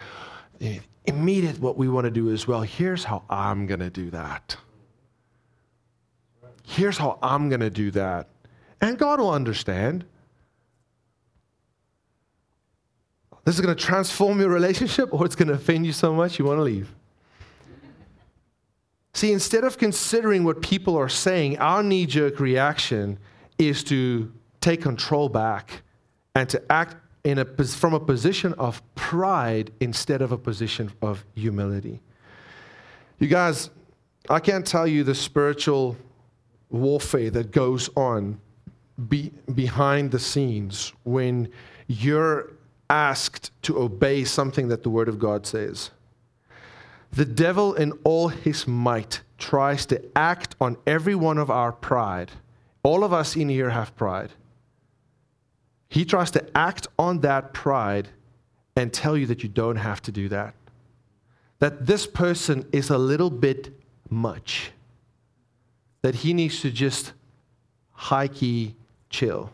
Eh, 0.61 0.79
immediate 1.05 1.59
what 1.59 1.77
we 1.77 1.87
want 1.87 2.05
to 2.05 2.11
do 2.11 2.29
is 2.29 2.47
well, 2.47 2.61
here's 2.61 3.03
how 3.03 3.23
I'm 3.29 3.67
going 3.67 3.79
to 3.79 3.89
do 3.89 4.09
that. 4.11 4.55
Here's 6.63 6.97
how 6.97 7.19
I'm 7.21 7.49
going 7.49 7.61
to 7.61 7.69
do 7.69 7.91
that. 7.91 8.27
And 8.81 8.97
God 8.97 9.19
will 9.19 9.31
understand. 9.31 10.05
This 13.43 13.55
is 13.55 13.61
going 13.61 13.75
to 13.75 13.81
transform 13.81 14.39
your 14.39 14.49
relationship 14.49 15.13
or 15.13 15.25
it's 15.25 15.35
going 15.35 15.49
to 15.49 15.53
offend 15.53 15.85
you 15.85 15.93
so 15.93 16.13
much 16.13 16.39
you 16.39 16.45
want 16.45 16.57
to 16.57 16.63
leave. 16.63 16.93
See, 19.13 19.31
instead 19.31 19.63
of 19.63 19.77
considering 19.77 20.43
what 20.43 20.61
people 20.61 20.97
are 20.97 21.07
saying, 21.07 21.59
our 21.59 21.83
knee 21.83 22.05
jerk 22.05 22.39
reaction 22.39 23.19
is 23.57 23.83
to 23.85 24.31
take 24.59 24.81
control 24.81 25.29
back 25.29 25.83
and 26.33 26.49
to 26.49 26.61
act 26.71 26.97
in 27.25 27.39
a, 27.39 27.45
from 27.45 27.93
a 27.93 27.99
position 27.99 28.53
of 28.53 28.81
pride 28.93 29.71
instead 29.81 30.21
of 30.21 30.31
a 30.31 30.37
position 30.37 30.91
of 31.01 31.25
humility. 31.33 31.99
You 33.19 33.27
guys, 33.27 33.71
I 34.29 34.39
can't 34.39 34.65
tell 34.65 34.87
you 34.87 35.03
the 35.03 35.15
spiritual 35.15 35.97
warfare 36.69 37.31
that 37.31 37.51
goes 37.51 37.89
on 37.95 38.39
be, 39.09 39.31
behind 39.53 40.11
the 40.11 40.19
scenes 40.19 40.93
when 41.03 41.49
you're 41.87 42.53
asked 42.89 43.51
to 43.63 43.79
obey 43.79 44.23
something 44.23 44.67
that 44.67 44.83
the 44.83 44.89
Word 44.89 45.09
of 45.09 45.17
God 45.17 45.47
says. 45.47 45.89
The 47.11 47.25
devil, 47.25 47.73
in 47.73 47.93
all 48.03 48.27
his 48.27 48.67
might, 48.67 49.21
tries 49.39 49.87
to 49.87 50.01
act 50.15 50.55
on 50.61 50.77
every 50.85 51.15
one 51.15 51.39
of 51.39 51.49
our 51.49 51.71
pride. 51.71 52.31
All 52.83 53.03
of 53.03 53.11
us 53.11 53.35
in 53.35 53.49
here 53.49 53.71
have 53.71 53.95
pride. 53.95 54.31
He 55.89 56.05
tries 56.05 56.31
to 56.31 56.57
act 56.57 56.87
on 56.97 57.21
that 57.21 57.53
pride 57.53 58.09
and 58.75 58.91
tell 58.91 59.17
you 59.17 59.25
that 59.27 59.43
you 59.43 59.49
don't 59.49 59.77
have 59.77 60.01
to 60.03 60.11
do 60.11 60.27
that. 60.29 60.53
That 61.59 61.85
this 61.85 62.05
person 62.05 62.67
is 62.71 62.89
a 62.89 62.97
little 62.97 63.29
bit 63.29 63.73
much. 64.09 64.71
That 66.01 66.15
he 66.15 66.33
needs 66.33 66.61
to 66.61 66.71
just 66.71 67.13
high 67.91 68.27
key 68.27 68.75
chill 69.09 69.51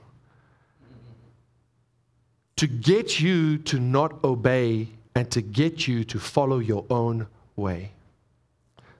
to 2.62 2.68
get 2.68 3.20
you 3.20 3.58
to 3.58 3.80
not 3.80 4.24
obey 4.24 4.88
and 5.16 5.32
to 5.32 5.42
get 5.42 5.88
you 5.88 6.04
to 6.04 6.20
follow 6.20 6.60
your 6.60 6.86
own 6.92 7.26
way. 7.56 7.92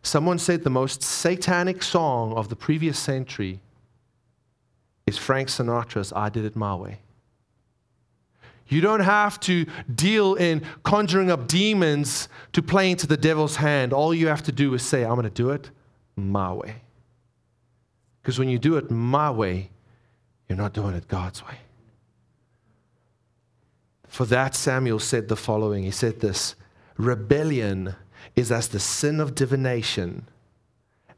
Someone 0.02 0.40
said 0.40 0.64
the 0.64 0.72
most 0.72 1.04
satanic 1.04 1.84
song 1.84 2.34
of 2.34 2.50
the 2.50 2.56
previous 2.56 2.98
century 2.98 3.60
is 5.06 5.20
Frank 5.20 5.48
Sinatra's 5.48 6.12
I 6.12 6.30
Did 6.30 6.44
It 6.44 6.56
My 6.56 6.74
Way. 6.74 7.02
You 8.72 8.80
don't 8.80 9.02
have 9.02 9.38
to 9.42 9.66
deal 9.94 10.36
in 10.36 10.64
conjuring 10.84 11.30
up 11.30 11.46
demons 11.46 12.30
to 12.54 12.64
play 12.64 12.90
into 12.90 13.06
the 13.06 13.18
devil's 13.18 13.58
hand. 13.58 13.92
All 13.92 14.14
you 14.14 14.28
have 14.28 14.44
to 14.44 14.52
do 14.54 14.74
is 14.74 14.82
say, 14.82 15.04
I'm 15.04 15.16
going 15.16 15.24
to 15.24 15.30
do 15.30 15.50
it 15.50 15.70
my 16.16 16.54
way. 16.54 16.76
Because 18.22 18.40
when 18.40 18.48
you 18.48 18.58
do 18.58 18.78
it 18.78 18.90
my 18.90 19.30
way, 19.30 19.72
you're 20.48 20.58
not 20.58 20.72
doing 20.74 20.96
it 20.96 21.10
God's 21.10 21.46
way. 21.46 21.58
For 24.08 24.26
that, 24.26 24.56
Samuel 24.56 25.00
said 25.00 25.28
the 25.28 25.36
following 25.36 25.84
He 25.84 25.92
said 25.92 26.22
this 26.22 26.56
Rebellion 26.98 27.96
is 28.38 28.54
as 28.54 28.70
the 28.70 28.80
sin 28.80 29.20
of 29.20 29.36
divination, 29.36 30.30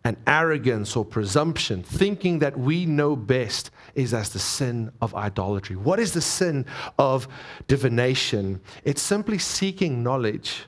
and 0.06 0.18
arrogance 0.28 0.96
or 0.96 1.06
presumption, 1.06 1.82
thinking 1.82 2.40
that 2.40 2.58
we 2.58 2.86
know 2.86 3.16
best, 3.16 3.72
is 3.96 4.14
as 4.14 4.30
the 4.30 4.40
sin 4.40 4.92
of 5.02 5.16
idolatry. 5.16 5.76
What 5.76 6.00
is 6.00 6.12
the 6.14 6.22
sin 6.22 6.66
of 7.00 7.28
divination? 7.68 8.60
It's 8.84 9.02
simply 9.02 9.38
seeking 9.38 10.04
knowledge, 10.04 10.66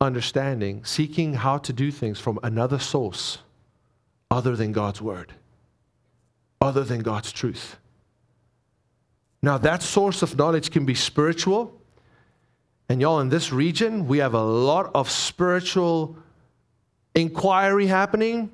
understanding, 0.00 0.84
seeking 0.84 1.34
how 1.34 1.58
to 1.58 1.72
do 1.72 1.92
things 1.92 2.18
from 2.18 2.40
another 2.42 2.78
source 2.78 3.38
other 4.30 4.56
than 4.56 4.72
God's 4.72 5.00
word, 5.00 5.32
other 6.60 6.82
than 6.82 7.00
God's 7.00 7.30
truth. 7.30 7.76
Now, 9.40 9.58
that 9.58 9.82
source 9.82 10.22
of 10.22 10.36
knowledge 10.36 10.70
can 10.70 10.84
be 10.84 10.94
spiritual. 10.94 11.78
And 12.88 13.00
y'all, 13.00 13.20
in 13.20 13.28
this 13.28 13.52
region, 13.52 14.08
we 14.08 14.18
have 14.18 14.34
a 14.34 14.42
lot 14.42 14.90
of 14.94 15.10
spiritual 15.10 16.16
inquiry 17.14 17.86
happening. 17.86 18.50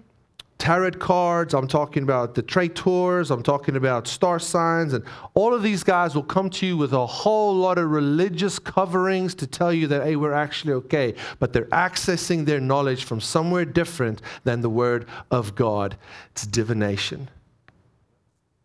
Tarot 0.61 0.90
cards, 0.92 1.54
I'm 1.54 1.66
talking 1.66 2.02
about 2.02 2.34
the 2.34 2.42
traitors, 2.42 3.30
I'm 3.30 3.42
talking 3.42 3.76
about 3.76 4.06
star 4.06 4.38
signs, 4.38 4.92
and 4.92 5.02
all 5.32 5.54
of 5.54 5.62
these 5.62 5.82
guys 5.82 6.14
will 6.14 6.22
come 6.22 6.50
to 6.50 6.66
you 6.66 6.76
with 6.76 6.92
a 6.92 7.06
whole 7.06 7.54
lot 7.54 7.78
of 7.78 7.90
religious 7.90 8.58
coverings 8.58 9.34
to 9.36 9.46
tell 9.46 9.72
you 9.72 9.86
that, 9.86 10.04
hey, 10.04 10.16
we're 10.16 10.34
actually 10.34 10.74
okay. 10.74 11.14
But 11.38 11.54
they're 11.54 11.64
accessing 11.64 12.44
their 12.44 12.61
knowledge 12.61 13.04
from 13.04 13.22
somewhere 13.22 13.64
different 13.64 14.20
than 14.44 14.61
the 14.61 14.68
Word 14.68 15.08
of 15.30 15.54
God. 15.54 15.96
It's 16.32 16.46
divination, 16.46 17.30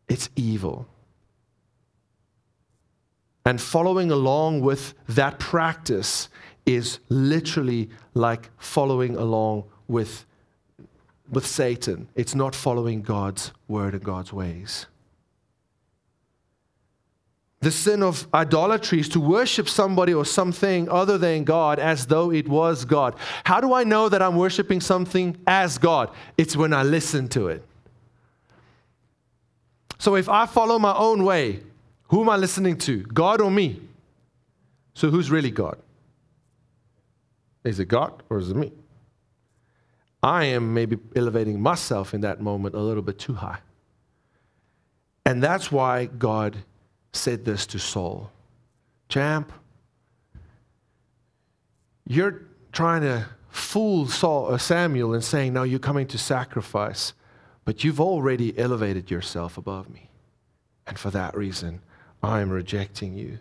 it's 0.10 0.30
evil. 0.36 0.88
And 3.46 3.62
following 3.62 4.12
along 4.12 4.60
with 4.60 4.96
that 5.08 5.40
practice 5.40 6.28
is 6.66 7.00
literally 7.08 7.90
like 8.14 8.50
following 8.58 9.16
along 9.16 9.64
with, 9.88 10.26
with 11.30 11.46
Satan. 11.46 12.08
It's 12.16 12.36
not 12.36 12.56
following 12.56 13.02
God's 13.02 13.52
word 13.68 13.94
and 13.94 14.04
God's 14.04 14.32
ways. 14.32 14.86
The 17.62 17.72
sin 17.72 18.04
of 18.04 18.28
idolatry 18.32 19.00
is 19.00 19.10
to 19.10 19.20
worship 19.20 19.68
somebody 19.68 20.14
or 20.14 20.24
something 20.24 20.88
other 20.88 21.18
than 21.18 21.44
God 21.44 21.80
as 21.80 22.06
though 22.06 22.32
it 22.32 22.48
was 22.48 22.86
God. 22.86 23.16
How 23.44 23.60
do 23.60 23.74
I 23.74 23.84
know 23.84 24.08
that 24.08 24.22
I'm 24.22 24.36
worshiping 24.36 24.80
something 24.80 25.36
as 25.48 25.80
God? 25.80 26.12
It's 26.38 26.56
when 26.56 26.74
I 26.74 26.84
listen 26.84 27.28
to 27.30 27.48
it. 27.48 27.64
So 29.98 30.16
if 30.16 30.30
I 30.30 30.46
follow 30.46 30.78
my 30.78 30.94
own 30.94 31.24
way, 31.24 31.62
who 32.10 32.22
am 32.22 32.30
I 32.30 32.38
listening 32.38 32.78
to? 32.80 33.02
God 33.02 33.42
or 33.42 33.50
me? 33.50 33.82
So 34.94 35.10
who's 35.10 35.32
really 35.32 35.52
God? 35.52 35.78
Is 37.64 37.80
it 37.80 37.88
God 37.88 38.22
or 38.30 38.38
is 38.38 38.52
it 38.52 38.56
me? 38.56 38.72
I 40.26 40.46
am 40.46 40.74
maybe 40.74 40.98
elevating 41.16 41.62
myself 41.62 42.16
in 42.16 42.22
that 42.22 42.42
moment 42.42 42.74
a 42.74 42.80
little 42.80 43.04
bit 43.04 43.20
too 43.20 43.36
high. 43.36 43.60
And 45.24 45.42
that's 45.42 45.72
why 45.72 46.06
God 46.06 46.58
said 47.14 47.46
this 47.46 47.68
to 47.68 47.80
Saul 47.80 48.32
Champ, 49.08 49.54
you're 52.08 52.42
trying 52.72 53.04
to 53.04 53.28
fool 53.50 54.08
Saul, 54.08 54.52
uh, 54.52 54.58
Samuel 54.58 55.14
and 55.14 55.24
saying, 55.24 55.54
No, 55.54 55.62
you're 55.62 55.78
coming 55.78 56.08
to 56.08 56.18
sacrifice, 56.18 57.14
but 57.64 57.84
you've 57.84 58.02
already 58.02 58.58
elevated 58.58 59.12
yourself 59.12 59.60
above 59.60 59.92
me. 59.92 60.10
And 60.88 60.98
for 60.98 61.12
that 61.12 61.38
reason, 61.38 61.82
I 62.24 62.42
am 62.42 62.50
rejecting 62.50 63.14
you. 63.14 63.38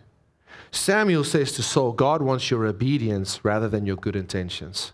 Samuel 0.69 1.23
says 1.23 1.51
to 1.53 1.63
Saul, 1.63 1.93
God 1.93 2.21
wants 2.21 2.51
your 2.51 2.67
obedience 2.67 3.43
rather 3.43 3.67
than 3.67 3.87
your 3.87 3.95
good 3.95 4.15
intentions. 4.15 4.91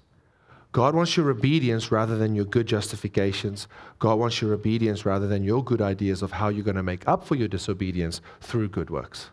God 0.71 0.95
wants 0.95 1.17
your 1.17 1.29
obedience 1.29 1.91
rather 1.91 2.17
than 2.17 2.33
your 2.33 2.45
good 2.45 2.65
justifications. 2.65 3.67
God 3.99 4.15
wants 4.15 4.41
your 4.41 4.53
obedience 4.53 5.05
rather 5.05 5.27
than 5.27 5.43
your 5.43 5.63
good 5.63 5.81
ideas 5.81 6.21
of 6.21 6.31
how 6.33 6.47
you're 6.47 6.63
going 6.63 6.75
to 6.77 6.83
make 6.83 7.07
up 7.07 7.25
for 7.25 7.35
your 7.35 7.49
disobedience 7.49 8.21
through 8.39 8.69
good 8.69 8.89
works. 8.89 9.31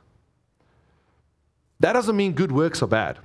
That 1.80 1.92
doesn't 1.92 2.16
mean 2.16 2.32
good 2.32 2.50
works 2.50 2.82
are 2.82 2.88
bad, 2.88 3.18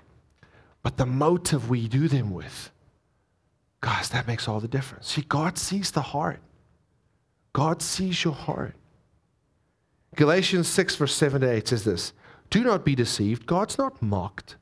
but 0.84 0.98
the 0.98 1.08
motive 1.08 1.70
we 1.70 1.88
do 1.88 2.08
them 2.08 2.32
with, 2.32 2.72
guys, 3.82 4.10
that 4.10 4.28
makes 4.28 4.48
all 4.48 4.60
the 4.60 4.68
difference. 4.68 5.08
See, 5.08 5.24
God 5.24 5.58
sees 5.58 5.90
the 5.90 6.02
heart. 6.02 6.40
God 7.52 7.82
sees 7.82 8.24
your 8.24 8.34
heart. 8.34 8.76
Galatians 10.16 10.68
6, 10.68 10.96
verse 10.98 11.16
7 11.16 11.42
to 11.42 11.52
8 11.52 11.68
says 11.68 11.84
this 11.84 12.14
Do 12.52 12.64
not 12.64 12.86
be 12.86 12.94
deceived. 12.94 13.48
God's 13.48 13.80
not 13.80 14.02
mocked. 14.04 14.58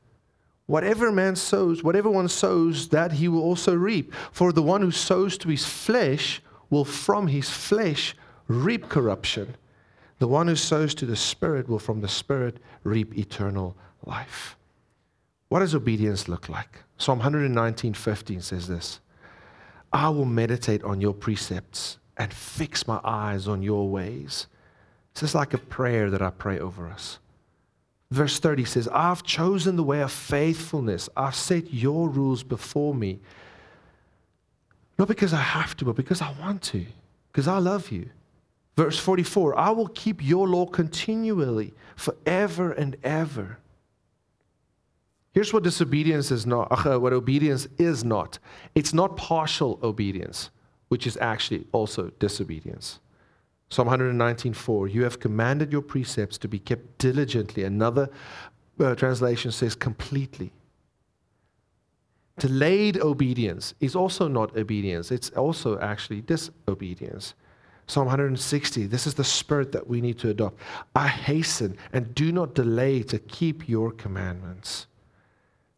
Whatever 0.71 1.11
man 1.11 1.35
sows, 1.35 1.83
whatever 1.83 2.09
one 2.09 2.29
sows, 2.29 2.87
that 2.87 3.11
he 3.11 3.27
will 3.27 3.41
also 3.41 3.75
reap. 3.75 4.13
For 4.31 4.53
the 4.53 4.61
one 4.63 4.81
who 4.81 4.89
sows 4.89 5.37
to 5.39 5.49
his 5.49 5.65
flesh 5.65 6.41
will 6.69 6.85
from 6.85 7.27
his 7.27 7.49
flesh 7.49 8.15
reap 8.47 8.87
corruption. 8.87 9.57
The 10.19 10.29
one 10.29 10.47
who 10.47 10.55
sows 10.55 10.95
to 10.95 11.05
the 11.05 11.17
Spirit 11.17 11.67
will 11.67 11.77
from 11.77 11.99
the 11.99 12.07
Spirit 12.07 12.55
reap 12.85 13.17
eternal 13.17 13.75
life. 14.05 14.55
What 15.49 15.59
does 15.59 15.75
obedience 15.75 16.29
look 16.29 16.47
like? 16.47 16.83
Psalm 16.97 17.19
119, 17.19 17.93
15 17.93 18.39
says 18.39 18.69
this 18.69 19.01
I 19.91 20.07
will 20.07 20.23
meditate 20.23 20.85
on 20.85 21.01
your 21.01 21.13
precepts 21.13 21.97
and 22.15 22.33
fix 22.33 22.87
my 22.87 23.01
eyes 23.03 23.45
on 23.45 23.61
your 23.61 23.89
ways. 23.89 24.47
This 25.15 25.23
is 25.23 25.35
like 25.35 25.53
a 25.53 25.57
prayer 25.57 26.09
that 26.09 26.21
I 26.21 26.29
pray 26.29 26.59
over 26.59 26.87
us. 26.87 27.19
Verse 28.11 28.39
30 28.39 28.65
says, 28.65 28.89
I've 28.89 29.23
chosen 29.23 29.77
the 29.77 29.83
way 29.83 30.01
of 30.01 30.11
faithfulness. 30.11 31.07
I've 31.15 31.35
set 31.35 31.73
your 31.73 32.09
rules 32.09 32.43
before 32.43 32.93
me. 32.93 33.19
Not 34.99 35.07
because 35.07 35.33
I 35.33 35.41
have 35.41 35.75
to, 35.77 35.85
but 35.85 35.95
because 35.95 36.21
I 36.21 36.33
want 36.39 36.61
to, 36.63 36.85
because 37.31 37.47
I 37.47 37.57
love 37.57 37.89
you. 37.89 38.09
Verse 38.75 38.99
44 38.99 39.57
I 39.57 39.71
will 39.71 39.87
keep 39.87 40.23
your 40.23 40.47
law 40.47 40.65
continually, 40.65 41.73
forever 41.95 42.71
and 42.71 42.97
ever. 43.03 43.57
Here's 45.33 45.53
what 45.53 45.63
disobedience 45.63 46.31
is 46.31 46.45
not, 46.45 46.85
uh, 46.85 46.99
what 46.99 47.13
obedience 47.13 47.67
is 47.77 48.03
not. 48.03 48.39
It's 48.75 48.93
not 48.93 49.15
partial 49.15 49.79
obedience, 49.81 50.49
which 50.89 51.07
is 51.07 51.17
actually 51.21 51.65
also 51.71 52.11
disobedience. 52.19 52.99
Psalm 53.71 53.87
119:4 53.87 54.93
You 54.93 55.03
have 55.03 55.21
commanded 55.21 55.71
your 55.71 55.81
precepts 55.81 56.37
to 56.39 56.49
be 56.49 56.59
kept 56.59 56.97
diligently. 56.97 57.63
Another 57.63 58.09
uh, 58.79 58.95
translation 58.95 59.51
says 59.51 59.75
completely. 59.75 60.51
Delayed 62.37 62.97
obedience 62.97 63.73
is 63.79 63.95
also 63.95 64.27
not 64.27 64.57
obedience, 64.57 65.09
it's 65.09 65.29
also 65.29 65.79
actually 65.79 66.19
disobedience. 66.21 67.33
Psalm 67.87 68.07
160, 68.07 68.87
this 68.87 69.07
is 69.07 69.13
the 69.13 69.23
spirit 69.23 69.71
that 69.71 69.87
we 69.87 70.01
need 70.01 70.19
to 70.19 70.29
adopt. 70.29 70.59
I 70.93 71.07
hasten 71.07 71.77
and 71.93 72.13
do 72.13 72.31
not 72.31 72.55
delay 72.55 73.03
to 73.03 73.19
keep 73.19 73.69
your 73.69 73.91
commandments. 73.91 74.87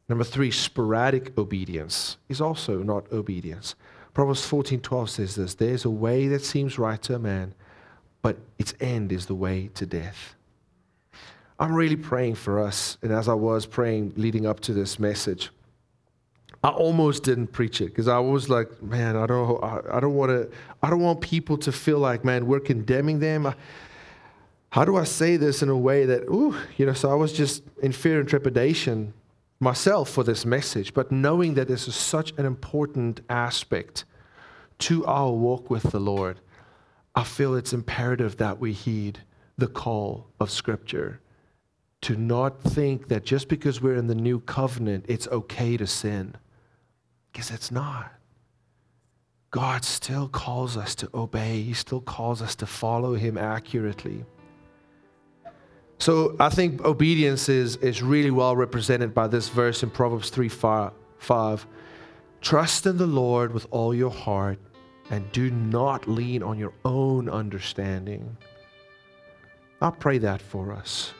Number 0.09 0.23
three, 0.23 0.51
sporadic 0.51 1.37
obedience 1.37 2.17
is 2.27 2.41
also 2.41 2.81
not 2.81 3.11
obedience. 3.11 3.75
Proverbs 4.15 4.41
14:12 4.47 5.09
says 5.09 5.35
this: 5.35 5.53
There's 5.53 5.85
a 5.85 5.91
way 5.91 6.27
that 6.27 6.43
seems 6.43 6.79
right 6.79 7.01
to 7.03 7.15
a 7.15 7.19
man, 7.19 7.53
but 8.23 8.37
its 8.57 8.73
end 8.79 9.11
is 9.11 9.27
the 9.27 9.35
way 9.35 9.69
to 9.75 9.85
death. 9.85 10.33
I'm 11.59 11.75
really 11.75 11.95
praying 11.95 12.35
for 12.35 12.59
us, 12.59 12.97
and 13.03 13.11
as 13.11 13.29
I 13.29 13.35
was 13.35 13.67
praying 13.67 14.13
leading 14.17 14.47
up 14.47 14.59
to 14.61 14.73
this 14.73 14.97
message, 14.97 15.51
I 16.63 16.69
almost 16.69 17.23
didn't 17.23 17.47
preach 17.47 17.81
it 17.81 17.87
because 17.87 18.07
I 18.07 18.19
was 18.19 18.49
like, 18.49 18.81
man, 18.81 19.17
I 19.17 19.27
don't, 19.27 19.61
I, 19.63 19.99
don't 19.99 20.15
want 20.15 20.31
to, 20.31 20.49
I 20.81 20.89
don't 20.89 21.01
want 21.01 21.19
people 21.19 21.57
to 21.57 21.71
feel 21.71 21.99
like, 21.99 22.23
man, 22.23 22.47
we're 22.47 22.61
condemning 22.61 23.19
them. 23.19 23.53
How 24.69 24.85
do 24.85 24.95
I 24.95 25.03
say 25.03 25.35
this 25.35 25.61
in 25.61 25.67
a 25.67 25.77
way 25.77 26.05
that, 26.05 26.23
ooh, 26.23 26.55
you 26.77 26.85
know? 26.85 26.93
So 26.93 27.11
I 27.11 27.15
was 27.15 27.33
just 27.33 27.63
in 27.81 27.91
fear 27.91 28.21
and 28.21 28.29
trepidation 28.29 29.13
myself 29.59 30.09
for 30.09 30.23
this 30.23 30.45
message, 30.45 30.93
but 30.93 31.11
knowing 31.11 31.55
that 31.55 31.67
this 31.67 31.87
is 31.87 31.95
such 31.95 32.31
an 32.37 32.45
important 32.45 33.19
aspect 33.29 34.05
to 34.79 35.05
our 35.05 35.31
walk 35.31 35.69
with 35.69 35.83
the 35.83 35.99
Lord, 35.99 36.39
I 37.15 37.23
feel 37.23 37.55
it's 37.55 37.73
imperative 37.73 38.37
that 38.37 38.59
we 38.59 38.73
heed 38.73 39.19
the 39.57 39.67
call 39.67 40.27
of 40.39 40.49
Scripture 40.49 41.19
to 42.01 42.15
not 42.17 42.61
think 42.61 43.07
that 43.07 43.23
just 43.23 43.47
because 43.47 43.81
we're 43.81 43.95
in 43.95 44.07
the 44.07 44.15
new 44.15 44.39
covenant, 44.41 45.05
it's 45.07 45.27
okay 45.27 45.77
to 45.77 45.87
sin 45.87 46.35
because 47.31 47.49
it's 47.51 47.71
not. 47.71 48.11
God 49.51 49.85
still 49.85 50.27
calls 50.27 50.75
us 50.75 50.95
to 50.95 51.09
obey, 51.13 51.61
He 51.61 51.73
still 51.73 52.01
calls 52.01 52.41
us 52.41 52.55
to 52.55 52.65
follow 52.65 53.13
Him 53.13 53.37
accurately. 53.37 54.25
So 55.99 56.35
I 56.39 56.49
think 56.49 56.83
obedience 56.83 57.47
is, 57.47 57.77
is 57.77 58.01
really 58.01 58.31
well 58.31 58.55
represented 58.55 59.13
by 59.13 59.27
this 59.27 59.47
verse 59.49 59.83
in 59.83 59.89
Proverbs 59.89 60.29
3 60.31 60.49
5. 60.49 60.91
5. 61.19 61.67
Trust 62.41 62.85
in 62.85 62.97
the 62.97 63.07
Lord 63.07 63.53
with 63.53 63.65
all 63.71 63.95
your 63.95 64.09
heart 64.11 64.59
and 65.13 65.31
do 65.31 65.51
not 65.51 66.07
lean 66.07 66.41
on 66.41 66.57
your 66.57 66.73
own 66.83 67.29
understanding. 67.29 68.35
I'll 69.79 69.91
pray 69.91 70.17
that 70.17 70.41
for 70.41 70.73
us. 70.73 71.13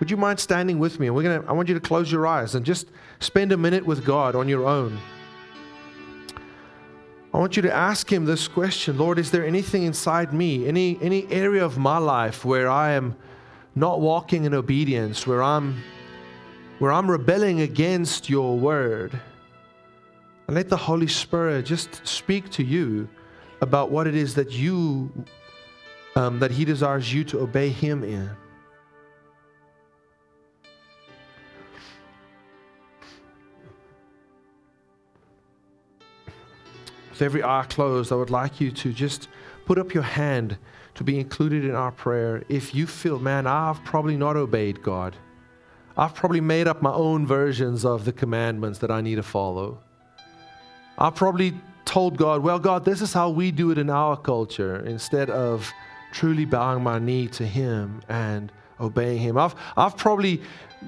Would 0.00 0.10
you 0.10 0.18
mind 0.18 0.38
standing 0.38 0.78
with 0.78 1.00
me? 1.00 1.08
We're 1.08 1.22
gonna, 1.22 1.44
I 1.48 1.52
want 1.52 1.68
you 1.68 1.74
to 1.74 1.80
close 1.80 2.12
your 2.12 2.26
eyes 2.26 2.54
and 2.54 2.66
just 2.66 2.88
spend 3.20 3.52
a 3.52 3.56
minute 3.56 3.86
with 3.86 4.04
God 4.04 4.36
on 4.36 4.48
your 4.48 4.66
own. 4.66 4.98
I 7.32 7.38
want 7.38 7.56
you 7.56 7.62
to 7.62 7.74
ask 7.74 8.12
Him 8.12 8.26
this 8.26 8.46
question 8.46 8.98
Lord, 8.98 9.18
is 9.18 9.30
there 9.30 9.46
anything 9.46 9.84
inside 9.84 10.34
me, 10.34 10.68
any, 10.68 10.98
any 11.00 11.26
area 11.32 11.64
of 11.64 11.78
my 11.78 11.96
life 11.96 12.44
where 12.44 12.68
I 12.68 12.90
am 12.90 13.16
not 13.74 14.02
walking 14.02 14.44
in 14.44 14.52
obedience, 14.52 15.26
where 15.26 15.42
I'm, 15.42 15.82
where 16.80 16.92
I'm 16.92 17.10
rebelling 17.10 17.62
against 17.62 18.28
your 18.28 18.58
word? 18.58 19.18
And 20.48 20.56
let 20.56 20.68
the 20.68 20.76
Holy 20.76 21.06
Spirit 21.06 21.66
just 21.66 22.04
speak 22.06 22.50
to 22.50 22.64
you 22.64 23.08
about 23.60 23.90
what 23.90 24.06
it 24.06 24.16
is 24.16 24.34
that 24.34 24.50
you, 24.50 25.12
um, 26.16 26.40
that 26.40 26.50
He 26.50 26.64
desires 26.64 27.12
you 27.12 27.22
to 27.24 27.40
obey 27.40 27.68
Him 27.68 28.02
in. 28.02 28.30
with 37.18 37.26
every 37.26 37.42
eye 37.42 37.66
closed, 37.68 38.12
I 38.12 38.14
would 38.14 38.30
like 38.30 38.60
you 38.60 38.70
to 38.70 38.92
just 38.92 39.28
put 39.66 39.76
up 39.76 39.92
your 39.92 40.04
hand 40.04 40.56
to 40.94 41.02
be 41.02 41.18
included 41.18 41.64
in 41.64 41.74
our 41.74 41.90
prayer. 41.90 42.44
If 42.48 42.76
you 42.76 42.86
feel, 42.86 43.18
man, 43.18 43.46
I've 43.46 43.82
probably 43.84 44.16
not 44.16 44.36
obeyed 44.36 44.82
God, 44.82 45.16
I've 45.96 46.14
probably 46.14 46.40
made 46.40 46.68
up 46.68 46.80
my 46.80 46.92
own 46.92 47.26
versions 47.26 47.84
of 47.84 48.04
the 48.04 48.12
commandments 48.12 48.78
that 48.78 48.92
I 48.92 49.00
need 49.00 49.16
to 49.16 49.24
follow. 49.24 49.80
I've 50.98 51.14
probably 51.14 51.54
told 51.84 52.16
God, 52.16 52.42
well, 52.42 52.58
God, 52.58 52.84
this 52.84 53.00
is 53.00 53.12
how 53.12 53.30
we 53.30 53.50
do 53.50 53.70
it 53.70 53.78
in 53.78 53.88
our 53.88 54.16
culture, 54.16 54.84
instead 54.84 55.30
of 55.30 55.72
truly 56.12 56.44
bowing 56.44 56.82
my 56.82 56.98
knee 56.98 57.28
to 57.28 57.46
Him 57.46 58.02
and 58.08 58.52
obeying 58.80 59.18
Him. 59.18 59.38
I've, 59.38 59.54
I've 59.76 59.96
probably 59.96 60.42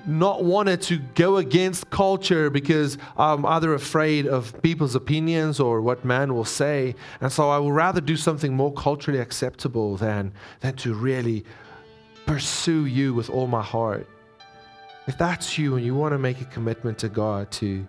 not 0.07 0.45
wanted 0.45 0.81
to 0.83 0.99
go 1.15 1.39
against 1.39 1.91
culture 1.91 2.51
because 2.51 2.99
I'm 3.17 3.45
either 3.47 3.75
afraid 3.75 4.27
of 4.27 4.61
people's 4.63 4.95
opinions 4.95 5.59
or 5.59 5.81
what 5.81 6.05
man 6.05 6.35
will 6.35 6.45
say. 6.45 6.95
And 7.21 7.33
so 7.33 7.51
I 7.51 7.59
would 7.59 7.73
rather 7.73 8.01
do 8.01 8.17
something 8.17 8.55
more 8.55 8.73
culturally 8.73 9.21
acceptable 9.21 9.97
than, 9.97 10.33
than 10.61 10.77
to 10.77 10.95
really 10.95 11.45
pursue 12.27 12.87
you 12.87 13.15
with 13.15 13.31
all 13.31 13.47
my 13.47 13.63
heart. 13.63 14.07
If 15.07 15.19
that's 15.19 15.59
you 15.59 15.77
and 15.77 15.85
you 15.85 15.95
want 15.95 16.13
to 16.13 16.19
make 16.19 16.41
a 16.41 16.45
commitment 16.45 16.99
to 16.99 17.09
God 17.09 17.51
to, 17.53 17.87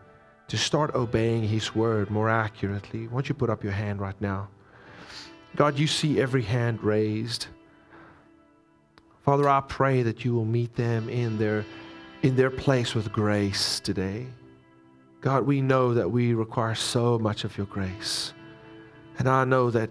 to 0.52 0.58
start 0.58 0.94
obeying 0.96 1.44
His 1.44 1.74
word 1.74 2.10
more 2.10 2.30
accurately, 2.30 3.08
why 3.08 3.14
don't 3.14 3.30
you 3.30 3.34
put 3.34 3.50
up 3.50 3.64
your 3.64 3.72
hand 3.72 4.02
right 4.02 4.20
now? 4.20 4.50
God, 5.56 5.80
you 5.80 5.88
see 5.88 6.20
every 6.20 6.42
hand 6.42 6.84
raised. 6.84 7.48
Father, 9.24 9.48
I 9.48 9.62
pray 9.62 10.04
that 10.04 10.26
you 10.26 10.34
will 10.34 10.44
meet 10.44 10.76
them 10.76 11.08
in 11.08 11.38
their 11.38 11.64
in 12.24 12.36
their 12.36 12.50
place 12.50 12.94
with 12.94 13.14
grace 13.14 13.80
today. 13.80 14.28
God, 15.22 15.46
we 15.46 15.62
know 15.62 15.94
that 15.94 16.12
we 16.12 16.34
require 16.34 16.76
so 16.76 17.18
much 17.18 17.46
of 17.46 17.58
your 17.58 17.68
grace. 17.68 18.34
And 19.20 19.30
I 19.30 19.46
know 19.46 19.72
that 19.72 19.90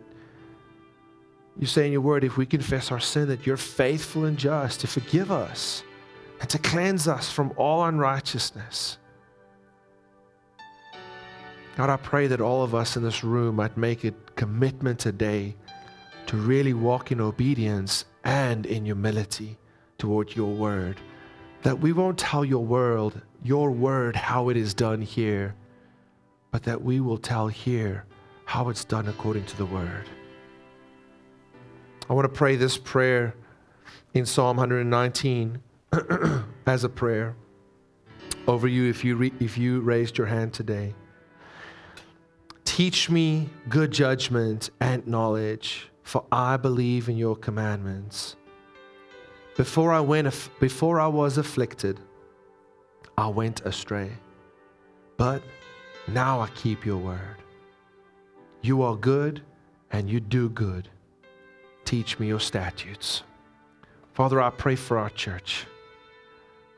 you 1.59 1.67
say 1.67 1.87
in 1.87 1.93
your 1.93 2.03
word, 2.03 2.23
if 2.23 2.37
we 2.37 2.45
confess 2.45 2.93
our 2.93 3.01
sin, 3.01 3.29
that 3.29 3.47
you're 3.47 3.57
faithful 3.57 4.27
and 4.27 4.37
just 4.37 4.81
to 4.81 4.87
forgive 4.87 5.33
us 5.33 5.85
and 6.39 6.51
to 6.51 6.59
cleanse 6.59 7.09
us 7.09 7.31
from 7.31 7.55
all 7.57 7.83
unrighteousness. 7.87 8.99
God, 11.81 11.89
I 11.89 11.97
pray 11.97 12.27
that 12.27 12.43
all 12.43 12.63
of 12.63 12.75
us 12.75 12.99
in 12.99 13.03
this 13.03 13.25
room 13.25 13.57
might 13.57 13.75
make 13.75 14.05
a 14.05 14.13
commitment 14.37 14.99
today 14.99 15.57
to 16.27 16.37
really 16.37 16.75
walk 16.75 17.11
in 17.11 17.23
obedience 17.23 18.05
and 18.23 18.67
in 18.67 18.85
humility 18.85 19.57
toward 19.97 20.37
your 20.37 20.53
word 20.53 21.01
that 21.63 21.81
we 21.81 21.95
won't 21.95 22.19
tell 22.19 22.45
your 22.45 22.63
world, 22.63 23.23
your 23.43 23.71
word, 23.71 24.15
how 24.15 24.51
it 24.51 24.59
is 24.59 24.75
done 24.75 25.01
here, 25.01 25.55
but 26.51 26.63
that 26.65 26.83
we 26.83 27.01
will 27.01 27.17
tell 27.17 27.49
here 27.49 28.05
how 28.45 28.69
it's 28.69 28.85
done 28.85 29.09
according 29.09 29.47
to 29.47 29.57
the 29.57 29.65
word. 29.65 30.05
I 32.11 32.13
want 32.13 32.27
to 32.27 32.39
pray 32.39 32.57
this 32.57 32.77
prayer 32.77 33.35
in 34.13 34.27
Psalm 34.27 34.59
119 34.59 35.63
as 36.67 36.85
a 36.85 36.91
prayer 36.91 37.35
over 38.47 38.69
you 38.69 38.91
if 38.91 39.03
you, 39.03 39.17
re- 39.17 39.33
if 39.41 39.57
you 39.57 39.81
raised 39.81 40.19
your 40.19 40.27
hand 40.27 40.53
today. 40.53 40.95
Teach 42.81 43.11
me 43.11 43.51
good 43.69 43.91
judgment 43.91 44.71
and 44.81 45.07
knowledge, 45.07 45.91
for 46.03 46.25
I 46.33 46.57
believe 46.57 47.11
in 47.11 47.19
your 47.19 47.37
commandments. 47.37 48.37
Before 49.55 49.93
I, 49.93 50.01
went, 50.01 50.49
before 50.61 50.99
I 50.99 51.07
was 51.07 51.37
afflicted, 51.37 52.01
I 53.19 53.29
went 53.29 53.61
astray. 53.67 54.11
But 55.19 55.43
now 56.09 56.41
I 56.41 56.49
keep 56.55 56.87
your 56.87 56.97
word. 56.97 57.37
You 58.63 58.81
are 58.81 58.97
good 58.97 59.43
and 59.91 60.09
you 60.09 60.19
do 60.19 60.49
good. 60.49 60.89
Teach 61.85 62.19
me 62.19 62.29
your 62.29 62.41
statutes. 62.41 63.25
Father, 64.15 64.41
I 64.41 64.49
pray 64.49 64.75
for 64.75 64.97
our 64.97 65.11
church. 65.11 65.67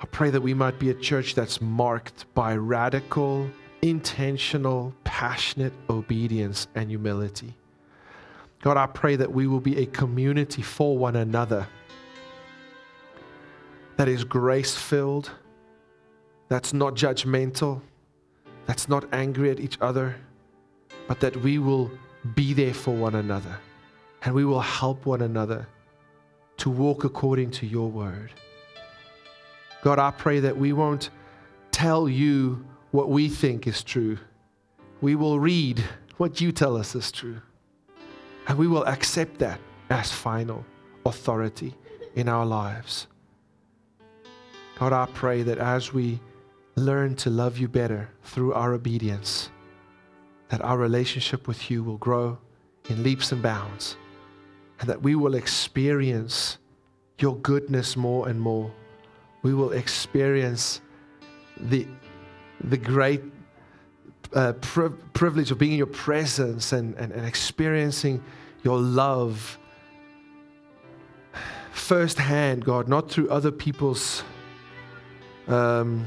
I 0.00 0.06
pray 0.06 0.30
that 0.30 0.40
we 0.42 0.52
might 0.52 0.80
be 0.80 0.90
a 0.90 0.94
church 0.94 1.36
that's 1.36 1.60
marked 1.60 2.24
by 2.34 2.56
radical, 2.56 3.48
intentional, 3.82 4.94
passionate 5.02 5.72
obedience 5.90 6.68
and 6.74 6.88
humility. 6.88 7.54
God, 8.62 8.76
I 8.76 8.86
pray 8.86 9.16
that 9.16 9.32
we 9.32 9.48
will 9.48 9.60
be 9.60 9.78
a 9.78 9.86
community 9.86 10.62
for 10.62 10.96
one 10.96 11.16
another 11.16 11.66
that 13.96 14.08
is 14.08 14.24
grace 14.24 14.76
filled, 14.76 15.30
that's 16.48 16.72
not 16.72 16.94
judgmental, 16.94 17.80
that's 18.66 18.88
not 18.88 19.04
angry 19.12 19.50
at 19.50 19.58
each 19.58 19.78
other, 19.80 20.16
but 21.08 21.18
that 21.20 21.36
we 21.38 21.58
will 21.58 21.90
be 22.34 22.52
there 22.52 22.72
for 22.72 22.94
one 22.94 23.16
another 23.16 23.58
and 24.24 24.34
we 24.34 24.44
will 24.44 24.60
help 24.60 25.04
one 25.04 25.22
another 25.22 25.66
to 26.56 26.70
walk 26.70 27.02
according 27.02 27.50
to 27.50 27.66
your 27.66 27.90
word. 27.90 28.30
God, 29.82 29.98
I 29.98 30.12
pray 30.12 30.38
that 30.38 30.56
we 30.56 30.72
won't 30.72 31.10
tell 31.72 32.08
you 32.08 32.64
what 32.92 33.08
we 33.08 33.28
think 33.28 33.66
is 33.66 33.82
true. 33.82 34.18
We 35.00 35.16
will 35.16 35.40
read 35.40 35.82
what 36.18 36.40
you 36.40 36.52
tell 36.52 36.76
us 36.76 36.94
is 36.94 37.10
true. 37.10 37.40
And 38.46 38.56
we 38.56 38.68
will 38.68 38.84
accept 38.84 39.38
that 39.38 39.60
as 39.90 40.12
final 40.12 40.64
authority 41.04 41.74
in 42.14 42.28
our 42.28 42.46
lives. 42.46 43.08
God, 44.78 44.92
I 44.92 45.06
pray 45.12 45.42
that 45.42 45.58
as 45.58 45.92
we 45.92 46.20
learn 46.76 47.14
to 47.16 47.30
love 47.30 47.58
you 47.58 47.68
better 47.68 48.08
through 48.22 48.52
our 48.54 48.72
obedience, 48.74 49.50
that 50.48 50.60
our 50.62 50.76
relationship 50.76 51.48
with 51.48 51.70
you 51.70 51.82
will 51.82 51.98
grow 51.98 52.38
in 52.88 53.02
leaps 53.02 53.32
and 53.32 53.42
bounds, 53.42 53.96
and 54.80 54.88
that 54.88 55.02
we 55.02 55.14
will 55.14 55.34
experience 55.34 56.58
your 57.18 57.36
goodness 57.36 57.96
more 57.96 58.28
and 58.28 58.40
more. 58.40 58.70
We 59.42 59.54
will 59.54 59.72
experience 59.72 60.80
the, 61.56 61.86
the 62.64 62.76
great 62.76 63.22
uh, 64.34 64.52
pri- 64.54 64.90
privilege 65.12 65.50
of 65.50 65.58
being 65.58 65.72
in 65.72 65.78
your 65.78 65.86
presence 65.86 66.72
and, 66.72 66.94
and, 66.96 67.12
and 67.12 67.26
experiencing 67.26 68.22
your 68.62 68.78
love 68.78 69.58
firsthand, 71.72 72.64
God, 72.64 72.88
not 72.88 73.10
through 73.10 73.28
other 73.30 73.50
people's 73.50 74.22
um, 75.48 76.06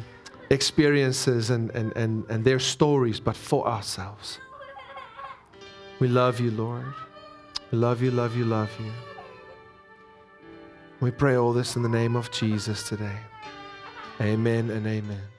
experiences 0.49 1.49
and, 1.49 1.70
and, 1.72 1.95
and, 1.95 2.24
and 2.30 2.43
their 2.45 2.60
stories, 2.60 3.20
but 3.20 3.36
for 3.36 3.68
ourselves. 3.68 4.39
We 5.99 6.08
love 6.08 6.39
you, 6.39 6.51
Lord. 6.51 6.86
We 7.72 7.78
love 7.78 8.01
you, 8.01 8.12
love 8.12 8.36
you, 8.36 8.45
love 8.45 8.70
you. 8.80 8.91
We 11.01 11.12
pray 11.12 11.36
all 11.36 11.53
this 11.53 11.76
in 11.76 11.84
the 11.84 11.89
name 11.89 12.16
of 12.16 12.32
Jesus 12.32 12.88
today. 12.88 13.18
Amen 14.22 14.70
and 14.70 14.88
amen. 14.88 15.35